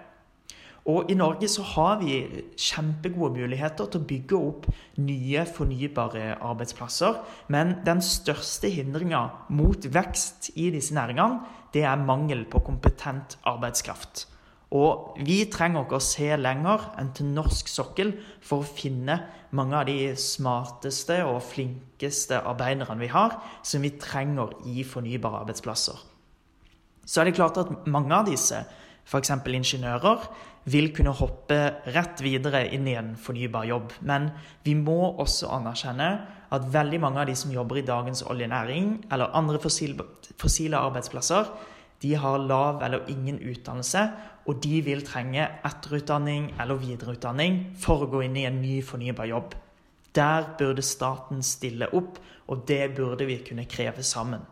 Og 0.88 1.10
i 1.12 1.16
Norge 1.18 1.50
så 1.52 1.62
har 1.74 1.98
vi 2.00 2.22
kjempegode 2.56 3.36
muligheter 3.36 3.90
til 3.90 4.00
å 4.00 4.08
bygge 4.08 4.38
opp 4.38 4.68
nye 5.04 5.44
fornybare 5.44 6.38
arbeidsplasser. 6.40 7.18
Men 7.52 7.76
den 7.84 8.00
største 8.04 8.70
hindringa 8.72 9.26
mot 9.52 9.84
vekst 9.84 10.50
i 10.56 10.70
disse 10.72 10.96
næringene, 10.96 11.42
det 11.76 11.84
er 11.84 12.00
mangel 12.00 12.46
på 12.48 12.64
kompetent 12.64 13.36
arbeidskraft. 13.44 14.24
Og 14.76 15.16
vi 15.24 15.38
trenger 15.48 15.86
ikke 15.86 15.96
å 15.96 16.04
se 16.04 16.28
lenger 16.36 16.90
enn 17.00 17.12
til 17.16 17.30
norsk 17.32 17.70
sokkel 17.72 18.12
for 18.44 18.60
å 18.60 18.68
finne 18.68 19.16
mange 19.56 19.78
av 19.78 19.88
de 19.88 20.12
smarteste 20.20 21.22
og 21.24 21.40
flinkeste 21.46 22.42
arbeiderne 22.42 22.98
vi 23.00 23.08
har, 23.12 23.38
som 23.64 23.84
vi 23.84 23.94
trenger 23.96 24.52
i 24.68 24.84
fornybare 24.84 25.40
arbeidsplasser. 25.46 25.96
Så 27.08 27.22
er 27.22 27.30
det 27.30 27.38
klart 27.38 27.56
at 27.56 27.72
mange 27.88 28.12
av 28.12 28.28
disse, 28.28 28.60
f.eks. 29.08 29.32
ingeniører, 29.40 30.28
vil 30.68 30.90
kunne 30.92 31.14
hoppe 31.16 31.56
rett 31.94 32.20
videre 32.20 32.66
inn 32.76 32.84
i 32.90 32.96
en 33.00 33.14
fornybar 33.16 33.64
jobb. 33.70 33.94
Men 34.04 34.28
vi 34.66 34.74
må 34.76 35.14
også 35.16 35.48
anerkjenne 35.56 36.10
at 36.52 36.68
veldig 36.72 37.00
mange 37.00 37.22
av 37.22 37.30
de 37.30 37.36
som 37.36 37.52
jobber 37.52 37.80
i 37.80 37.86
dagens 37.88 38.20
oljenæring, 38.28 38.98
eller 39.12 39.32
andre 39.36 39.60
fossile, 39.62 40.76
arbeidsplasser, 40.76 41.48
de 42.02 42.12
har 42.20 42.44
lav 42.44 42.82
eller 42.84 43.08
ingen 43.10 43.40
utdannelse, 43.40 44.04
og 44.48 44.60
de 44.64 44.80
vil 44.84 45.04
trenge 45.04 45.44
etterutdanning 45.68 46.52
eller 46.56 46.80
videreutdanning 46.80 47.60
for 47.78 48.04
å 48.04 48.10
gå 48.10 48.24
inn 48.24 48.38
i 48.40 48.46
en 48.48 48.62
ny 48.62 48.78
fornybar 48.84 49.28
jobb. 49.28 49.56
Der 50.16 50.54
burde 50.58 50.82
staten 50.82 51.44
stille 51.44 51.90
opp, 51.92 52.16
og 52.48 52.64
det 52.68 52.94
burde 52.96 53.28
vi 53.28 53.42
kunne 53.44 53.68
kreve 53.68 54.02
sammen. 54.02 54.46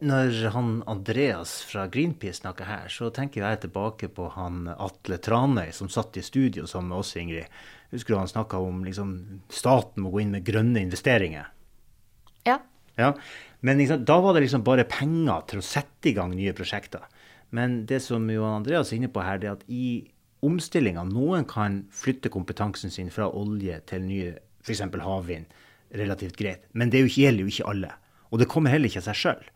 Når 0.00 0.48
han 0.54 0.78
Andreas 0.88 1.58
fra 1.68 1.84
Greenpeace 1.92 2.40
snakker 2.40 2.64
her, 2.64 2.88
så 2.88 3.10
tenker 3.12 3.44
jeg 3.44 3.60
tilbake 3.66 4.08
på 4.08 4.30
han 4.32 4.64
Atle 4.72 5.18
Tranøy 5.20 5.68
som 5.76 5.92
satt 5.92 6.16
i 6.16 6.24
studio 6.24 6.64
sammen 6.64 6.94
med 6.94 7.02
oss, 7.02 7.12
Ingrid. 7.20 7.52
Husker 7.92 8.14
du 8.14 8.18
han 8.22 8.30
snakka 8.32 8.62
om 8.64 8.80
liksom, 8.86 9.12
staten 9.52 10.00
må 10.00 10.14
gå 10.14 10.22
inn 10.24 10.32
med 10.32 10.46
grønne 10.48 10.80
investeringer? 10.80 11.52
Ja. 12.48 12.56
Ja. 13.00 13.14
Men 13.66 13.80
liksom, 13.80 14.04
da 14.08 14.16
var 14.24 14.36
det 14.36 14.46
liksom 14.46 14.64
bare 14.64 14.86
penger 14.88 15.44
til 15.50 15.60
å 15.60 15.66
sette 15.66 16.10
i 16.10 16.14
gang 16.16 16.32
nye 16.36 16.54
prosjekter. 16.56 17.04
Men 17.56 17.82
det 17.90 18.00
som 18.04 18.24
Johan 18.30 18.60
Andreas 18.60 18.92
er 18.92 19.00
inne 19.00 19.10
på 19.12 19.24
her, 19.24 19.40
det 19.40 19.50
er 19.50 19.58
at 19.58 19.66
i 19.68 20.06
omstillinga 20.46 21.04
noen 21.08 21.44
kan 21.48 21.82
flytte 21.92 22.32
kompetansen 22.32 22.92
sin 22.94 23.10
fra 23.12 23.28
olje 23.36 23.80
til 23.90 24.06
nye, 24.06 24.36
f.eks. 24.64 24.84
havvind, 25.04 25.50
relativt 26.00 26.38
greit. 26.38 26.64
Men 26.72 26.92
det 26.92 27.02
gjelder 27.08 27.44
jo 27.44 27.52
ikke 27.52 27.70
alle. 27.74 27.92
Og 28.30 28.40
det 28.40 28.48
kommer 28.48 28.72
heller 28.72 28.88
ikke 28.88 29.02
av 29.02 29.10
seg 29.10 29.18
sjøl. 29.20 29.48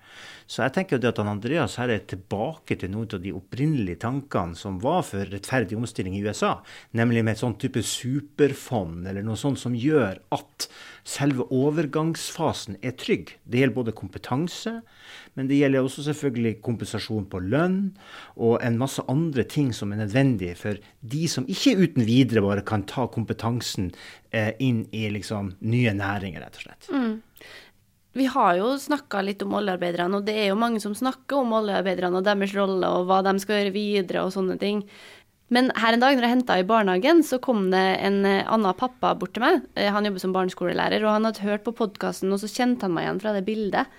Så 0.46 0.64
jeg 0.64 0.74
tenker 0.76 1.00
jo 1.00 1.08
at 1.08 1.20
han 1.20 1.30
Andreas 1.32 1.78
her 1.80 1.92
er 1.92 2.02
tilbake 2.08 2.76
til 2.80 2.92
noen 2.92 3.08
av 3.16 3.22
de 3.24 3.32
opprinnelige 3.36 4.02
tankene 4.04 4.58
som 4.58 4.76
var 4.82 5.02
for 5.08 5.24
rettferdig 5.32 5.78
omstilling 5.78 6.18
i 6.18 6.24
USA, 6.26 6.58
nemlig 6.92 7.24
med 7.24 7.34
et 7.34 7.42
sånn 7.42 7.56
type 7.60 7.80
superfond 7.84 9.08
eller 9.08 9.24
noe 9.24 9.40
sånt 9.40 9.60
som 9.62 9.76
gjør 9.78 10.20
at 10.36 10.68
selve 11.04 11.46
overgangsfasen 11.52 12.78
er 12.84 12.94
trygg. 13.00 13.34
Det 13.44 13.60
gjelder 13.60 13.76
både 13.76 13.96
kompetanse, 13.96 14.78
men 15.34 15.48
det 15.50 15.58
gjelder 15.58 15.84
også 15.84 16.06
selvfølgelig 16.06 16.58
kompensasjon 16.64 17.26
på 17.30 17.40
lønn 17.44 17.78
og 18.36 18.58
en 18.64 18.78
masse 18.80 19.04
andre 19.10 19.44
ting 19.48 19.72
som 19.76 19.92
er 19.92 20.04
nødvendig 20.04 20.54
for 20.60 20.80
de 21.00 21.24
som 21.30 21.48
ikke 21.50 21.76
uten 21.80 22.06
videre 22.08 22.44
bare 22.44 22.64
kan 22.66 22.86
ta 22.88 23.08
kompetansen 23.12 23.92
eh, 24.30 24.52
inn 24.64 24.84
i 24.92 25.06
liksom 25.12 25.54
nye 25.64 25.92
næringer, 25.96 26.44
rett 26.44 26.60
og 26.60 26.66
slett. 26.68 26.90
Mm. 26.92 27.16
Vi 28.14 28.28
har 28.30 28.54
jo 28.60 28.68
snakka 28.78 29.24
litt 29.26 29.42
om 29.42 29.56
oljearbeiderne, 29.58 30.20
og 30.20 30.26
det 30.28 30.36
er 30.38 30.52
jo 30.52 30.58
mange 30.60 30.78
som 30.82 30.94
snakker 30.94 31.40
om 31.40 31.54
oljearbeiderne 31.58 32.20
og 32.20 32.26
deres 32.26 32.54
rolle 32.54 32.86
og 32.86 33.08
hva 33.08 33.20
de 33.26 33.34
skal 33.42 33.58
gjøre 33.58 33.74
videre 33.74 34.22
og 34.22 34.30
sånne 34.36 34.54
ting. 34.60 34.84
Men 35.54 35.72
her 35.76 35.96
en 35.96 36.02
dag 36.02 36.14
når 36.14 36.26
jeg 36.26 36.34
henta 36.36 36.56
i 36.58 36.66
barnehagen, 36.66 37.24
så 37.26 37.40
kom 37.42 37.66
det 37.72 37.82
en 38.06 38.22
eh, 38.26 38.46
annen 38.46 38.78
pappa 38.78 39.12
bort 39.18 39.34
til 39.36 39.44
meg. 39.44 39.66
Eh, 39.74 39.90
han 39.92 40.06
jobber 40.06 40.22
som 40.22 40.32
barneskolelærer, 40.34 41.04
og 41.04 41.12
han 41.12 41.28
hadde 41.28 41.44
hørt 41.44 41.66
på 41.66 41.74
podkasten, 41.76 42.32
og 42.32 42.40
så 42.42 42.50
kjente 42.50 42.86
han 42.86 42.94
meg 42.94 43.08
igjen 43.08 43.20
fra 43.22 43.34
det 43.36 43.44
bildet. 43.46 43.90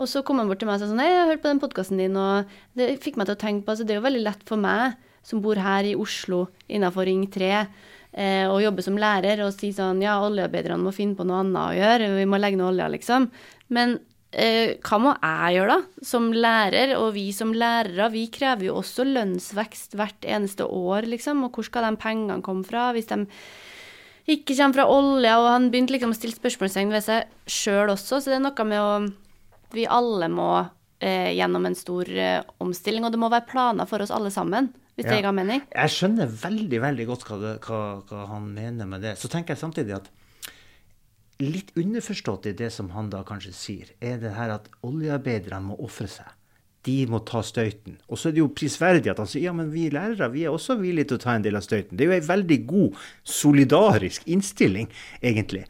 Og 0.00 0.08
så 0.08 0.24
kom 0.24 0.40
han 0.40 0.48
bort 0.48 0.60
til 0.62 0.70
meg 0.70 0.78
og 0.78 0.82
sa 0.82 0.88
sånn 0.90 1.02
Hei, 1.02 1.12
jeg 1.12 1.20
har 1.20 1.30
hørt 1.34 1.44
på 1.44 1.52
den 1.52 1.62
podkasten 1.62 2.00
din, 2.00 2.16
og 2.16 2.50
det 2.80 2.90
fikk 3.04 3.20
meg 3.20 3.28
til 3.28 3.36
å 3.36 3.42
tenke 3.44 3.66
på 3.66 3.74
altså 3.74 3.86
det 3.86 3.94
er 3.94 4.00
jo 4.00 4.08
veldig 4.08 4.24
lett 4.24 4.44
for 4.48 4.60
meg 4.60 4.96
som 5.26 5.42
bor 5.44 5.60
her 5.60 5.84
i 5.84 5.96
Oslo 6.00 6.46
innafor 6.72 7.04
Ring 7.08 7.26
3 7.32 7.50
eh, 7.60 7.72
og 8.50 8.58
jobbe 8.58 8.82
som 8.82 8.96
lærer 8.98 9.38
og 9.44 9.52
si 9.54 9.68
sånn 9.74 10.00
ja, 10.02 10.16
oljearbeiderne 10.24 10.82
må 10.82 10.90
finne 10.94 11.14
på 11.14 11.26
noe 11.28 11.44
annet 11.44 11.60
å 11.62 11.76
gjøre, 11.78 12.08
vi 12.18 12.26
må 12.26 12.40
legge 12.42 12.58
ned 12.58 12.66
olja, 12.72 12.88
liksom. 12.90 13.28
Men 13.70 13.98
eh, 14.32 14.76
hva 14.82 14.98
må 15.02 15.14
jeg 15.14 15.56
gjøre, 15.56 15.76
da? 15.76 16.06
Som 16.06 16.30
lærer, 16.34 16.94
og 16.98 17.12
vi 17.16 17.28
som 17.34 17.52
lærere, 17.54 18.10
vi 18.14 18.26
krever 18.32 18.68
jo 18.70 18.78
også 18.80 19.06
lønnsvekst 19.08 19.96
hvert 19.98 20.26
eneste 20.26 20.66
år, 20.66 21.08
liksom. 21.10 21.44
Og 21.46 21.56
hvor 21.56 21.66
skal 21.66 21.86
de 21.88 22.00
pengene 22.00 22.40
komme 22.46 22.66
fra? 22.66 22.90
Hvis 22.96 23.10
de 23.10 23.24
ikke 24.30 24.54
kommer 24.54 24.80
fra 24.80 24.90
olja, 24.90 25.38
og 25.40 25.48
han 25.50 25.70
begynte 25.72 25.96
liksom 25.96 26.14
å 26.14 26.18
stille 26.18 26.38
spørsmålstegn 26.38 26.92
ved 26.94 27.06
seg 27.06 27.50
sjøl 27.50 27.94
også, 27.96 28.20
så 28.20 28.30
det 28.30 28.38
er 28.38 28.46
noe 28.46 28.68
med 28.68 28.84
å 28.84 28.92
Vi 29.70 29.84
alle 29.86 30.26
må 30.26 30.48
eh, 30.98 31.30
gjennom 31.38 31.66
en 31.68 31.76
stor 31.78 32.08
eh, 32.10 32.40
omstilling, 32.58 33.04
og 33.06 33.12
det 33.14 33.20
må 33.22 33.28
være 33.30 33.46
planer 33.46 33.86
for 33.86 34.02
oss 34.02 34.10
alle 34.10 34.32
sammen. 34.34 34.66
Hvis 34.96 35.06
ja. 35.06 35.14
det 35.14 35.22
ga 35.24 35.32
mening? 35.34 35.62
Jeg 35.70 35.92
skjønner 35.94 36.32
veldig 36.42 36.80
veldig 36.82 37.06
godt 37.08 37.28
hva, 37.28 37.38
det, 37.40 37.52
hva, 37.66 37.82
hva, 38.08 38.24
han 38.32 38.50
mener 38.54 38.88
med 38.90 39.04
det. 39.06 39.14
Så 39.20 39.30
tenker 39.32 39.54
jeg 39.54 39.62
samtidig 39.62 39.96
at 39.96 40.10
litt 41.40 41.70
underforstått 41.78 42.50
i 42.50 42.56
det 42.56 42.68
som 42.74 42.90
han 42.92 43.08
da 43.12 43.22
kanskje 43.24 43.54
sier, 43.56 43.94
er 44.04 44.20
det 44.20 44.34
her 44.36 44.52
at 44.58 44.68
oljearbeiderne 44.84 45.70
må 45.70 45.78
ofre 45.80 46.08
seg. 46.10 46.36
De 46.84 46.96
må 47.12 47.20
ta 47.28 47.42
støyten. 47.44 47.98
Og 48.08 48.20
så 48.20 48.28
er 48.28 48.36
det 48.36 48.42
jo 48.42 48.52
prisverdig 48.56 49.12
at 49.12 49.20
han 49.20 49.28
sier 49.28 49.50
ja, 49.50 49.54
men 49.56 49.72
vi 49.72 49.88
lærere 49.92 50.30
vi 50.32 50.46
er 50.48 50.54
også 50.54 50.78
villige 50.80 51.10
til 51.10 51.20
å 51.20 51.24
ta 51.24 51.34
en 51.36 51.44
del 51.44 51.58
av 51.58 51.64
støyten. 51.64 51.96
Det 51.96 52.06
er 52.06 52.12
jo 52.12 52.18
en 52.18 52.28
veldig 52.28 52.60
god, 52.68 53.00
solidarisk 53.36 54.28
innstilling, 54.32 54.88
egentlig. 55.20 55.66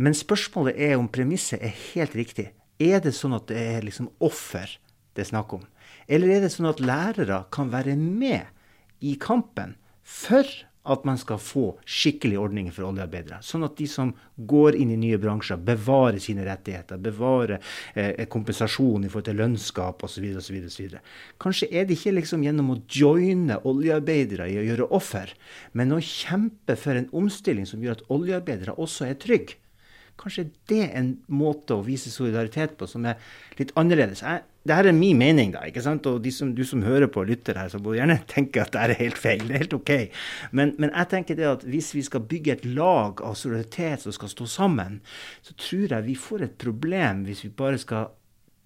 Men 0.00 0.16
spørsmålet 0.16 0.80
er 0.80 0.96
om 0.96 1.10
premisset 1.12 1.60
er 1.60 1.76
helt 1.90 2.16
riktig. 2.16 2.50
Er 2.80 3.02
det 3.04 3.12
sånn 3.16 3.36
at 3.36 3.50
det 3.50 3.60
er 3.60 3.84
liksom 3.84 4.08
offer 4.24 4.78
det 5.16 5.26
er 5.26 5.32
snakk 5.32 5.52
om? 5.58 5.66
Eller 6.10 6.36
er 6.36 6.42
det 6.44 6.50
sånn 6.54 6.70
at 6.70 6.82
lærere 6.82 7.44
kan 7.54 7.70
være 7.72 7.94
med 8.00 8.50
i 9.06 9.14
kampen 9.20 9.76
for 10.02 10.44
at 10.90 11.04
man 11.04 11.18
skal 11.20 11.38
få 11.38 11.64
skikkelige 11.84 12.40
ordninger 12.40 12.72
for 12.72 12.88
oljearbeidere. 12.88 13.40
Sånn 13.44 13.66
at 13.66 13.76
de 13.78 13.86
som 13.90 14.14
går 14.48 14.78
inn 14.80 14.94
i 14.94 14.98
nye 14.98 15.18
bransjer, 15.20 15.60
bevarer 15.60 16.18
sine 16.22 16.46
rettigheter, 16.46 17.00
bevarer 17.04 17.58
eh, 17.94 18.24
kompensasjon 18.32 19.04
i 19.04 19.10
forhold 19.10 19.28
til 19.28 19.40
lønnsskap 19.42 20.04
osv. 20.08 20.26
osv. 20.40 20.96
Kanskje 21.42 21.68
er 21.68 21.86
det 21.86 21.98
ikke 21.98 22.16
liksom 22.16 22.46
gjennom 22.46 22.72
å 22.72 22.78
joine 22.88 23.60
oljearbeidere 23.68 24.48
i 24.50 24.60
å 24.60 24.66
gjøre 24.70 24.88
offer, 24.96 25.34
men 25.76 25.92
å 25.92 26.00
kjempe 26.00 26.78
for 26.80 26.96
en 26.96 27.10
omstilling 27.12 27.68
som 27.68 27.84
gjør 27.84 28.00
at 28.00 28.06
oljearbeidere 28.16 28.78
også 28.80 29.10
er 29.10 29.20
trygge. 29.20 29.60
Kanskje 30.20 30.50
det 30.68 30.82
er 30.84 30.96
en 30.98 31.14
måte 31.32 31.76
å 31.76 31.84
vise 31.84 32.10
solidaritet 32.12 32.74
på 32.80 32.88
som 32.88 33.06
er 33.08 33.20
litt 33.60 33.70
annerledes. 33.80 34.20
Jeg 34.20 34.44
det 34.68 34.76
her 34.76 34.90
er 34.90 34.92
min 34.92 35.16
mening, 35.16 35.54
da. 35.54 35.62
ikke 35.64 35.80
sant? 35.80 36.04
Og 36.06 36.26
som, 36.36 36.52
du 36.56 36.62
som 36.68 36.82
hører 36.84 37.08
på 37.08 37.22
og 37.22 37.30
lytter 37.30 37.56
her, 37.56 37.70
så 37.72 37.80
må 37.80 37.94
gjerne 37.96 38.18
tenke 38.34 38.60
at 38.60 38.74
det 38.74 38.82
er 38.82 38.98
helt 38.98 39.20
feil. 39.20 39.46
Det 39.48 39.56
er 39.56 39.64
helt 39.64 39.76
OK. 39.78 39.92
Men, 40.52 40.74
men, 40.76 40.92
jeg 40.92 41.10
tenker 41.14 41.38
det 41.38 41.48
at 41.48 41.64
hvis 41.64 41.94
vi 41.96 42.04
skal 42.04 42.26
bygge 42.28 42.58
et 42.58 42.66
lag 42.68 43.22
av 43.24 43.38
solidaritet 43.40 44.04
som 44.04 44.16
skal 44.16 44.32
stå 44.34 44.48
sammen, 44.50 45.00
så 45.46 45.56
tror 45.56 45.96
jeg 45.96 46.08
vi 46.10 46.18
får 46.28 46.46
et 46.46 46.58
problem 46.60 47.24
hvis 47.28 47.44
vi 47.46 47.54
bare 47.56 47.80
skal 47.80 48.12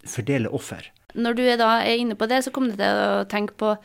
fordele 0.05 0.51
offer. 0.51 0.91
Når 1.15 1.39
du 1.39 1.45
er 1.47 1.61
da 1.61 1.77
er 1.85 2.03
inne 2.03 2.19
på 2.19 2.27
det, 2.27 2.43
så 2.43 2.51
kommer 2.51 2.75
du 2.75 2.83
til 2.83 3.05
å 3.05 3.23
tenke 3.31 3.55
på 3.55 3.77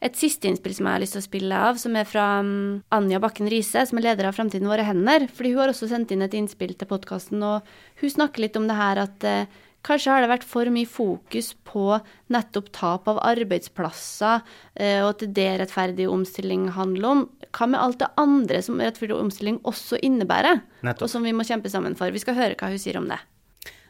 et 0.00 0.16
siste 0.16 0.48
innspill 0.48 0.72
som 0.72 0.86
jeg 0.88 0.96
har 0.96 1.02
lyst 1.02 1.12
til 1.12 1.20
å 1.20 1.26
spille 1.26 1.56
av, 1.68 1.76
som 1.76 1.96
er 1.98 2.06
fra 2.08 2.38
um, 2.40 2.80
Anja 2.96 3.20
Bakken 3.20 3.50
Riise, 3.52 3.82
som 3.84 4.00
er 4.00 4.06
leder 4.08 4.30
av 4.30 4.36
Framtiden 4.38 4.70
våre 4.70 4.86
hender. 4.86 5.26
fordi 5.28 5.52
hun 5.52 5.60
har 5.60 5.72
også 5.74 5.90
sendt 5.90 6.14
inn 6.14 6.24
et 6.24 6.36
innspill 6.38 6.72
til 6.72 6.88
podkasten, 6.88 7.44
og 7.44 7.68
hun 8.00 8.12
snakker 8.14 8.46
litt 8.46 8.56
om 8.56 8.64
det 8.70 8.78
her 8.80 9.02
at 9.04 9.28
uh, 9.28 9.60
Kanskje 9.86 10.12
har 10.12 10.20
det 10.20 10.28
vært 10.28 10.44
for 10.44 10.68
mye 10.72 10.88
fokus 10.88 11.54
på 11.64 11.84
nettopp 12.32 12.68
tap 12.76 13.08
av 13.08 13.20
arbeidsplasser, 13.24 14.42
eh, 14.76 14.98
og 15.00 15.14
at 15.14 15.24
det 15.24 15.28
er 15.46 15.56
det 15.56 15.62
rettferdig 15.64 16.08
omstilling 16.10 16.68
handler 16.76 17.08
om. 17.08 17.22
Hva 17.48 17.68
med 17.70 17.80
alt 17.80 18.00
det 18.02 18.10
andre 18.20 18.60
som 18.62 18.80
rettferdig 18.80 19.16
omstilling 19.16 19.60
også 19.64 19.98
innebærer, 20.04 20.60
Nettopp. 20.84 21.06
og 21.06 21.12
som 21.14 21.24
vi 21.24 21.32
må 21.32 21.46
kjempe 21.48 21.72
sammen 21.72 21.96
for? 21.96 22.12
Vi 22.12 22.20
skal 22.20 22.36
høre 22.36 22.58
hva 22.60 22.68
hun 22.68 22.82
sier 22.82 23.00
om 23.00 23.08
det. 23.08 23.18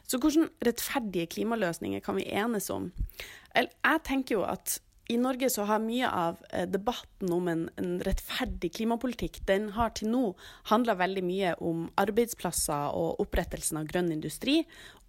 Så 0.07 0.19
hvilke 0.19 0.49
rettferdige 0.63 1.27
klimaløsninger 1.35 2.01
kan 2.03 2.15
vi 2.15 2.27
enes 2.27 2.69
om? 2.69 2.91
Jeg 3.55 4.03
tenker 4.07 4.39
jo 4.39 4.43
at 4.47 4.79
i 5.11 5.17
Norge 5.19 5.49
så 5.51 5.65
har 5.67 5.83
mye 5.83 6.07
av 6.07 6.39
eh, 6.49 6.67
debatten 6.69 7.33
om 7.35 7.47
en, 7.51 7.65
en 7.75 7.93
rettferdig 8.05 8.71
klimapolitikk, 8.77 9.41
den 9.49 9.71
har 9.75 9.91
til 9.97 10.11
nå 10.13 10.23
handla 10.71 10.95
veldig 10.99 11.23
mye 11.27 11.53
om 11.59 11.85
arbeidsplasser 11.99 12.95
og 12.95 13.19
opprettelsen 13.23 13.81
av 13.81 13.89
grønn 13.91 14.11
industri. 14.15 14.61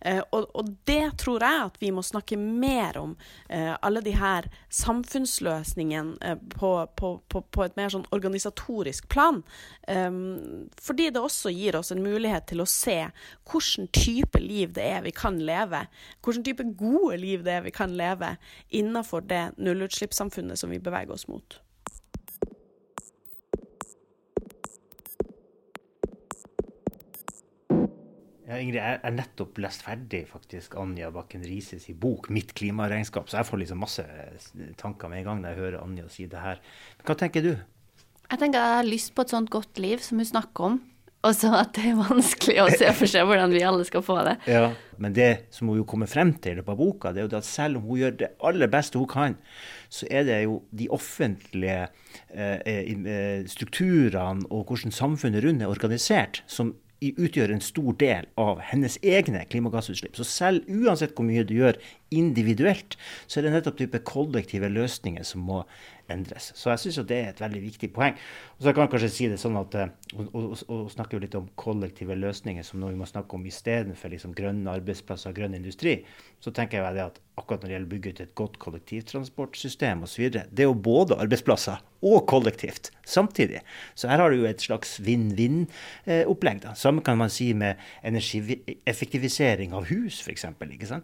Eh, 0.00 0.20
og, 0.32 0.48
og, 0.56 0.70
det 0.88 1.18
tror 1.20 1.44
jeg 1.44 1.66
at 1.66 1.76
vi 1.82 1.90
må 1.94 2.02
snakke 2.04 2.38
mer 2.40 2.98
om. 3.00 3.14
Eh, 3.48 3.74
alle 3.74 4.00
de 4.04 4.14
her 4.16 4.48
samfunnsløsningene 4.72 6.16
eh, 6.24 6.40
på, 6.56 6.72
på, 6.96 7.12
på, 7.28 7.42
på, 7.52 7.64
et 7.64 7.76
mer 7.76 7.92
sånn 7.92 8.08
organisatorisk 8.14 9.08
plan. 9.12 9.42
Um, 9.88 10.68
fordi 10.80 11.10
det 11.12 11.20
også 11.22 11.52
gir 11.52 11.78
oss 11.78 11.92
en 11.92 12.02
mulighet 12.04 12.48
til 12.50 12.60
å 12.64 12.68
se 12.68 12.98
hvilken 13.48 13.88
type 13.92 14.40
liv 14.42 14.74
det 14.76 14.88
er 14.96 15.04
vi 15.04 15.14
kan 15.16 15.38
leve. 15.44 15.84
Hvilken 16.24 16.46
type 16.48 16.68
gode 16.80 17.20
liv 17.20 17.44
det 17.46 17.58
er 17.58 17.64
vi 17.68 17.74
kan 17.74 17.96
leve 17.98 18.36
innenfor 18.68 19.28
det 19.28 19.50
nullutslippssamfunnet 19.56 20.60
som 20.60 20.72
vi 20.72 20.80
beveger 20.82 21.16
oss 21.16 21.28
mot. 21.28 21.60
Ja, 28.48 28.56
Ingrid, 28.56 28.78
jeg 28.80 29.00
har 29.02 29.12
nettopp 29.12 29.58
lest 29.60 29.82
ferdig 29.84 30.22
faktisk 30.30 30.72
Anja 30.80 31.10
Bakken 31.12 31.42
Rises 31.44 31.84
i 31.92 31.92
bok 31.92 32.30
'Mitt 32.32 32.54
klimaregnskap', 32.56 33.28
så 33.28 33.42
jeg 33.42 33.46
får 33.46 33.60
liksom 33.60 33.82
masse 33.84 34.04
tanker 34.80 35.08
med 35.08 35.18
en 35.18 35.24
gang 35.24 35.42
når 35.42 35.48
jeg 35.48 35.58
hører 35.58 35.82
Anja 35.82 36.08
si 36.08 36.24
det 36.24 36.40
her. 36.40 36.62
Hva 37.04 37.14
tenker 37.14 37.44
du? 37.44 37.58
Jeg 38.30 38.38
tenker 38.40 38.58
jeg 38.58 38.76
har 38.78 38.88
lyst 38.88 39.12
på 39.14 39.20
et 39.20 39.34
sånt 39.34 39.50
godt 39.52 39.78
liv 39.78 40.00
som 40.00 40.16
hun 40.16 40.24
snakker 40.24 40.64
om. 40.64 40.80
Og 41.26 41.34
så 41.34 41.50
at 41.58 41.74
det 41.74 41.90
er 41.90 41.98
vanskelig 41.98 42.56
å 42.62 42.68
se 42.72 42.88
for 42.94 43.10
seg 43.10 43.26
hvordan 43.28 43.52
vi 43.52 43.60
alle 43.66 43.84
skal 43.84 44.04
få 44.06 44.16
det. 44.24 44.38
Ja, 44.56 44.72
Men 44.96 45.12
det 45.12 45.52
som 45.52 45.68
hun 45.68 45.82
jo 45.82 45.84
kommer 45.84 46.08
frem 46.08 46.32
til 46.32 46.52
i 46.52 46.56
løpet 46.62 46.72
av 46.72 46.80
boka, 46.80 47.12
det 47.12 47.20
er 47.20 47.28
jo 47.28 47.36
at 47.36 47.44
selv 47.44 47.82
om 47.82 47.88
hun 47.90 48.00
gjør 48.00 48.16
det 48.16 48.32
aller 48.40 48.70
beste 48.72 48.96
hun 48.96 49.10
kan, 49.10 49.36
så 49.92 50.08
er 50.08 50.24
det 50.24 50.42
jo 50.46 50.62
de 50.72 50.88
offentlige 50.88 51.88
eh, 52.32 52.58
eh 52.64 53.44
strukturene 53.44 54.48
og 54.48 54.64
hvordan 54.64 54.94
samfunnet 54.94 55.44
rundt 55.44 55.62
er 55.62 55.68
organisert, 55.68 56.44
som 56.46 56.72
utgjør 57.00 57.52
en 57.54 57.62
stor 57.62 57.94
del 58.00 58.26
av 58.40 58.62
hennes 58.70 58.98
egne 59.06 59.44
klimagassutslipp. 59.50 60.16
Så 60.18 60.26
selv 60.26 60.66
uansett 60.66 61.14
hvor 61.14 61.26
mye 61.28 61.46
du 61.46 61.54
gjør 61.58 61.78
individuelt, 62.14 62.96
så 63.26 63.38
er 63.38 63.46
det 63.46 63.54
nettopp 63.54 63.78
type 63.78 64.02
kollektive 64.08 64.70
løsninger 64.72 65.26
som 65.26 65.46
må 65.46 65.62
endres. 66.12 66.50
Så 66.56 66.72
jeg 66.72 66.82
syns 66.82 67.00
det 67.08 67.18
er 67.18 67.30
et 67.32 67.42
veldig 67.42 67.62
viktig 67.62 67.90
poeng. 67.94 68.16
Og 68.56 68.64
så 68.64 68.72
kan 68.72 68.86
jeg 68.86 68.92
kanskje 68.94 69.12
si 69.12 69.28
det 69.30 69.40
sånn 69.42 69.58
at 69.60 69.76
og, 70.16 70.88
snakke 70.92 71.20
litt 71.22 71.36
om 71.38 71.48
kollektive 71.60 72.16
løsninger 72.18 72.66
som 72.66 72.80
noe 72.82 72.94
vi 72.94 73.00
må 73.00 73.08
snakke 73.08 73.36
om 73.36 73.46
istedenfor 73.48 74.12
liksom 74.12 74.34
grønne 74.36 74.78
arbeidsplasser 74.78 75.32
og 75.32 75.40
grønn 75.40 75.58
industri. 75.58 76.00
Så 76.42 76.54
tenker 76.54 76.80
jeg 76.80 77.04
at 77.04 77.20
akkurat 77.38 77.62
når 77.62 77.68
det 77.68 77.76
gjelder 77.76 77.88
å 77.88 77.92
bygge 77.92 78.10
ut 78.10 78.22
et 78.24 78.34
godt 78.38 78.58
kollektivtransportsystem 78.62 80.02
osv., 80.06 80.26
det 80.32 80.64
er 80.64 80.68
jo 80.68 80.74
både 80.74 81.18
arbeidsplasser 81.22 81.84
og 82.06 82.26
kollektivt 82.30 82.92
samtidig. 83.08 83.60
Så 83.98 84.10
her 84.10 84.20
har 84.22 84.30
du 84.30 84.42
jo 84.42 84.48
et 84.48 84.62
slags 84.62 84.98
vinn-vinn-opplegg. 85.02 86.60
da. 86.62 86.74
Samme 86.78 87.02
kan 87.02 87.18
man 87.18 87.30
si 87.32 87.50
med 87.54 87.80
energieffektivisering 88.06 89.74
av 89.74 89.88
hus, 89.90 90.20
f.eks. 90.22 90.46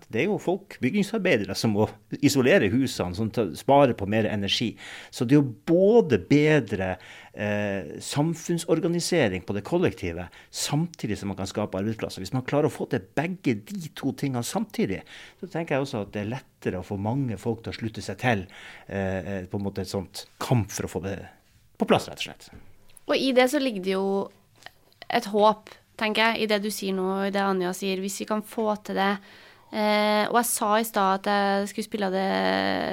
Det 0.07 0.23
er 0.23 0.29
jo 0.29 0.39
folk, 0.39 0.79
bygningsarbeidere, 0.85 1.57
som 1.59 1.75
må 1.75 1.89
isolere 2.23 2.71
husene, 2.71 3.17
som 3.19 3.31
sparer 3.59 3.97
på 3.99 4.07
mer 4.11 4.29
energi. 4.31 4.75
Så 5.11 5.27
det 5.27 5.37
er 5.37 5.43
jo 5.43 5.55
både 5.69 6.19
bedre 6.29 6.95
eh, 7.33 7.95
samfunnsorganisering 8.03 9.45
på 9.47 9.57
det 9.57 9.65
kollektive, 9.67 10.29
samtidig 10.51 11.19
som 11.21 11.33
man 11.33 11.39
kan 11.39 11.51
skape 11.51 11.79
arbeidsplasser. 11.81 12.25
Hvis 12.25 12.35
man 12.37 12.47
klarer 12.49 12.71
å 12.71 12.75
få 12.75 12.89
til 12.93 13.05
begge 13.17 13.57
de 13.67 13.93
to 13.97 14.15
tingene 14.19 14.45
samtidig, 14.47 15.03
så 15.41 15.51
tenker 15.51 15.77
jeg 15.77 15.87
også 15.87 16.05
at 16.05 16.15
det 16.15 16.25
er 16.25 16.33
lettere 16.37 16.81
å 16.83 16.87
få 16.87 16.99
mange 17.01 17.39
folk 17.41 17.65
til 17.65 17.75
å 17.75 17.79
slutte 17.79 18.05
seg 18.05 18.21
til 18.23 18.47
eh, 18.89 19.45
på 19.51 19.61
en 19.61 19.67
måte 19.67 19.85
et 19.85 19.93
sånt 19.93 20.27
kamp 20.43 20.73
for 20.75 20.89
å 20.89 20.95
få 20.97 21.05
det 21.07 21.19
på 21.79 21.89
plass, 21.91 22.09
rett 22.09 22.23
og 22.23 22.29
slett. 22.29 22.51
Og 23.11 23.17
i 23.19 23.33
det 23.37 23.49
så 23.53 23.61
ligger 23.61 23.85
det 23.85 23.97
jo 23.97 24.07
et 25.13 25.27
håp, 25.31 25.73
tenker 26.01 26.33
jeg, 26.33 26.45
i 26.45 26.51
det 26.51 26.61
du 26.65 26.71
sier 26.73 26.95
nå, 26.97 27.09
i 27.27 27.33
det 27.35 27.43
Anja 27.43 27.75
sier. 27.77 28.01
Hvis 28.03 28.21
vi 28.23 28.29
kan 28.29 28.43
få 28.47 28.73
til 28.87 28.99
det 28.99 29.13
Eh, 29.75 30.25
og 30.29 30.37
jeg 30.39 30.47
sa 30.53 30.69
i 30.79 30.87
stad 30.87 31.25
at 31.25 31.29
jeg 31.31 31.71
skulle 31.73 31.89
spille 31.89 32.11
det 32.15 32.29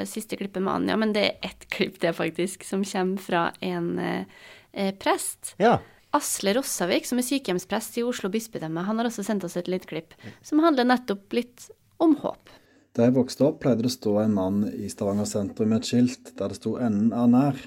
siste 0.09 0.37
klippet 0.39 0.63
med 0.65 0.73
Anja, 0.73 0.97
men 0.97 1.13
det 1.13 1.25
er 1.27 1.51
ett 1.51 1.67
klipp, 1.69 1.99
det 2.01 2.15
faktisk, 2.17 2.65
som 2.65 2.85
kommer 2.87 3.21
fra 3.21 3.43
en 3.61 3.91
eh, 4.01 4.95
prest. 4.97 5.53
Ja. 5.61 5.77
Asle 6.17 6.55
Rossavik, 6.57 7.05
som 7.07 7.21
er 7.21 7.27
sykehjemsprest 7.27 8.01
i 8.01 8.03
Oslo 8.03 8.31
bispedømme, 8.33 8.83
han 8.87 8.99
har 8.99 9.07
også 9.07 9.23
sendt 9.23 9.45
oss 9.47 9.59
et 9.59 9.69
lite 9.71 9.87
klipp 9.87 10.17
som 10.43 10.59
handler 10.63 10.89
nettopp 10.89 11.37
litt 11.37 11.69
om 12.03 12.17
håp. 12.23 12.49
Da 12.91 13.05
jeg 13.05 13.15
vokste 13.15 13.45
opp, 13.47 13.61
pleide 13.63 13.85
det 13.85 13.91
å 13.93 13.93
stå 13.93 14.17
en 14.25 14.33
mann 14.35 14.63
i 14.67 14.89
Stavanger 14.91 15.29
sentrum 15.29 15.69
med 15.71 15.79
et 15.79 15.91
skilt 15.93 16.33
der 16.35 16.51
det 16.51 16.57
sto 16.59 16.75
'Enden 16.75 17.13
er 17.15 17.29
nær'. 17.31 17.61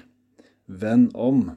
Venn 0.67 1.09
om. 1.15 1.55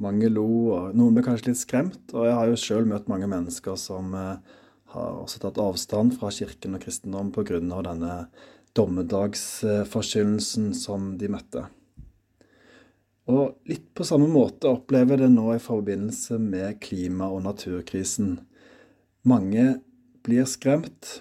Mange 0.00 0.28
lo, 0.28 0.72
og 0.74 0.96
noen 0.96 1.14
ble 1.14 1.24
kanskje 1.24 1.52
litt 1.52 1.60
skremt. 1.60 2.12
Og 2.12 2.26
jeg 2.26 2.34
har 2.34 2.46
jo 2.48 2.60
sjøl 2.60 2.86
møtt 2.88 3.08
mange 3.08 3.28
mennesker 3.28 3.76
som 3.76 4.14
eh, 4.14 4.36
har 4.94 5.20
også 5.22 5.42
tatt 5.44 5.60
avstand 5.62 6.16
fra 6.18 6.32
kirken 6.34 6.76
og 6.76 6.84
kristendom 6.84 7.30
pga. 7.34 7.60
denne 7.60 8.14
dommedagsforkynnelsen 8.74 10.72
som 10.74 11.16
de 11.18 11.30
møtte. 11.30 11.66
Og 13.30 13.54
litt 13.70 13.86
på 13.94 14.06
samme 14.06 14.26
måte 14.30 14.70
opplever 14.70 15.14
jeg 15.14 15.24
det 15.24 15.34
nå 15.34 15.52
i 15.54 15.62
forbindelse 15.62 16.38
med 16.42 16.80
klima- 16.82 17.30
og 17.30 17.44
naturkrisen. 17.44 18.40
Mange 19.22 19.82
blir 20.26 20.48
skremt, 20.50 21.20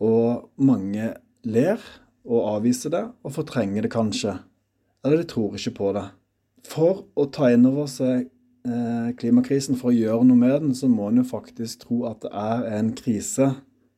og 0.00 0.50
mange 0.56 1.14
ler 1.42 1.80
og 2.24 2.46
avviser 2.56 2.94
det, 2.94 3.04
og 3.24 3.34
fortrenger 3.34 3.82
det 3.82 3.92
kanskje. 3.92 4.38
Eller 5.04 5.22
de 5.22 5.28
tror 5.28 5.56
ikke 5.56 5.76
på 5.78 5.92
det. 5.96 6.06
For 6.68 7.06
å 7.16 7.26
ta 7.32 7.50
inn 7.50 7.66
over 7.66 7.88
seg 7.90 8.28
klimakrisen, 9.20 9.78
for 9.80 9.90
å 9.90 9.96
gjøre 9.96 10.26
noe 10.28 10.38
med 10.38 10.56
den, 10.66 10.74
så 10.76 10.88
må 10.90 11.08
en 11.08 11.22
jo 11.22 11.26
faktisk 11.28 11.86
tro 11.86 12.02
at 12.10 12.20
det 12.24 12.30
er 12.36 12.66
en 12.76 12.92
krise. 12.96 13.50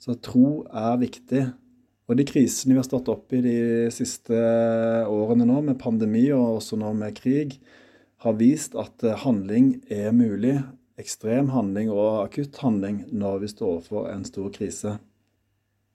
Så 0.02 0.14
tro 0.22 0.62
er 0.70 1.00
viktig. 1.02 1.42
Og 2.10 2.18
de 2.18 2.26
krisene 2.28 2.74
vi 2.74 2.80
har 2.80 2.86
stått 2.86 3.10
opp 3.12 3.32
i 3.32 3.42
de 3.44 3.56
siste 3.94 4.36
årene 5.08 5.46
nå, 5.48 5.60
med 5.64 5.80
pandemi 5.80 6.26
og 6.34 6.58
også 6.58 6.78
nå 6.80 6.90
med 6.98 7.14
krig, 7.16 7.56
har 8.22 8.38
vist 8.38 8.76
at 8.78 9.02
eh, 9.06 9.18
handling 9.24 9.76
er 9.90 10.12
mulig. 10.14 10.58
Ekstrem 11.00 11.48
handling 11.54 11.88
og 11.90 12.26
akutt 12.26 12.60
handling 12.62 13.06
når 13.10 13.40
vi 13.42 13.48
står 13.50 13.70
overfor 13.70 14.10
en 14.12 14.26
stor 14.28 14.50
krise. 14.54 14.98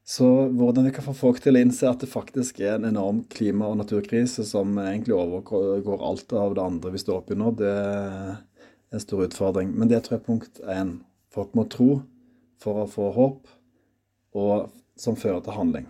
Så 0.08 0.26
hvordan 0.56 0.88
vi 0.88 0.94
kan 0.96 1.04
få 1.04 1.14
folk 1.16 1.42
til 1.44 1.58
å 1.58 1.62
innse 1.62 1.88
at 1.90 2.02
det 2.02 2.10
faktisk 2.10 2.62
er 2.64 2.78
en 2.78 2.88
enorm 2.90 3.22
klima- 3.32 3.68
og 3.68 3.78
naturkrise 3.82 4.46
som 4.48 4.72
egentlig 4.80 5.16
overgår 5.16 6.04
alt 6.08 6.32
av 6.32 6.56
det 6.56 6.64
andre 6.64 6.94
vi 6.94 7.02
står 7.04 7.22
oppi 7.22 7.36
nå, 7.36 7.52
det 7.60 7.74
en 8.92 9.04
stor 9.04 9.26
utfordring. 9.28 9.74
Men 9.76 9.92
det 9.92 10.04
tror 10.04 10.18
jeg 10.18 10.24
er 10.24 10.28
punkt 10.28 10.62
én. 10.64 10.98
Folk 11.34 11.56
må 11.56 11.68
tro 11.72 12.02
for 12.62 12.84
å 12.84 12.90
få 12.90 13.12
håp. 13.16 13.48
Og 14.38 14.70
som 14.98 15.18
fører 15.18 15.44
til 15.46 15.54
handling. 15.54 15.88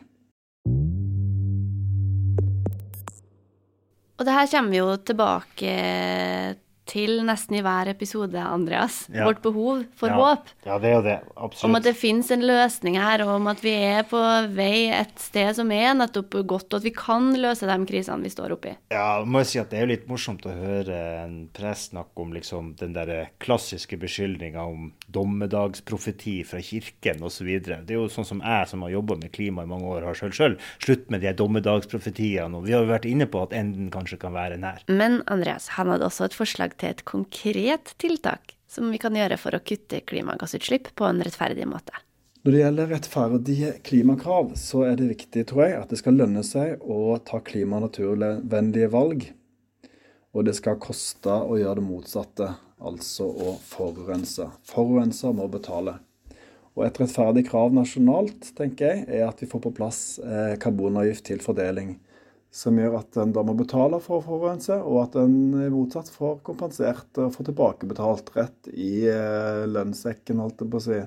Og 4.18 4.26
det 4.26 4.34
her 4.34 4.50
kommer 4.50 4.74
vi 4.74 4.80
jo 4.80 4.96
tilbake 5.06 5.74
til 6.88 7.20
nesten 7.28 7.58
i 7.60 7.62
hver 7.66 7.90
episode, 7.92 8.40
Andreas. 8.40 9.04
Ja. 9.14 9.26
Vårt 9.28 9.42
behov 9.44 9.84
for 9.96 10.10
Ja. 10.10 10.16
håp. 10.16 10.48
Ja, 10.66 10.78
det 10.80 10.90
er 10.90 10.96
jo 10.96 11.02
det. 11.06 11.18
Absolutt. 11.36 11.64
Om 11.70 11.76
at 11.76 11.84
det 11.84 11.96
finnes 12.00 12.32
en 12.32 12.42
løsning 12.48 12.96
her, 12.98 13.22
og 13.26 13.36
om 13.36 13.48
at 13.52 13.62
vi 13.62 13.72
er 13.76 14.04
på 14.08 14.22
vei 14.56 14.90
et 14.92 15.18
sted 15.20 15.54
som 15.56 15.72
er 15.72 15.94
nettopp 16.00 16.32
godt, 16.48 16.72
og 16.74 16.80
at 16.80 16.84
vi 16.84 16.92
kan 16.96 17.34
løse 17.36 17.68
de 17.68 17.78
krisene 17.86 18.24
vi 18.24 18.30
står 18.34 18.52
oppi. 18.56 18.76
Ja, 18.92 19.24
må 19.26 19.40
jeg 19.44 19.48
si 19.52 19.60
at 19.60 19.70
det 19.70 19.80
er 19.80 19.86
jo 19.86 19.92
litt 19.94 20.08
morsomt 20.08 20.46
å 20.48 20.56
høre 20.56 20.98
en 21.26 21.50
prest 21.54 21.92
snakke 21.92 22.18
om 22.24 22.34
liksom 22.34 22.76
den 22.80 22.94
der 22.94 23.30
klassiske 23.40 23.98
beskyldninga 24.00 24.60
om 24.66 24.92
dommedagsprofeti 25.12 26.44
fra 26.48 26.60
kirken 26.62 27.22
osv. 27.24 27.48
Det 27.64 27.94
er 27.94 27.98
jo 27.98 28.08
sånn 28.12 28.26
som 28.28 28.42
jeg 28.44 28.68
som 28.72 28.84
har 28.86 28.94
jobba 28.94 29.18
med 29.22 29.32
klima 29.36 29.64
i 29.64 29.70
mange 29.70 29.88
år, 29.90 30.06
har 30.08 30.18
sjøl 30.18 30.34
sjøl 30.36 30.58
slutt 30.84 31.10
med 31.14 31.22
de 31.26 31.34
dommedagsprofetiene. 31.38 32.58
Og 32.58 32.66
vi 32.68 32.76
har 32.76 32.84
jo 32.86 32.92
vært 32.92 33.08
inne 33.10 33.28
på 33.30 33.42
at 33.46 33.56
enden 33.58 33.90
kanskje 33.94 34.20
kan 34.22 34.36
være 34.36 34.60
nær. 34.62 34.84
Men 34.88 35.22
Andreas, 35.28 35.70
han 35.78 35.92
hadde 35.94 36.08
også 36.08 36.28
et 36.30 36.38
forslag 36.38 36.77
til 36.80 36.94
et 36.94 37.06
konkret 37.08 37.94
tiltak 38.02 38.56
som 38.68 38.92
vi 38.92 39.00
kan 39.02 39.16
gjøre 39.16 39.40
for 39.40 39.56
å 39.56 39.64
kutte 39.64 40.02
klimagassutslipp 40.08 40.92
på 40.96 41.08
en 41.08 41.24
rettferdig 41.24 41.68
måte. 41.70 41.96
Når 42.44 42.54
det 42.54 42.60
gjelder 42.62 42.92
rettferdige 42.94 43.72
klimakrav, 43.84 44.54
så 44.56 44.86
er 44.88 44.96
det 45.00 45.10
viktig, 45.10 45.42
tror 45.50 45.66
jeg, 45.66 45.74
at 45.82 45.90
det 45.92 46.00
skal 46.00 46.16
lønne 46.16 46.44
seg 46.48 46.84
å 46.84 47.18
ta 47.28 47.42
klima- 47.44 47.80
og 47.80 47.88
naturvennlige 47.90 48.92
valg. 48.94 49.26
Og 50.32 50.46
det 50.48 50.54
skal 50.56 50.80
koste 50.80 51.34
å 51.34 51.58
gjøre 51.60 51.82
det 51.82 51.88
motsatte, 51.88 52.50
altså 52.80 53.28
å 53.28 53.58
forurense. 53.68 54.48
Forurenser 54.70 55.36
må 55.36 55.50
betale. 55.52 55.98
Og 56.78 56.86
et 56.86 57.00
rettferdig 57.02 57.48
krav 57.50 57.74
nasjonalt, 57.74 58.52
tenker 58.56 58.92
jeg, 58.94 59.06
er 59.10 59.26
at 59.28 59.42
vi 59.42 59.50
får 59.50 59.64
på 59.66 59.74
plass 59.80 60.02
eh, 60.22 60.54
karbonavgift 60.62 61.26
til 61.32 61.42
fordeling. 61.42 61.96
Som 62.54 62.78
gjør 62.80 63.00
at 63.02 63.18
en 63.20 63.34
da 63.36 63.44
må 63.46 63.54
betale 63.58 64.00
for 64.02 64.20
å 64.20 64.26
forurense, 64.26 64.78
og 64.82 65.02
at 65.04 65.18
en 65.20 65.36
i 65.66 65.72
motsatt 65.72 66.10
får 66.10 66.40
kompensert 66.48 67.20
og 67.22 67.34
får 67.36 67.50
tilbakebetalt 67.50 68.32
rett 68.38 68.70
i 68.74 69.08
eh, 69.12 69.66
lønnssekken, 69.68 70.40
holdt 70.42 70.64
jeg 70.64 70.72
på 70.72 70.80
å 70.80 70.86
si, 70.88 71.02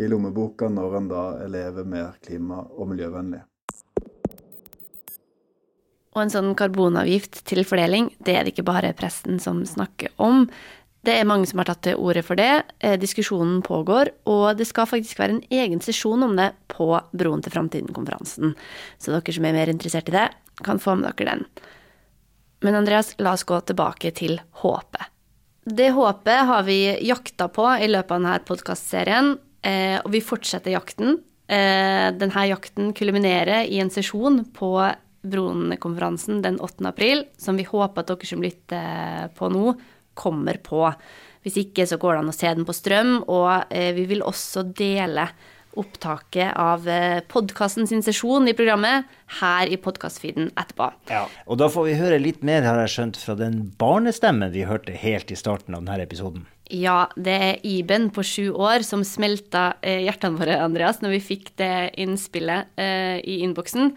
i 0.00 0.08
lommeboka 0.08 0.68
når 0.72 0.98
en 0.98 1.08
da 1.10 1.24
lever 1.52 1.88
mer 1.88 2.14
klima- 2.24 2.64
og 2.76 2.92
miljøvennlig. 2.92 3.42
Og 6.12 6.20
en 6.20 6.32
sånn 6.32 6.52
karbonavgift 6.56 7.40
til 7.48 7.64
fordeling, 7.64 8.10
det 8.20 8.36
er 8.36 8.44
det 8.44 8.52
ikke 8.52 8.68
bare 8.68 8.92
presten 8.96 9.40
som 9.40 9.62
snakker 9.68 10.12
om. 10.20 10.44
Det 11.02 11.14
er 11.18 11.26
mange 11.26 11.48
som 11.50 11.58
har 11.58 11.66
tatt 11.66 11.80
til 11.88 11.98
orde 11.98 12.22
for 12.22 12.38
det. 12.38 12.62
Eh, 12.78 12.98
diskusjonen 13.00 13.62
pågår, 13.64 14.12
og 14.30 14.58
det 14.60 14.68
skal 14.68 14.86
faktisk 14.86 15.18
være 15.18 15.38
en 15.38 15.46
egen 15.50 15.80
sesjon 15.82 16.22
om 16.28 16.36
det 16.38 16.52
på 16.70 16.92
Broen 17.16 17.42
til 17.42 17.54
framtiden-konferansen. 17.56 18.52
Så 19.02 19.10
dere 19.10 19.34
som 19.34 19.48
er 19.48 19.56
mer 19.56 19.72
interessert 19.72 20.12
i 20.12 20.14
det, 20.14 20.28
kan 20.64 20.80
få 20.82 20.96
med 20.98 21.12
dere 21.16 21.30
den. 21.32 21.46
Men 22.62 22.78
Andreas, 22.78 23.14
la 23.18 23.32
oss 23.34 23.46
gå 23.48 23.58
tilbake 23.66 24.12
til 24.14 24.38
håpet. 24.62 25.08
Det 25.64 25.90
håpet 25.94 26.46
har 26.46 26.62
vi 26.66 27.06
jakta 27.06 27.48
på 27.48 27.66
i 27.78 27.88
løpet 27.90 28.10
av 28.10 28.18
denne 28.18 28.38
podkastserien, 28.46 29.36
eh, 29.62 29.98
og 30.02 30.10
vi 30.10 30.22
fortsetter 30.22 30.74
jakten. 30.74 31.20
Eh, 31.46 32.10
denne 32.18 32.46
jakten 32.48 32.92
kulminerer 32.98 33.66
i 33.70 33.78
en 33.82 33.90
sesjon 33.90 34.42
på 34.54 34.72
Broen-konferansen 35.22 36.42
den 36.42 36.58
8. 36.58 36.88
april, 36.90 37.26
som 37.38 37.58
vi 37.58 37.66
håper 37.66 38.02
at 38.02 38.10
dere 38.10 38.26
som 38.26 38.42
lytter 38.42 39.30
på 39.38 39.50
nå, 39.54 39.76
kommer 40.18 40.58
på. 40.62 40.82
Hvis 41.42 41.58
ikke 41.62 41.86
så 41.86 41.98
går 41.98 42.14
det 42.14 42.22
an 42.22 42.32
å 42.32 42.36
se 42.36 42.50
den 42.50 42.66
på 42.66 42.74
strøm, 42.74 43.14
og 43.30 43.70
eh, 43.70 43.92
vi 43.94 44.06
vil 44.10 44.26
også 44.26 44.66
dele 44.74 45.28
opptaket 45.78 46.52
av 46.58 46.86
podkasten 47.32 47.88
sin 47.88 48.02
sesjon 48.04 48.48
i 48.50 48.54
programmet 48.56 49.08
her 49.40 49.70
i 49.72 49.78
podkastfeeden 49.80 50.50
etterpå. 50.52 50.90
Ja, 51.10 51.24
og 51.46 51.60
da 51.62 51.70
får 51.72 51.86
vi 51.88 51.98
høre 52.00 52.20
litt 52.20 52.42
mer, 52.44 52.66
har 52.66 52.80
jeg 52.84 52.94
skjønt, 52.96 53.20
fra 53.20 53.36
den 53.38 53.62
barnestemmen 53.80 54.52
vi 54.52 54.66
hørte 54.68 54.96
helt 54.96 55.32
i 55.32 55.38
starten 55.38 55.76
av 55.76 55.84
denne 55.84 56.04
episoden. 56.04 56.44
Ja, 56.72 57.10
det 57.20 57.34
er 57.36 57.64
Iben 57.68 58.08
på 58.14 58.22
sju 58.24 58.52
år 58.54 58.84
som 58.86 59.02
smelta 59.04 59.74
eh, 59.84 60.06
hjertene 60.06 60.40
våre, 60.40 60.56
Andreas, 60.62 61.02
når 61.02 61.18
vi 61.18 61.24
fikk 61.26 61.50
det 61.60 61.92
innspillet 62.00 62.70
eh, 62.80 63.18
i 63.20 63.42
innboksen. 63.44 63.92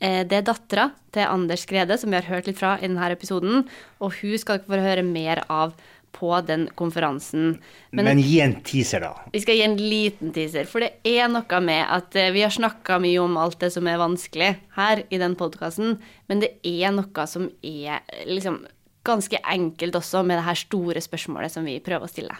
Eh, 0.00 0.22
det 0.24 0.38
er 0.38 0.46
dattera 0.46 0.86
til 1.12 1.28
Anders 1.28 1.66
Grede, 1.68 1.98
som 2.00 2.08
vi 2.08 2.16
har 2.16 2.30
hørt 2.30 2.48
litt 2.48 2.60
fra 2.60 2.78
i 2.78 2.86
denne 2.86 3.10
episoden, 3.12 3.66
og 4.00 4.16
hun 4.22 4.40
skal 4.40 4.62
dere 4.62 4.70
få 4.70 4.80
høre 4.86 5.04
mer 5.04 5.42
av 5.52 5.74
på 6.14 6.30
den 6.46 6.68
konferansen. 6.78 7.58
Men, 7.90 8.08
Men 8.08 8.22
gi 8.22 8.38
en 8.44 8.56
teaser, 8.66 9.04
da. 9.04 9.12
Vi 9.34 9.42
skal 9.42 9.58
gi 9.58 9.66
en 9.66 9.76
liten 9.80 10.32
teaser, 10.34 10.68
for 10.70 10.84
det 10.84 10.92
er 11.08 11.28
noe 11.32 11.60
med 11.64 11.82
at 11.82 12.16
eh, 12.20 12.32
vi 12.34 12.44
har 12.46 12.54
snakka 12.54 13.00
mye 13.02 13.20
om 13.22 13.36
alt 13.40 13.58
det 13.62 13.72
som 13.74 13.90
er 13.90 14.00
vanskelig 14.00 14.54
her 14.78 15.04
i 15.10 15.20
den 15.20 15.36
podkasten, 15.40 15.98
men 16.30 16.42
det 16.44 16.54
er 16.62 16.94
noe 16.94 17.28
som 17.30 17.50
er 17.62 18.04
liksom 18.30 18.62
ganske 19.04 19.38
enkelt 19.44 19.98
også 20.00 20.24
med 20.24 20.38
det 20.40 20.46
her 20.48 20.58
store 20.58 21.02
spørsmålet 21.04 21.52
som 21.52 21.66
vi 21.68 21.76
prøver 21.84 22.08
å 22.08 22.12
stille. 22.12 22.38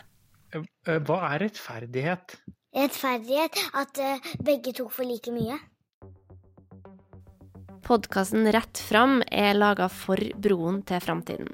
Eh, 0.55 0.99
Hva 1.05 1.21
er 1.33 1.45
rettferdighet? 1.49 2.39
Rettferdighet 2.75 3.61
at 3.79 4.03
eh, 4.03 4.33
begge 4.43 4.75
tok 4.75 4.93
for 4.95 5.07
like 5.07 5.35
mye. 5.35 5.59
Podkasten 7.85 8.49
Rett 8.49 8.81
fram 8.81 9.19
er 9.29 9.53
laga 9.59 9.91
for 9.93 10.17
Broen 10.41 10.81
til 10.89 11.03
framtiden. 11.05 11.51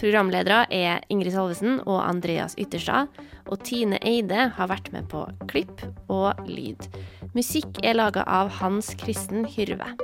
Programledere 0.00 0.64
er 0.74 1.04
Ingrid 1.12 1.34
Salvesen 1.36 1.78
og 1.84 2.00
Andreas 2.02 2.56
Ytterstad, 2.60 3.12
og 3.46 3.62
Tine 3.66 4.00
Eide 4.02 4.48
har 4.56 4.70
vært 4.70 4.90
med 4.94 5.06
på 5.12 5.22
klipp 5.50 5.84
og 6.10 6.40
lyd. 6.48 6.88
Musikk 7.36 7.78
er 7.84 7.98
laga 7.98 8.26
av 8.26 8.50
Hans 8.60 8.94
Kristen 8.98 9.46
Hyrve. 9.46 9.94